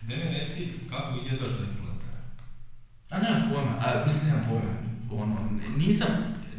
[0.07, 2.19] Mi reci kako ide doći do influencera.
[3.09, 4.73] A nemam pojma, a mislim nemam pojma.
[5.23, 5.35] Ono,
[5.77, 6.11] nisam,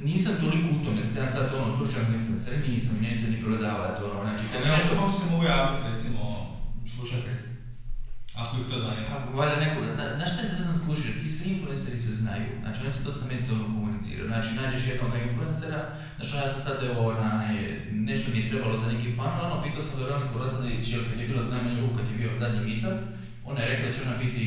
[0.05, 4.21] nisam toliko u tome sam sad ono stručan za influencer, nisam, neće ni prodavati ono,
[4.25, 4.95] znači kad nešto...
[4.95, 6.21] kako se mogu javiti, recimo,
[6.95, 7.46] slušatelj?
[8.41, 9.07] Ako ih to zanima.
[9.11, 12.49] Pa, valjda neko, na, na šta je da znam skušio, ti se influenceri se znaju,
[12.63, 15.81] znači oni se dosta međusobno komuniciraju, znači nađeš jednog influencera,
[16.17, 17.55] znači ja sam sad evo, onaj,
[18.09, 21.29] nešto mi je trebalo za neki panel, ono, pitao sam Veroniku Rosanović, jer kad je
[21.31, 22.99] bila znamenja ruku, kad je bio zadnji meetup,
[23.49, 24.45] ona je rekla da će ona biti,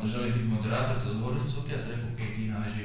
[0.00, 2.84] da želi biti moderator, se odgovorili smo se, ok, ja sam rekao, ok, ti nađi,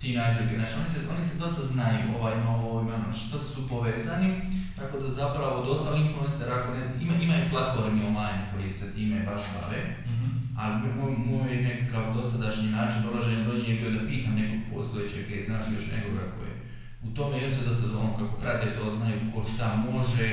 [0.00, 3.38] ti nađi, znači oni se, oni se dosta znaju, ovaj, ima ovo, ima ono, što
[3.38, 4.30] su povezani,
[4.76, 9.26] tako da zapravo dosta influencera, ako ne, ima, ima i platformi online koji se time
[9.30, 10.26] baš bave, Mhm.
[10.58, 15.30] ali moj, moj nekakav dosadašnji način dolaženja do nje je bio da pitam nekog postojećeg
[15.30, 16.56] i znaš još nekoga koji je
[17.06, 20.28] u tome i on se dosta ono, kako prate to, znaju ko šta može,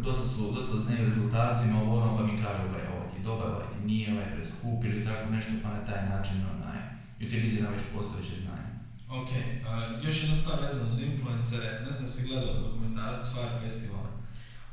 [0.00, 3.46] dosta su, dosta znaju rezultatima, ovo ono, pa mi kažu, gle, ovaj ti je dobar,
[3.48, 6.78] ovaj ti nije, ovaj je preskup ili tako nešto, pa na taj način onaj,
[7.26, 8.51] utiliziram već postojeće znanje.
[9.20, 9.30] Ok,
[9.68, 14.04] a, još jedna stvar vezana uz influencere, ne znam si gledao dokumentarac Fire Festival.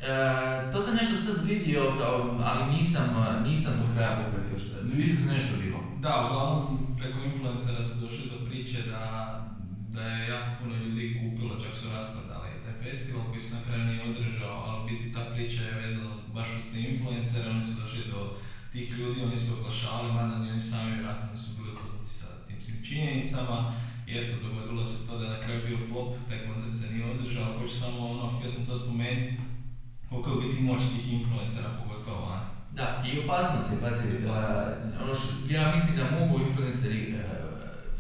[0.02, 1.82] E, to sam nešto sad vidio,
[2.50, 3.08] ali nisam,
[3.48, 5.80] nisam do kraja pogledio što, vidio sam nešto bilo.
[6.06, 9.04] Da, uglavnom preko influencera su došli do priče da,
[9.96, 13.84] da je jako puno ljudi kupilo, čak su rasprodali taj festival koji se na kraju
[13.86, 18.12] nije održao, ali biti ta priča je vezana baš uz te influencere, oni su došli
[18.12, 18.20] do
[18.72, 22.62] tih ljudi, oni su oglašavali, mada ni oni sami vjerojatno nisu bili upoznati sa tim
[22.62, 23.74] svim činjenicama.
[24.10, 27.12] I eto, dogodilo se to da je na kraju bio flop, taj koncert se nije
[27.12, 29.34] održao, hoću samo ono, htio sam to spomenuti,
[30.10, 32.50] koliko je u biti moć tih influencera, pogotovo, a?
[32.72, 37.20] Da, i opasnost je, pazi, uh, ono što ja mislim da mogu influenceri uh,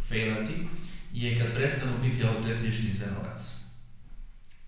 [0.09, 0.67] failati
[1.13, 3.55] je kad prestanu biti autentični za novac.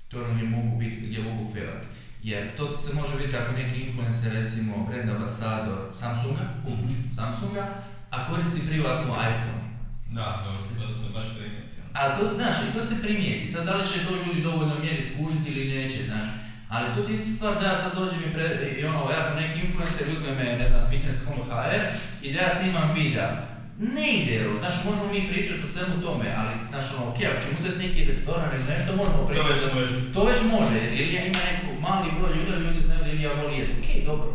[0.09, 1.87] To ono gdje mogu biti, gdje mogu failati.
[2.23, 8.29] Jer to se može vidjeti ako neki influencer, recimo brand ambasador Samsunga, kupiću Samsunga, a
[8.29, 9.70] koristi privatnu iPhone.
[10.17, 11.83] Da, dobro, to sam baš primijetio.
[11.99, 13.51] Ali to znaš, i to se primijeti.
[13.53, 16.27] Sad da li će to ljudi dovoljno mjeri skužiti ili neće, znaš.
[16.73, 18.45] Ali to ti isti stvar da ja sad dođem i, pre,
[18.79, 21.83] i ono, ja sam neki influencer uzme me, ne znam, fitness.hr
[22.25, 23.29] i da ja snimam videa.
[23.97, 27.55] Ne ide, znaš, možemo mi pričati o svemu tome, ali, znaš, ono, ok, ako ćemo
[27.59, 29.53] uzeti neki restoran ili nešto, možemo To pričati.
[29.53, 30.13] već može.
[30.15, 33.57] To već može, jer Ilija ima neku mali broj ljudi, ljudi znaju da Ilija voli
[33.59, 34.29] jesti, ok, dobro.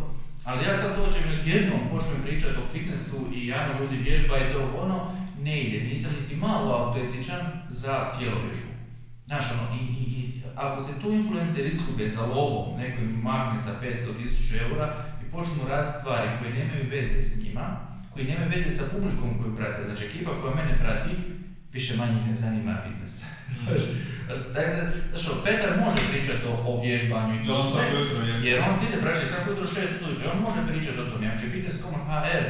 [0.47, 4.51] Ali ja sad dođem i odjednom počnem pričati o fitnessu i javno ljudi vježba i
[4.53, 4.97] to ono,
[5.47, 8.71] ne ide, nisam niti malo autentičan za tjelovježbu.
[9.25, 13.59] Znaš, ono, i, i, i ako se tu influencer iskube za lovom, neko im mahne
[13.59, 14.87] za 500.000 eura
[15.21, 17.65] i počnu raditi stvari koje nemaju veze s njima,
[18.13, 21.11] koji nemaju veze sa publikom koju prate, znači ekipa koja mene prati,
[21.73, 23.23] više manje ne zanima fitness.
[25.29, 27.83] Ono, Petar može pričati o, o vježbanju i To sve,
[28.43, 32.43] jer on ide praći svako jutro 6 ujutro, on može pričati o tome, znači fitness.hr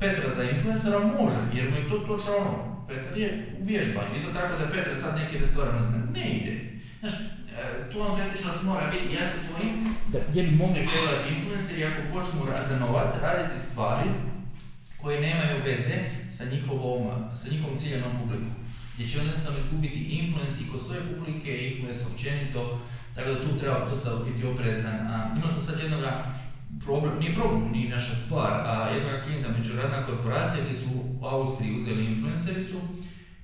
[0.00, 4.32] Petra za influencera može, jer mu je to točno ono, Petar je u vježbanju, isto
[4.32, 6.54] tako da Petar sad neki restoran uzme, ne ide.
[7.00, 11.84] Znaš, e, tu autentičnost mora biti, ja se bojim da gdje bi mogli prodati influenceri
[11.84, 14.08] ako počnu za novac raditi stvari
[15.02, 15.96] koje nemaju veze
[16.30, 17.02] sa njihovom,
[17.34, 18.54] sa njihovom ciljanom publikom.
[18.94, 22.80] Gdje će on jednostavno izgubiti influence i kod svoje publike i influence općenito,
[23.14, 24.98] tako da tu treba dosta biti oprezan.
[25.12, 26.24] A, imali smo sad jednoga
[26.84, 31.76] problem, nije problem, nije naša stvar, a jednoga klijenta međunarodna korporacija gdje su u Austriji
[31.76, 32.78] uzeli influencericu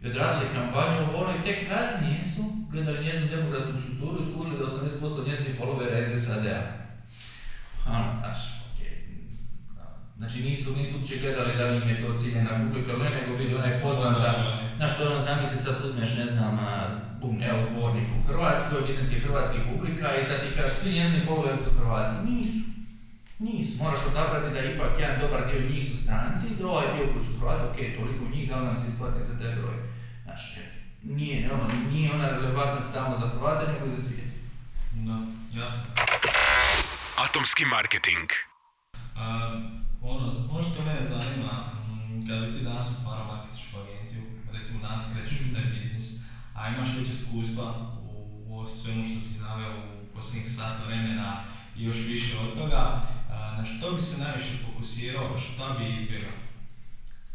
[0.03, 4.59] i odradili kampanju ovo ono i tek kasnije su gledali njezinu demografsku strukturu i skužili
[4.59, 6.61] da 80% njezinih followera iz SAD-a.
[7.87, 8.65] Ano, znaš.
[10.19, 13.37] Znači nisu, nisu uopće gledali da li im je to ciljena publika ili ne, nego
[13.37, 14.59] vidi ona je poznata.
[14.77, 16.59] Znaš, to ono, zamisli sad uzmeš, ne znam,
[17.21, 17.59] bum, evo,
[18.19, 21.71] u Hrvatskoj, vidim ti je hrvatski publika i sad ti kažeš svi njezini followeri su
[21.79, 22.31] Hrvati.
[22.31, 22.64] Nisu.
[23.39, 23.83] Nisu.
[23.83, 27.25] Moraš odabrati da ipak jedan dobar dio njih su stranci i da ovaj dio koji
[27.27, 29.77] su Hrvati, ok, toliko njih, da li nam se isplati za taj broj.
[30.25, 30.57] Znaš,
[31.03, 34.31] nije, ono, nije ona relevantna samo za Hrvate, nego i za svijet.
[34.93, 35.17] Da,
[35.61, 35.83] jasno.
[37.17, 38.29] Atomski marketing.
[39.17, 39.61] A,
[40.03, 41.53] ono, ono što mene zanima,
[41.89, 46.07] mm, kada bi ti danas otvarao marketinšku agenciju, recimo danas krećeš u taj biznis,
[46.55, 47.65] a imaš već iskustva
[48.11, 51.43] u, u svemu što si naveo u posljednjih sat vremena
[51.77, 53.01] i još više od toga,
[53.59, 56.37] na što bi se najviše fokusirao, šta bi izbjegao?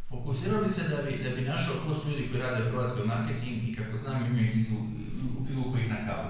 [0.10, 3.06] Fokusirao bi se da bi, da bi našao ko su ljudi koji rade u Hrvatskoj
[3.06, 4.78] marketing i kako znam imaju ih izvu,
[5.50, 6.30] izvuku ih na kavu.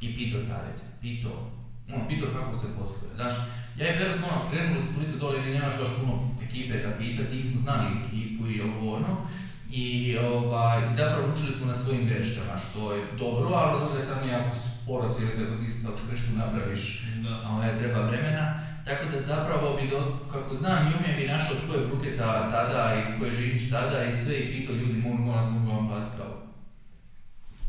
[0.00, 1.50] I pito savjet, pito,
[1.94, 3.14] ono, pito kako se posluje.
[3.16, 3.34] Znaš,
[3.78, 6.90] ja i Vera smo ono krenuli u Splitu dole gdje nemaš baš puno ekipe za
[6.98, 9.28] pitat, nismo znali ekipu i ovo ono.
[9.70, 14.00] I ovaj, i zapravo učili smo na svojim greškama, što je dobro, ali s druge
[14.04, 17.48] strane jako sporo cijeli tako ti isto grešku napraviš Da.
[17.48, 18.60] ovaj, treba vremena.
[18.84, 22.94] Tako da zapravo bi, do, kako znam i umijem, bi našao tko je Bruketa tada
[22.98, 25.88] i ko je Žinić tada i sve i pitao ljudi, mogu moram se mogu vam
[25.88, 26.32] platiti kao.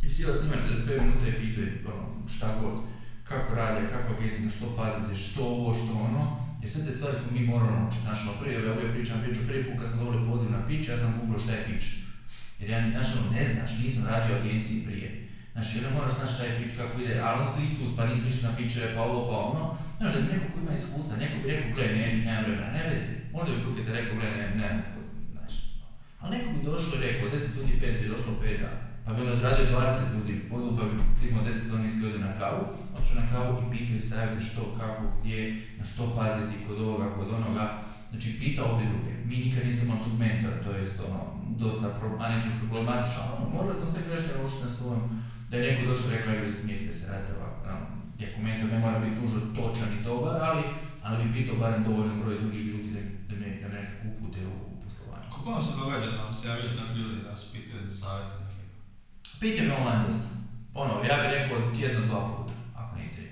[0.10, 2.76] sjeo snima 45 minuta i pitao je ono, šta god,
[3.24, 7.30] kako radi, kako agencija, što pazite, što ovo, što ono, jer sve te stvari smo
[7.32, 8.06] mi morali naučiti.
[8.06, 10.90] Znaš, ono, prije, ja uvijek pričam priču, prvi put kad sam dobio poziv na pitch,
[10.90, 11.88] ja sam googlao šta je pitch.
[12.60, 15.08] Jer ja, znaš, ono, ne znaš, nisam radio agenciji prije.
[15.54, 18.30] Znači, onda moraš znaš šta je pitch, kako ide, ali on svi tu, pa nisi
[18.30, 19.64] išli na pitchere, pa ovo, pa ono.
[19.98, 22.82] Znaš, da bi neko ko ima iskustva, neko bi rekao, gledaj, neću, nemam vremena, ne
[22.90, 23.14] vezi.
[23.34, 24.70] Možda bi Kukete rekao, gledaj, ne, ne,
[25.34, 25.54] znaš.
[26.20, 28.80] Ali neko bi došao i rekao, 10 ljudi 5 bi došlo 5 dana.
[29.06, 32.62] Pa bi onda odradio 20 ljudi, pozvao pa bi primao 10 zvonijski ljudi na kavu,
[33.00, 35.38] otišao na kavu i pitao i savjeti što, kako, gdje,
[35.80, 37.66] na što paziti kod ovoga, kod onoga.
[38.10, 39.12] Znači, pitao obje druge.
[39.28, 41.22] Mi nikad nismo imali tog mentora, to je ono,
[41.64, 45.02] dosta, pro, a neću problematično, ono, morali smo sve greške naučiti na svojom.
[45.50, 47.60] Da je neko došao i rekao, evo, smirite se, radite ovako.
[47.70, 47.76] No,
[48.22, 50.64] iako mentor ne mora biti nužno točan i dobar, ali,
[51.04, 54.40] ali bi pitao barem dovoljan broj drugih ljudi da, da me, da me nekako upute
[54.48, 55.28] u poslovanje.
[55.34, 58.36] Kako vam se događa da vam se javljaju tako ljudi da vas pitaju za savjete?
[59.40, 60.30] Pitaju me online dosta.
[60.74, 63.28] Ono, ja bih rekao tjedno dva puta, ako ne i tri.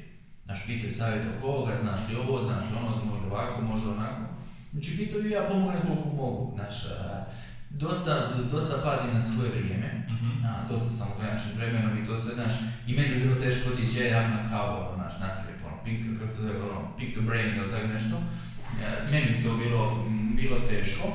[0.47, 4.21] Znaš, pitaju savjet oko ovoga, znaš li ovo, znaš li ono, može ovako, može onako.
[4.71, 6.51] Znači, pitaju ja pomognem koliko mogu.
[6.55, 7.25] Znaš, a,
[7.71, 8.13] dosta,
[8.51, 10.45] dosta pazim na svoje vrijeme, Mhm.
[10.45, 12.53] a, dosta sam ograničen vremenom i to sve, znaš,
[12.87, 15.97] i meni bi bilo teško otići, ja ja na kavu, ono, znaš, nastaviti, ono, pick,
[16.19, 18.15] kako se zove, ono, pick the brain ili tako nešto.
[18.81, 19.81] E, meni to bilo,
[20.35, 21.05] bilo teško.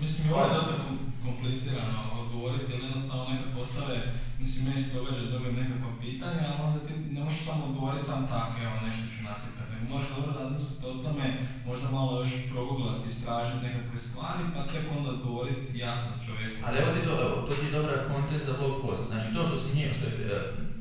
[0.00, 3.96] Mislim, ovo je dosta kom- komplicirano odgovoriti, jer jednostavno nekad postave,
[4.42, 8.08] mislim, meni se događa da dobijem nekakva pitanja, ali onda ti ne možeš samo odgovoriti
[8.10, 9.70] sam tako, evo nešto ću natipati.
[9.72, 11.26] Nego Moraš dobro razmisliti o tome,
[11.68, 16.56] možda malo još proguglati, istražiti nekakve stvari, pa tek onda odgovoriti jasno čovjeku.
[16.66, 19.02] Ali evo ti to, evo, to ti je dobar content za blog post.
[19.10, 20.38] Znači to što si njeo, što je, e,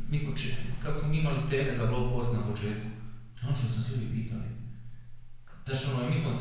[0.09, 0.49] mi či,
[0.83, 2.87] kako smo imali teme za blog post na početku,
[3.43, 4.47] ono što smo ljudi pitali.
[5.65, 6.31] Znači ono, mi smo,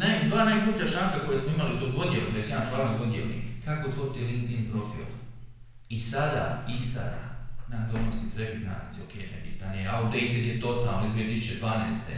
[0.00, 3.00] naj, dva najgluplja šanka koje smo imali to godjelni, to je jedan članak
[3.64, 5.06] kako otvoriti LinkedIn profil.
[5.88, 7.22] I sada, i sada,
[7.68, 11.62] nam donosi traffic na akciju, ok, nebitan je, outdated je totalno iz 2012.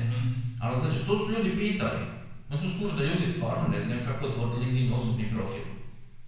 [0.05, 0.29] Mhm.
[0.61, 2.01] Ali znači, što su ljudi pitali?
[2.51, 5.67] No su skušali da ljudi stvarno ne znaju kako otvoriti LinkedIn osobni profil.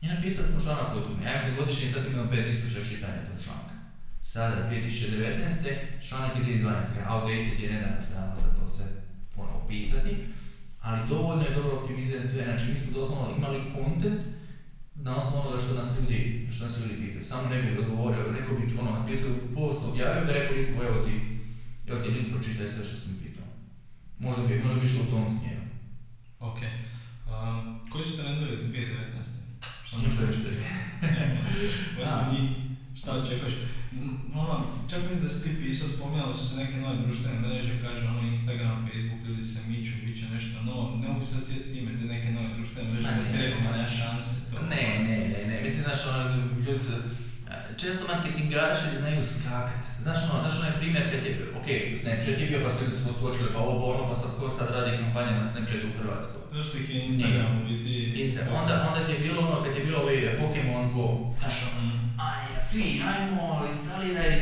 [0.03, 1.25] I napisali smo članak o tome.
[1.25, 3.75] Ja sam godišnji sad imam 5000 čitanja tog članka.
[4.23, 6.09] Sada, 2019.
[6.09, 6.73] članak iz 2012.
[7.13, 8.87] Outdated je nedavno se nama sad to sve
[9.37, 10.17] ponovo pisati.
[10.83, 12.45] Ali dovoljno je dobro optimiziran sve.
[12.45, 14.23] Znači, mi smo doslovno imali content
[15.05, 17.25] na osnovu onoga što nas ljudi, što nas ljudi pitaju.
[17.25, 21.13] Samo ne bih odgovorio, rekao bi ono, napisao post, objavio ga, rekao liku, evo ti,
[21.89, 23.47] evo ti link, pročitaj sve što sam pitao.
[24.19, 25.63] Možda bi, možda bi išlo u tom smjeru.
[26.41, 26.59] Ok.
[26.63, 29.43] Um, koji su trendovi 2019?
[29.87, 30.57] Šta možeš Influenceri.
[32.03, 32.33] Osim Da.
[32.33, 32.51] njih,
[32.97, 33.55] šta očekuješ?
[34.01, 34.57] N- Ono,
[34.91, 38.23] čak mislim da si ti pisao, spominjali su se neke nove društvene mreže, kaže ono
[38.29, 40.97] Instagram, Facebook, ljudi se miču, bit će nešto novo.
[41.03, 43.43] Ne mogu se sad sjetiti ime te neke nove društvene mreže, da ne.
[43.47, 44.57] rekao, ma nema šanse to.
[44.73, 46.23] Ne, ne, ne, ne, mislim, znaš, ono,
[46.67, 46.93] ljudi se,
[47.77, 49.83] često marketingaši znaju skakat.
[50.03, 51.69] Znaš, ono, znaš onaj primjer kad je, ok,
[52.01, 53.09] Snapchat je bio pa su ljudi se
[53.55, 56.41] pa ovo, pa ono, pa sad ko sad radi kampanje na Snapchatu u Hrvatskoj.
[56.53, 57.93] To što ih je Instagram u biti...
[58.23, 61.07] Insta, onda, onda ti je bilo ono, kad je bilo ovaj Pokemon Go,
[61.41, 62.21] znaš, ono, Mm.
[62.31, 64.33] aj, svi, ajmo, instaliraj,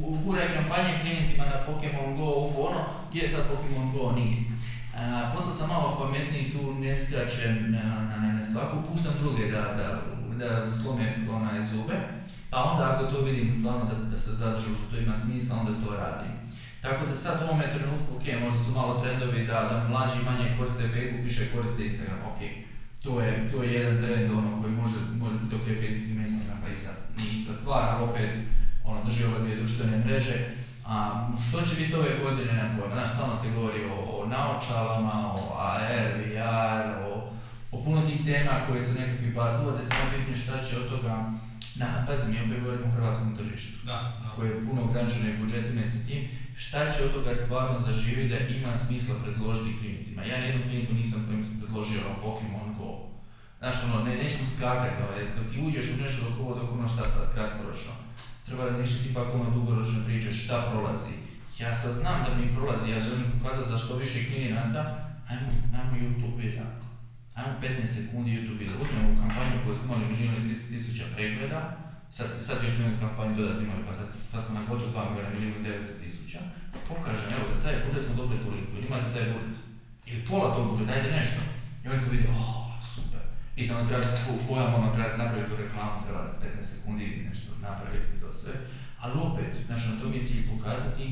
[0.00, 4.36] uguraj kampanje klijentima na Pokemon Go, ovo, ono, gdje je sad Pokemon Go, nije.
[5.34, 9.86] Postao sam malo pametniji tu, ne skačem na, na, na svaku, puštam druge da, da,
[10.38, 11.94] da slome onaj zube,
[12.50, 15.86] pa onda ako to vidim stvarno da, da se zadržu, da to ima smisla, onda
[15.86, 16.32] to radim.
[16.82, 20.56] Tako da sad u ovome trenutku, ok, možda su malo trendovi da, da mlađi manje
[20.58, 22.40] koriste Facebook, više koriste Instagram, ok.
[23.04, 26.58] To je, to je jedan trend ono koji može, može biti ok, Facebook ima Instagram,
[26.62, 28.32] pa ista, nije ista stvar, ali opet
[28.84, 30.38] ono, drži ove dvije društvene mreže.
[30.86, 35.32] A što će biti ove godine, nemam pojma, znaš, stalno se govori o, o naočalama,
[35.34, 37.32] o AR, VR, o,
[37.72, 41.32] o puno tih tema koje su nekakvi buzzword, samo pitanje šta će od toga,
[41.78, 44.28] na, pazi, mi opet govorimo o hrvatskom tržištu Da, da.
[44.34, 48.76] koje je puno ograničene budžetima i tim, šta će od toga stvarno zaživjeti da ima
[48.76, 50.22] smisla predložiti klijentima.
[50.24, 52.90] Ja nijednom klijentu nisam kojem sam predložio ono Pokemon Go.
[53.58, 56.88] Znaš, ono, ne, nećemo skakati, ono, dok ti uđeš u nešto dok ovo, dok ono
[56.88, 57.92] šta sad kratkoročno.
[58.46, 61.14] Treba razmišljati ipak ono dugoročne priče, šta prolazi.
[61.58, 64.82] Ja sad znam da mi prolazi, ja želim pokazati za što više klijenata,
[65.28, 65.48] ajmo,
[65.78, 66.87] ajmo YouTube videa.
[67.38, 68.80] Ajmo 15 sekundi YouTube videa.
[68.82, 71.60] Uzmemo kampanju koju smo imali milijun i 300 tisuća pregleda,
[72.16, 75.30] Sad, sad još imamo kampanju dodatno imali, pa sad, sad smo na gotovo 2 milijuna,
[75.34, 76.38] milijun i 900 tisuća.
[76.88, 79.56] Pokažem, evo, za taj budžet smo dobili toliko, ili imate taj budžet?
[80.10, 81.40] Ili pola tog budžeta, dajte nešto.
[81.84, 83.22] I oni ko vidi, oh, super.
[83.56, 88.20] I samo treba po- pojam, ono, treba napraviti tu reklamu, treba 15 sekundi nešto napraviti
[88.20, 88.52] to sve.
[89.02, 91.04] Ali opet, znači, na tom je cilj pokazati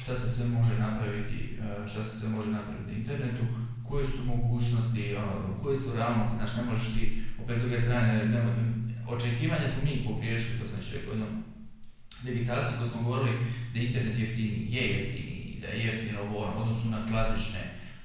[0.00, 3.44] šta se sve može napraviti, eh, šta se sve može napraviti na internetu,
[3.88, 8.24] koje su mogućnosti, ono, koje su realnosti, znači ne možeš ti, opet s druge strane,
[8.24, 8.40] ne,
[9.08, 11.44] očekivanja smo mi pogriješili, to sam već rekao jednom,
[12.22, 13.38] digitalci koji smo govorili
[13.74, 17.60] da internet jeftiniji, je jeftiniji, da je jeftino ovo u odnosu na klasične,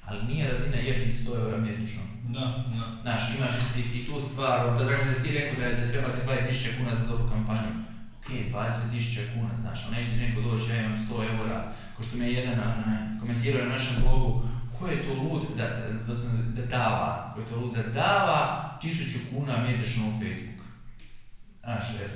[0.06, 2.02] ali nije razina jeftini 100 eura mjesečno.
[2.24, 2.84] Da, da.
[3.02, 6.08] Znaš, imaš i, i tu stvar, onda da ne ti rekao da, je, da treba
[6.08, 7.72] ti 20.000 kuna za dobru kampanju.
[8.20, 12.18] Ok, 20.000 kuna, znaš, ali neće ti neko doći, ja imam 100 eura, ko što
[12.18, 14.44] mi je jedan onaj, komentirao na našem blogu,
[14.82, 15.68] ko je to lud da,
[16.08, 16.14] da,
[16.56, 18.40] da dava, ko je to lud da dava
[18.84, 20.62] 1000 kuna mjesečno u Facebook.
[21.64, 22.12] Znaš, jer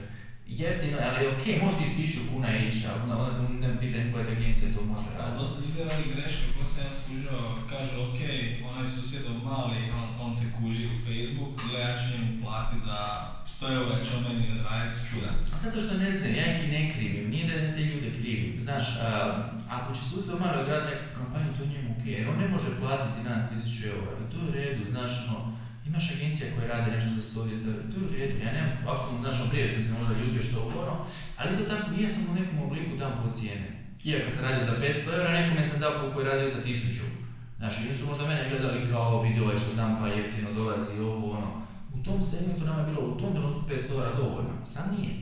[0.47, 4.25] jeftino, ali ok, možeš ti s 1000 kuna ići, ali onda, onda ne pitanje koja
[4.27, 5.39] agencija to može raditi.
[5.39, 7.37] dosta ljudi radi greške, ko sam ja skužio,
[7.69, 8.19] kaže ok,
[8.69, 12.99] onaj susjedov mali, on, on se kuži u Facebook, gle ja ću njemu plati za
[13.55, 15.29] 100 eura će on meni odraditi čuda.
[15.53, 18.61] A zato što ne znam, ja ih i ne krivim, nije da te ljude krivim.
[18.67, 19.09] Znaš, a,
[19.77, 22.79] ako će sustav malo odraditi neku kampanju, to je njemu ok, jer on ne može
[22.81, 25.39] platiti nas 1000 eura i to je u redu, znaš, ono,
[25.89, 29.23] imaš agencija koje rade nešto za 100 eura, to je u redu, ja nemam, apsolutno,
[29.25, 31.07] znaš, ono, prije sam se možda ljutio što ovo,
[31.37, 33.67] ali isto tako ja sam u nekom obliku dam po cijene.
[34.09, 37.24] Iako sam radio za 500 eura, nekome sam dao koji je radio za 1000.
[37.57, 41.31] Znaš, ili su možda mene gledali kao video ovaj što dam pa jeftino dolazi ovo,
[41.37, 41.49] ono,
[41.93, 45.13] u tom segmentu nama je bilo u tom trenutku 500 eura dovoljno, sad nije.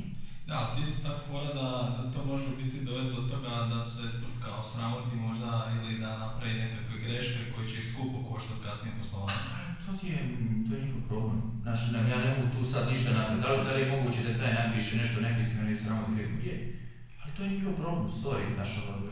[0.48, 3.84] Da, ali ti isto tako fora da, da to može biti dovesti do toga da
[3.84, 8.94] se tvrtka osramoti možda ili da napravi nekakve greške koje će ih skupo koštati kasnije
[9.00, 9.40] poslovanje.
[9.86, 10.20] To ti je,
[10.66, 11.40] to je njihov problem.
[11.64, 13.42] Znaš, ne, ja ne mogu tu sad ništa napraviti.
[13.44, 16.18] Da li, da li je moguće da taj napiše nešto nepismeno i sramotno?
[16.48, 16.56] Je.
[17.22, 18.46] Ali to je njihov problem, sorry.
[18.56, 19.12] Znaš, ono,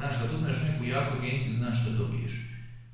[0.00, 2.34] znaš, kad uzmeš neku jaku agenciju, znaš što dobiješ.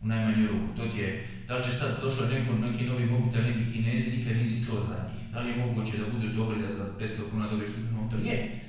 [0.03, 0.69] U najmanju ruku.
[0.77, 4.37] To ti je, da li će sad došao neko, neki novi mobitel, neki kinezi, nikad
[4.37, 5.33] nisi čuo za njih.
[5.33, 8.27] Da li je moguće da budu dobri da za 500 kuna dobiješ super mobitel?
[8.27, 8.61] Je.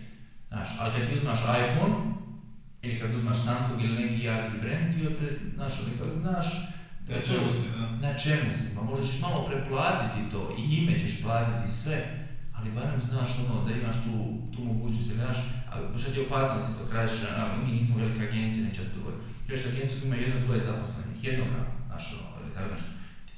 [0.48, 1.96] Znaš, ali kad ti uzmaš iPhone,
[2.82, 6.48] ili kad uzmaš Samsung ili neki jaki brand, ti opet, znaš, ipak znaš
[7.08, 8.08] da Na čemu si, da.
[8.08, 12.17] na čemu si, pa možda ćeš malo preplatiti to i ime ćeš platiti sve,
[12.68, 14.14] ali barem znaš ono da imaš tu,
[14.54, 15.38] tu mogućnost, jer znaš,
[15.72, 19.24] a šta ti je opasnost to kažeš, a, mi nismo velika agencija, neće se dogoditi.
[19.48, 22.92] Kažeš agenciju ima jedno, dvoje zaposlenih, jednoga, znaš, ono, ili tako nešto.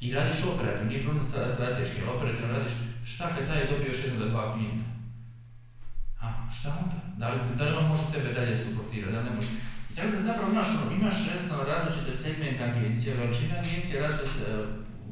[0.06, 1.26] I radiš operativno, nije problem
[1.56, 2.76] strateški, ali operativno radiš,
[3.12, 4.86] šta kad taj je dobio još jedno da dva klijenta?
[6.24, 6.26] A,
[6.56, 6.98] šta onda?
[7.22, 9.52] Da li, da li on može tebe dalje suportirati, da ne može?
[9.92, 14.46] I tako da zapravo znaš, ono, imaš jednostavno različite segmente agencije, veličine agencije, različite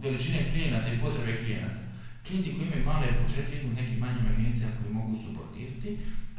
[0.04, 1.87] veličine klijenata i potrebe klijenata.
[2.28, 5.90] Klijenti koji imaju male budžete idu u nekim manjim agencijama koji mogu suportirati,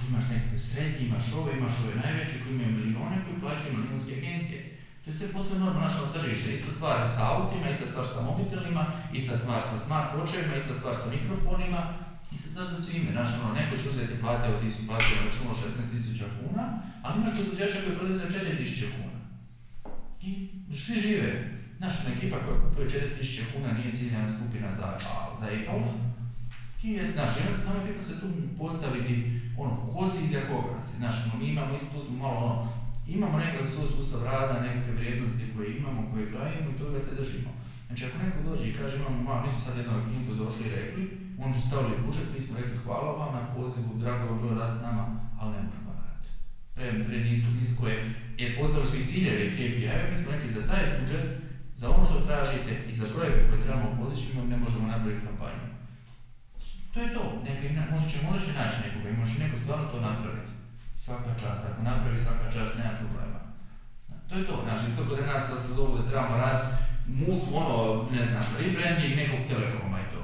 [0.08, 4.60] imaš nekakve srednje, imaš ove, imaš ove najveće koji imaju milijone koji plaćaju milijunske agencije.
[5.02, 8.82] To je sve posve normalno naše tržište, ista stvar sa autima, ista stvar sa mobitelima,
[9.18, 11.80] ista stvar sa smart watchevima, ista stvar sa mikrofonima,
[12.34, 13.10] ista stvar sa svime.
[13.12, 16.64] Znaš, ono, neko će uzeti plate, evo ti si platio na računu 16.000 kuna,
[17.02, 19.18] ali imaš proizvođača koji prodaju za 4.000 kuna.
[20.22, 20.30] I
[20.84, 21.57] svi žive.
[21.78, 25.92] Znaš, ona ekipa koja kupuje 4.000 kuna nije ciljana skupina za, a, za Apple.
[26.82, 28.26] I je, znaš, jednostavno treba se tu
[28.58, 32.56] postaviti, ono, ko si iza koga si, znaš, ono, mi imamo isto, smo malo, ono,
[33.16, 37.50] imamo nekakav svoj sustav rada, nekakve vrijednosti koje imamo, koje gajimo i toga se držimo.
[37.86, 40.74] Znači, ako neko dođe i kaže, imamo, ma, mi smo sad jednog klijentu došli i
[40.78, 41.02] rekli,
[41.42, 44.72] oni su stavili budžet, mi smo rekli, hvala vam na pozivu, drago vam bilo rad
[44.78, 45.04] s nama,
[45.40, 46.28] ali ne možemo raditi.
[46.74, 47.98] Pre, pre nisu, nisko je,
[48.38, 51.47] jer postavili su i ciljeve KPI, mi smo rekli, za taj budžet,
[51.80, 55.66] za ono što tražite i za brojeve koje trebamo podići, mi ne možemo napraviti kampanju.
[56.92, 59.98] To je to, neka ima, možda će, možda će naći nekoga i neko stvarno to
[60.00, 60.52] napraviti.
[61.04, 63.38] Svaka čast, ako napravi svaka čast, nema problema.
[64.28, 66.68] To je to, znači isto kod nas sad se zovu da trebamo raditi
[67.20, 67.76] mult, ono,
[68.16, 70.22] ne znam, rebranding nekog telekoma i to.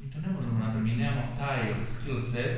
[0.00, 1.58] Mi to ne možemo napraviti, mi nemamo taj
[1.92, 2.52] skill set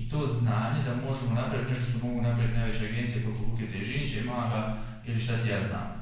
[0.00, 4.18] i to znanje da možemo napraviti nešto što mogu napraviti najveće agencije poput Luke Težinića
[4.20, 4.62] i Maga
[5.06, 5.97] ili šta ti ja znam.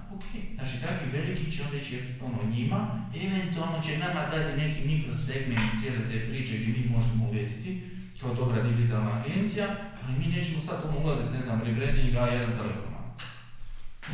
[0.54, 5.98] Znači takvi veliki će onda ići ekstremno njima, eventualno će nama dati neki mikrosegment cijele
[6.10, 7.90] te priče gdje mi možemo uvediti
[8.20, 9.66] kao dobra digitalna agencija,
[10.02, 13.00] ali mi nećemo sad ono ulaziti, ne znam, rebrandinga jedan telekoma.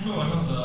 [0.04, 0.60] To je važno za,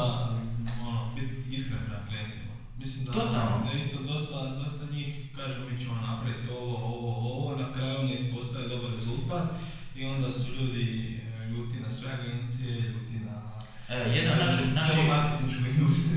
[0.81, 2.53] ono, biti iskren prema klijentima.
[2.77, 3.65] Mislim da, Totalno.
[3.65, 8.13] da isto dosta, dosta njih kaže mi ćemo napraviti ovo, ovo, ovo, na kraju ne
[8.13, 9.49] ispostaje dobar rezultat
[9.95, 10.85] i onda su ljudi
[11.41, 13.16] e, ljuti na sve agencije, ljuti
[13.89, 14.99] E, jedan naš, naši,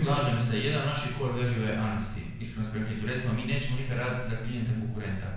[0.04, 3.06] slažem se, jedan naši core value je honesty, iskrenost prema klijentu.
[3.12, 5.28] Recimo, mi nećemo nikad raditi za klijenta konkurenta.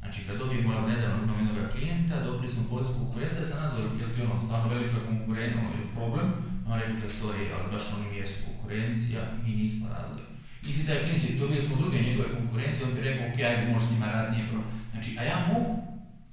[0.00, 4.22] Znači, kad dobijemo evo, nedavno jednog klijenta, dobili smo poziv konkurenta, sam nazvali, jel ti
[4.22, 6.26] ono, stvarno velika konkurentno ili problem,
[6.68, 10.22] on rekao da sorry, ali baš oni jesu konkurencija, mi nismo radili.
[10.68, 13.88] Isti taj klijent, je- dobili smo druge njegove konkurencije, on bi rekao, ok, ajde, možeš
[13.88, 14.70] s njima raditi, nije problem.
[14.92, 15.70] Znači, a ja mogu,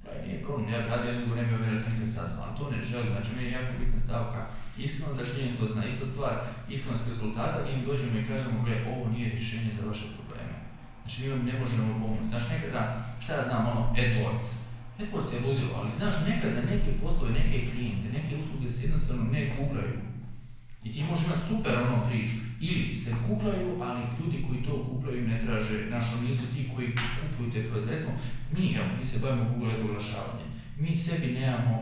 [0.04, 2.08] pa nije problem, ja bi radio, nego ne bi vjerojatno nikad
[2.44, 4.40] ali to ne želim, znači meni je jako bitna stavka,
[4.84, 6.34] iskrenost za klijent to zna, ista stvar,
[6.74, 10.54] iskrenost rezultata, im dođemo i kažemo, gle, ovo nije rješenje za vaše probleme.
[11.00, 12.28] Znači, mi ne možemo pomoći.
[12.30, 12.82] Znači, nekada,
[13.22, 14.50] šta ja znam, ono, AdWords.
[14.98, 19.24] AdWords je ludilo, ali znaš, nekad za neke poslove, neke klijente, neke usluge se jednostavno
[19.34, 19.96] ne googlaju.
[20.84, 22.38] I ti možeš imati super ono priču.
[22.60, 26.88] Ili se kuplaju, ali ljudi koji to kuplaju ne traže, znaš, nisu ti koji
[27.20, 28.00] kupuju te proizvode.
[28.52, 30.46] Mi, evo, mi se bavimo Google oglašavanje.
[30.76, 31.76] Mi sebi nemamo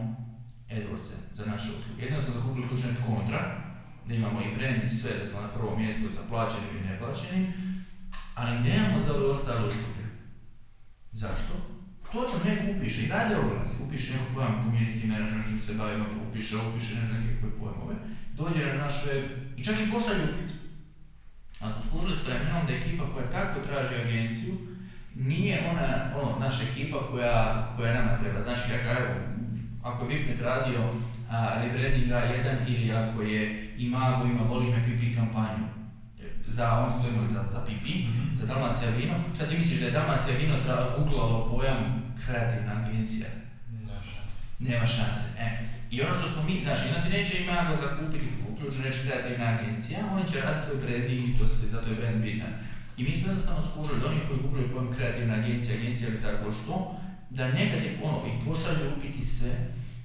[0.71, 2.03] AdWords za naše usluge.
[2.03, 3.41] Jedno smo zakupili ključneč kontra,
[4.07, 7.47] da imamo i brand i sve, da smo na prvom mjestu sa plaćenim i neplaćenim,
[8.35, 10.05] ali nemamo za ove ostale usluge.
[11.13, 11.53] Zašto?
[12.13, 16.57] Točno ne kupiš i rade oglas, kupiš neko pojam community management, čim se bavimo, upiše,
[16.57, 17.95] upiše nekakve pojmove,
[18.33, 19.25] dođe na naš web
[19.57, 20.51] i čak i pošalju upit.
[21.61, 24.55] A smo skužili s vremenom da ekipa koja tako traži agenciju,
[25.15, 25.89] nije ona,
[26.21, 28.41] ono, naša ekipa koja, koja nama treba.
[28.41, 29.13] Znači, ako,
[29.89, 30.81] ako je Vipnet radio
[31.31, 33.43] a, A1 ili ako je
[33.79, 35.65] Imago ima Volim PP kampanju,
[36.47, 38.37] za, oni su to imali za, za PP, Mhm.
[38.37, 40.55] za Dalmacija vino, šta ti misliš da je Dalmacija vino
[40.99, 41.79] googlalo pojam
[42.25, 43.27] kreativna agencija?
[43.73, 44.41] Nema šanse.
[44.59, 45.49] Nema šanse, e.
[45.91, 49.99] I ono što smo mi, znači, jedna ti neće Imago zakupiti uključu neće kreativna agencija,
[50.15, 52.53] oni će raditi svoj branding i to se, zato je brand bitan.
[52.99, 56.47] I mi smo jednostavno skužili da oni koji googlaju pojam kreativna agencija, agencija ili tako
[56.59, 56.75] što,
[57.31, 59.53] da nekad je ono, i pošalju upiti sve,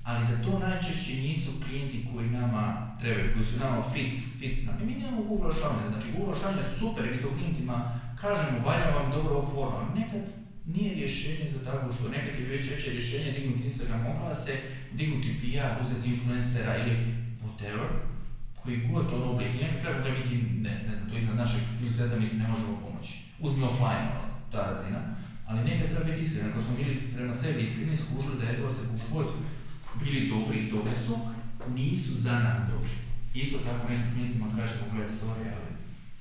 [0.03, 2.63] ali da to najčešće nisu klijenti koji nama
[3.01, 4.79] trebaju, koji su nama fit, fit s nama.
[4.81, 9.11] I mi nemamo Google oglašavanje, znači Google je super, mi to klijentima kažemo, valja vam
[9.11, 10.23] dobro forma, nekad
[10.65, 14.53] nije rješenje za tako što, nekad je već veće rješenje dignuti Instagram oglase,
[14.93, 16.95] dignuti PR, uzeti influencera ili
[17.43, 17.87] whatever,
[18.63, 19.51] koji god to oblik.
[19.53, 20.35] I nekad kažu da mi ti,
[20.65, 23.13] ne, ne znam, to iznad našeg skill mi ti ne možemo pomoći.
[23.39, 24.99] Uzmi offline, ono, ta razina.
[25.47, 28.83] Ali nekad treba biti iskren, ako smo bili prema sebi iskreni, skužili da AdWords se
[29.13, 29.27] god
[30.03, 31.17] bili dobri i dobri su,
[31.75, 32.95] nisu za nas dobri.
[33.33, 35.71] Isto tako nekim klijentima kaže, pogledaj, sorry, ali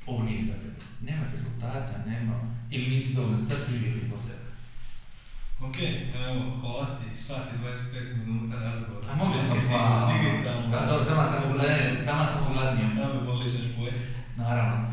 [0.07, 0.81] ovo nije za tebe.
[1.01, 2.35] Nema rezultata, nema,
[2.71, 4.43] ili nisi dovoljno strpljiv ili whatever.
[5.67, 5.77] Ok,
[6.27, 9.07] evo, hvala ti, sat i 25 minuta razgovora.
[9.13, 10.13] A mogli smo pa...
[10.13, 10.69] Digitalno.
[10.69, 12.89] Da, dobro, tamo sam ugladio, tamo sam ugladnio.
[12.97, 14.13] Da bi mogli ići pojesti.
[14.37, 14.87] Naravno.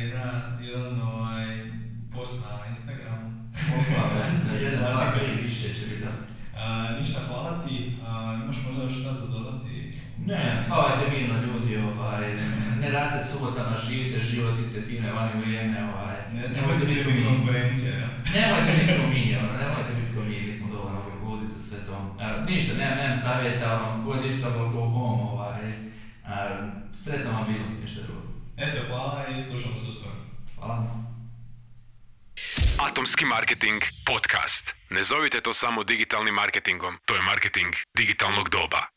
[0.00, 1.70] Jedan, jedan ovaj,
[2.12, 3.44] post na Instagramu.
[4.44, 6.33] Za jedan, dva, tri, više će biti, da.
[6.58, 7.96] A, ništa, hvala ti.
[8.06, 9.92] A, imaš možda još šta za dodati?
[10.26, 12.34] Ne, spavajte mirno ljudi, ovaj,
[12.80, 17.24] ne radite subotama, živite život, idite fino, je vani vrijeme, ovaj, Ne, nemojte biti mi.
[17.24, 18.08] konkurencija, ja.
[18.34, 21.78] Nemojte biti ko mi, ono, nemojte biti ko mi, mi smo dovoljno ludi za sve
[21.86, 22.14] to.
[22.20, 25.72] A, ništa, nemam, nemam savjeta, ono, god išta go, go home, ovaj,
[26.26, 26.34] a,
[26.94, 28.22] sretno vam bilo, ništa drugo.
[28.56, 30.14] Eto, hvala i slušamo se uskoro.
[30.58, 31.04] Hvala.
[32.78, 34.74] Atomski marketing podcast.
[34.90, 38.93] Ne zovite to samo digitalnim marketingom, to je marketing digitalnog doba.